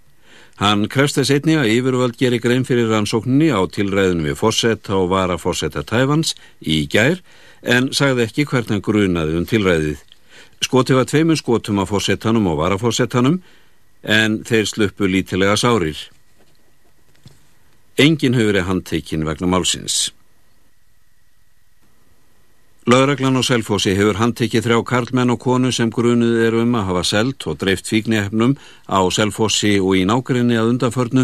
Hann 0.60 0.88
krefst 0.88 1.20
þess 1.20 1.34
einni 1.36 1.58
að 1.60 1.72
yfirvöld 1.74 2.16
geri 2.20 2.40
grein 2.40 2.64
fyrir 2.68 2.88
rannsókninni 2.92 3.50
á 3.52 3.60
tilræðinu 3.68 4.30
við 4.30 4.40
fórsetta 4.40 4.96
og 4.96 5.10
vara 5.12 5.36
fórsetta 5.40 5.84
Tæfans 5.84 6.32
í 6.64 6.86
gær 6.88 7.20
en 7.62 7.92
sagði 7.92 8.24
ekki 8.24 8.46
hvernig 8.48 8.84
grunaði 8.84 9.36
um 9.36 9.48
tilræðið. 9.50 10.00
Skoti 10.64 10.96
var 10.96 11.08
tveimur 11.10 11.40
skotum 11.40 11.82
af 11.84 11.92
fórsettanum 11.92 12.48
og 12.48 12.60
varafórsettanum 12.62 13.42
en 14.04 14.44
þeir 14.48 14.70
sluppu 14.70 15.10
lítilega 15.12 15.58
sárir. 15.60 15.98
Engin 18.00 18.36
hefur 18.36 18.54
verið 18.54 18.70
handtekinn 18.70 19.28
vegna 19.28 19.50
málsins. 19.52 20.12
Lauraglan 22.86 23.34
á 23.34 23.42
Selfossi 23.42 23.96
hefur 23.98 24.20
handtekið 24.20 24.68
þrjá 24.68 24.80
karlmenn 24.86 25.34
og 25.34 25.40
konu 25.42 25.72
sem 25.74 25.90
grunuð 25.90 26.36
eru 26.46 26.60
um 26.62 26.76
að 26.78 26.84
hafa 26.92 27.02
selt 27.10 27.46
og 27.50 27.58
dreift 27.58 27.90
fíknihefnum 27.90 28.54
á 28.86 29.02
Selfossi 29.10 29.80
og 29.82 29.96
í 29.98 30.04
nákværinni 30.06 30.54
að 30.54 30.70
undanförnu. 30.76 31.24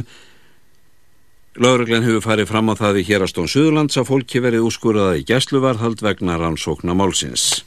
Lauraglan 1.62 2.08
hefur 2.08 2.26
farið 2.26 2.50
fram 2.50 2.74
á 2.74 2.76
það 2.82 2.98
í 3.04 3.06
hérastón 3.12 3.52
Suðurlands 3.54 4.00
að 4.02 4.10
fólki 4.10 4.42
verið 4.42 4.66
úrskurðað 4.72 5.20
í 5.20 5.28
gæsluvarðhald 5.30 6.02
vegna 6.02 6.40
rannsókna 6.42 6.98
málsins. 6.98 7.62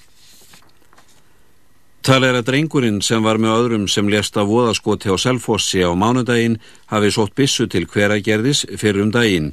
Tal 2.03 2.25
er 2.27 2.35
að 2.35 2.49
drengurinn 2.51 2.99
sem 2.99 3.23
var 3.23 3.39
með 3.39 3.55
öðrum 3.61 3.87
sem 3.87 4.11
lesta 4.11 4.43
voðaskoti 4.43 5.15
á 5.15 5.17
Selfossi 5.23 5.87
á 5.87 5.95
mánudaginn 5.95 6.59
hafi 6.91 7.15
sótt 7.15 7.39
bissu 7.39 7.71
til 7.71 7.87
hveragerðis 7.87 8.67
fyrir 8.75 9.07
um 9.07 9.15
daginn. 9.15 9.53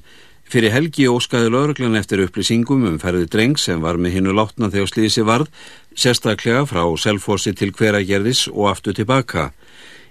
Fyrir 0.51 0.73
helgi 0.75 1.05
óskaði 1.07 1.47
lauruglan 1.47 1.93
eftir 1.95 2.19
upplýsingum 2.25 2.81
um 2.89 2.97
ferði 2.99 3.29
dreng 3.31 3.53
sem 3.55 3.79
var 3.79 3.95
með 3.95 4.17
hinnu 4.17 4.33
látna 4.35 4.67
þegar 4.73 4.89
slísi 4.89 5.21
varð, 5.23 5.47
sérstaklega 5.95 6.65
frá 6.67 6.81
Selfossi 6.99 7.53
til 7.55 7.69
hveragerðis 7.71 8.49
og 8.51 8.65
aftur 8.73 8.97
tilbaka. 8.97 9.53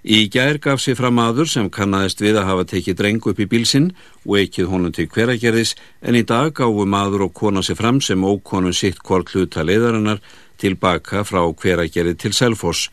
Í 0.00 0.30
gær 0.32 0.56
gaf 0.64 0.80
sér 0.80 0.96
fram 0.96 1.20
aður 1.20 1.50
sem 1.52 1.68
kannadist 1.68 2.22
við 2.24 2.38
að 2.40 2.48
hafa 2.48 2.64
tekið 2.70 2.96
dreng 2.96 3.26
upp 3.28 3.42
í 3.44 3.46
bílsinn 3.50 3.90
og 4.24 4.38
ekkið 4.40 4.70
honum 4.70 4.94
til 4.96 5.10
hveragerðis 5.12 5.74
en 6.00 6.16
í 6.16 6.22
dag 6.24 6.54
gáfu 6.56 6.86
maður 6.88 7.26
og 7.26 7.34
kona 7.36 7.60
sér 7.60 7.76
fram 7.76 7.98
sem 8.00 8.24
ókonun 8.24 8.72
sitt 8.72 9.02
hvort 9.04 9.34
hluta 9.34 9.60
leiðarinnar 9.60 10.22
tilbaka 10.56 11.20
frá 11.28 11.42
hveragerði 11.44 12.16
til 12.16 12.32
Selfoss. 12.32 12.88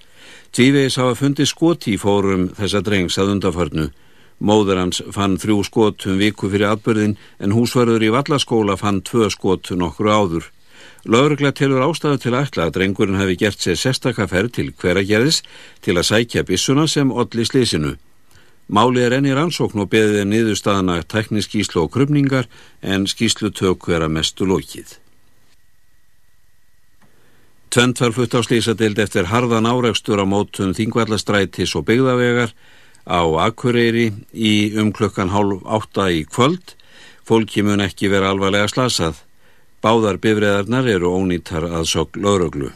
Tvívegis 0.51 0.99
hafa 0.99 1.15
fundið 1.15 1.47
skoti 1.47 1.95
í 1.95 2.01
fórum 2.01 2.49
þessa 2.59 2.83
drengs 2.83 3.15
að 3.23 3.37
undaförnu. 3.37 3.87
Móður 4.39 4.83
hans 4.83 5.01
fann 5.13 5.39
þrjú 5.41 5.63
skot 5.65 6.05
um 6.05 6.19
viku 6.21 6.49
fyrir 6.51 6.69
atbyrðin 6.69 7.15
en 7.41 7.55
húsverður 7.57 8.05
í 8.05 8.11
vallaskóla 8.13 8.77
fann 8.77 9.01
tvö 9.01 9.31
skot 9.33 9.71
nokkru 9.73 10.13
áður. 10.13 10.51
Laurugla 11.07 11.53
telur 11.55 11.81
ástæðu 11.87 12.19
til 12.21 12.35
ætla 12.37 12.67
að 12.67 12.75
drengurinn 12.77 13.17
hefði 13.17 13.37
gert 13.41 13.63
sér 13.63 13.79
sestakaferð 13.79 14.53
til 14.57 14.67
hveragerðis 14.75 15.41
til 15.81 15.97
að 15.97 16.09
sækja 16.11 16.43
bissuna 16.45 16.85
sem 16.87 17.11
olli 17.11 17.45
slísinu. 17.47 17.95
Máli 18.67 19.01
er 19.01 19.15
enni 19.15 19.31
rannsókn 19.33 19.85
og 19.85 19.89
beðið 19.93 20.25
niðurstaðana 20.27 20.99
tekniskíslu 21.07 21.85
og 21.85 21.93
krumningar 21.95 22.49
en 22.83 23.07
skíslu 23.07 23.53
tök 23.55 23.87
vera 23.87 24.09
mestu 24.11 24.45
lókið. 24.45 24.97
Tvent 27.71 28.01
var 28.01 28.13
flutt 28.15 28.35
á 28.35 28.41
slísadeild 28.43 28.99
eftir 28.99 29.31
harðan 29.31 29.67
áreikstur 29.67 30.19
á 30.19 30.25
mótum 30.27 30.75
þingvallastrætis 30.75 31.75
og 31.79 31.87
byggðavegar 31.87 32.51
á 33.07 33.23
Akureyri 33.47 34.11
í 34.33 34.53
um 34.79 34.91
klukkan 34.91 35.31
hálf 35.31 35.63
átta 35.65 36.09
í 36.11 36.25
kvöld. 36.27 36.75
Fólki 37.27 37.63
mun 37.63 37.83
ekki 37.83 38.11
vera 38.11 38.31
alvarlega 38.31 38.67
slasað. 38.71 39.23
Báðar 39.83 40.19
bifriðarnar 40.21 40.87
eru 40.91 41.15
ónýttar 41.15 41.67
að 41.71 41.87
sokk 41.87 42.19
lauruglu. 42.19 42.71